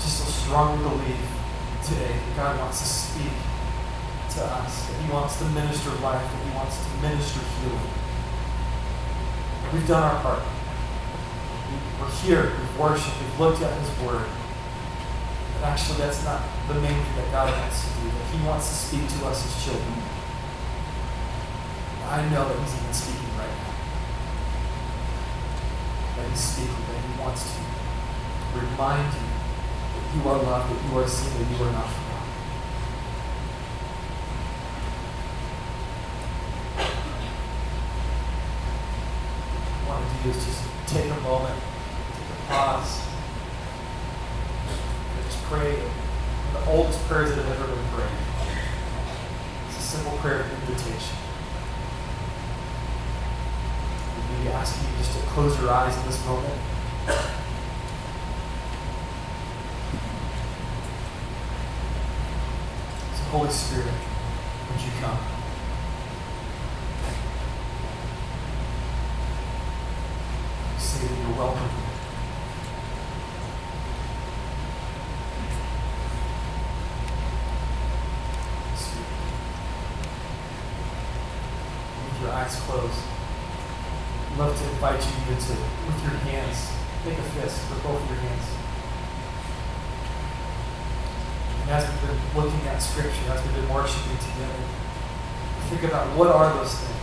Just 0.00 0.28
a 0.28 0.32
strong 0.32 0.80
belief 0.82 1.20
today 1.84 2.16
that 2.16 2.36
God 2.36 2.58
wants 2.60 2.80
to 2.80 2.88
speak 2.88 3.32
to 4.36 4.44
us, 4.44 4.88
that 4.88 4.96
He 5.02 5.12
wants 5.12 5.38
to 5.38 5.44
minister 5.52 5.90
life, 6.00 6.24
that 6.24 6.42
He 6.48 6.54
wants 6.56 6.76
to 6.80 6.88
minister 7.02 7.40
healing. 7.60 7.92
We've 9.72 9.86
done 9.86 10.02
our 10.02 10.22
part. 10.22 10.42
We're 12.00 12.10
here, 12.24 12.56
we've 12.56 12.78
worshiped, 12.78 13.16
we've 13.20 13.40
looked 13.40 13.60
at 13.60 13.72
His 13.80 13.90
Word. 14.00 14.24
But 15.54 15.68
actually, 15.68 15.98
that's 15.98 16.24
not 16.24 16.40
the 16.68 16.74
main 16.74 16.94
thing 16.94 17.16
that 17.16 17.30
God 17.32 17.52
wants 17.52 17.84
to 17.84 18.00
do, 18.00 18.08
that 18.08 18.26
He 18.32 18.46
wants 18.46 18.68
to 18.68 18.74
speak 18.74 19.04
to 19.18 19.26
us 19.26 19.44
as 19.44 19.64
children. 19.64 19.92
I 22.08 22.24
know 22.30 22.48
that 22.48 22.58
He's 22.60 22.80
even 22.80 22.94
speaking 22.94 23.27
now. 26.28 26.76
That 26.88 27.00
He 27.00 27.20
wants 27.20 27.42
to 27.44 28.58
remind 28.58 29.12
you 29.14 29.28
that 29.94 30.14
you 30.14 30.28
are 30.28 30.42
loved, 30.42 30.74
that 30.74 30.90
you 30.90 30.98
are 30.98 31.08
seen, 31.08 31.32
that 31.38 31.58
you 31.58 31.64
are 31.64 31.72
not 31.72 31.86
forgotten. 31.86 32.08
want 39.88 40.04
to 40.04 40.22
do 40.22 40.30
is 40.30 40.44
just 40.44 40.62
take 40.86 41.10
a 41.10 41.20
moment, 41.20 41.58
take 42.12 42.28
a 42.28 42.52
pause, 42.52 43.00
and 44.68 45.24
just 45.24 45.42
pray 45.44 45.80
the 46.52 46.70
oldest 46.70 47.00
prayers 47.08 47.34
that 47.34 47.44
have 47.44 47.60
ever 47.60 47.74
been 47.74 47.84
prayed. 47.96 48.18
It's 49.68 49.78
a 49.78 49.82
simple 49.82 50.16
prayer 50.18 50.40
of 50.40 50.52
invitation. 50.52 51.16
We 54.16 54.44
be 54.44 54.50
asking 54.50 54.90
you 54.90 54.98
just 54.98 55.18
to 55.18 55.26
close 55.38 55.60
your 55.60 55.70
eyes 55.70 55.96
in 55.96 56.06
this 56.06 56.26
moment. 56.26 56.60
So 63.14 63.22
Holy 63.30 63.50
Spirit, 63.50 63.86
would 63.86 64.80
you 64.80 64.90
come? 65.00 65.18
say 70.76 71.06
that 71.06 71.18
you're 71.20 71.38
welcome. 71.38 71.70
Speak. 78.74 79.04
With 82.04 82.22
your 82.22 82.32
eyes 82.32 82.56
closed, 82.56 83.08
I'd 84.38 84.38
love 84.38 84.56
to 84.56 84.70
invite 84.70 85.02
you 85.02 85.10
even 85.22 85.38
to, 85.42 85.52
with 85.52 86.02
your 86.02 86.14
hands, 86.30 86.70
make 87.04 87.18
a 87.18 87.22
fist 87.22 87.68
with 87.70 87.82
both 87.82 87.98
your 88.08 88.18
hands. 88.18 88.46
And 91.62 91.70
as 91.70 91.90
we've 91.90 92.00
been 92.06 92.17
looking 92.34 92.60
at 92.68 92.78
Scripture, 92.78 93.32
as 93.32 93.42
we've 93.44 93.54
been 93.54 93.68
worshiping 93.72 94.16
together, 94.18 94.62
think 95.68 95.82
about 95.84 96.16
what 96.16 96.28
are 96.28 96.54
those 96.54 96.74
things 96.74 96.98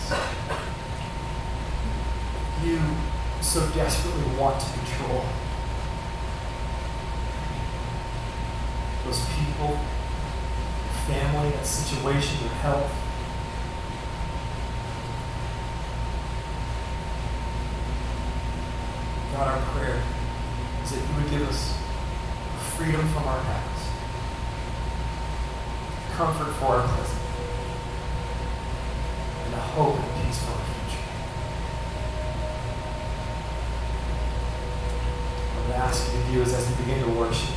you 2.66 2.82
so 3.42 3.68
desperately 3.72 4.24
want 4.38 4.60
to 4.60 4.66
control. 4.72 5.24
Those 9.06 9.24
people, 9.36 9.80
family, 11.06 11.50
that 11.52 11.66
situation, 11.66 12.42
your 12.42 12.54
health. 12.56 12.92
God, 19.34 19.48
our 19.48 19.62
prayer 19.74 20.02
is 20.84 20.90
that 20.92 21.02
you 21.08 21.16
would 21.22 21.30
give 21.30 21.48
us 21.48 21.78
freedom 22.78 23.08
from 23.10 23.26
our 23.26 23.40
past, 23.42 23.75
comfort 26.16 26.52
for 26.54 26.80
our 26.80 26.88
present, 26.88 27.22
and 29.46 29.54
a 29.54 29.64
hope 29.76 30.00
and 30.00 30.26
peace 30.26 30.40
for 30.44 30.52
our 30.52 30.64
future. 30.64 31.04
I'm 35.52 35.68
going 35.68 35.72
to 35.72 35.78
ask 35.78 36.14
you 36.14 36.22
to 36.22 36.32
do 36.32 36.42
is 36.42 36.54
as 36.54 36.70
you 36.70 36.76
begin 36.86 37.04
to 37.04 37.10
worship, 37.20 37.56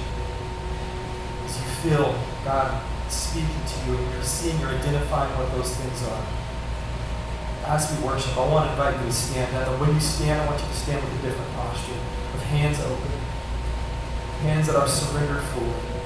as 1.45 1.55
you 1.55 1.69
feel 1.87 2.19
God 2.45 2.83
speaking 3.09 3.63
to 3.67 3.77
you 3.87 3.97
and 3.97 4.13
you're 4.13 4.23
seeing, 4.25 4.59
you're 4.59 4.71
identifying 4.71 5.31
what 5.39 5.53
those 5.53 5.77
things 5.77 6.03
are. 6.11 6.25
As 7.67 7.87
we 7.95 8.05
worship, 8.05 8.37
I 8.37 8.49
want 8.49 8.67
to 8.67 8.71
invite 8.73 8.99
you 8.99 9.07
to 9.07 9.13
stand. 9.13 9.55
up. 9.55 9.69
And 9.69 9.81
when 9.81 9.95
you 9.95 10.01
stand, 10.01 10.41
I 10.41 10.47
want 10.47 10.61
you 10.61 10.67
to 10.67 10.75
stand 10.75 11.05
with 11.05 11.21
a 11.21 11.23
different 11.29 11.53
posture 11.55 11.93
of 12.35 12.43
hands 12.51 12.81
open, 12.81 13.13
hands 14.43 14.67
that 14.67 14.77
are 14.77 14.89
surrendered 14.89 15.45
fully. 15.55 15.99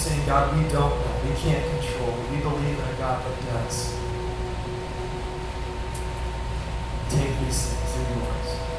Saying, 0.00 0.24
God, 0.24 0.56
we 0.56 0.62
don't 0.70 0.96
know. 0.96 1.20
We 1.28 1.36
can't 1.36 1.62
control. 1.62 2.16
We 2.30 2.38
believe 2.38 2.78
in 2.78 2.88
a 2.88 2.96
God 2.96 3.22
that 3.22 3.44
does. 3.52 3.94
Take 7.10 7.38
these 7.40 7.74
things. 7.74 8.08
They're 8.08 8.16
yours. 8.16 8.69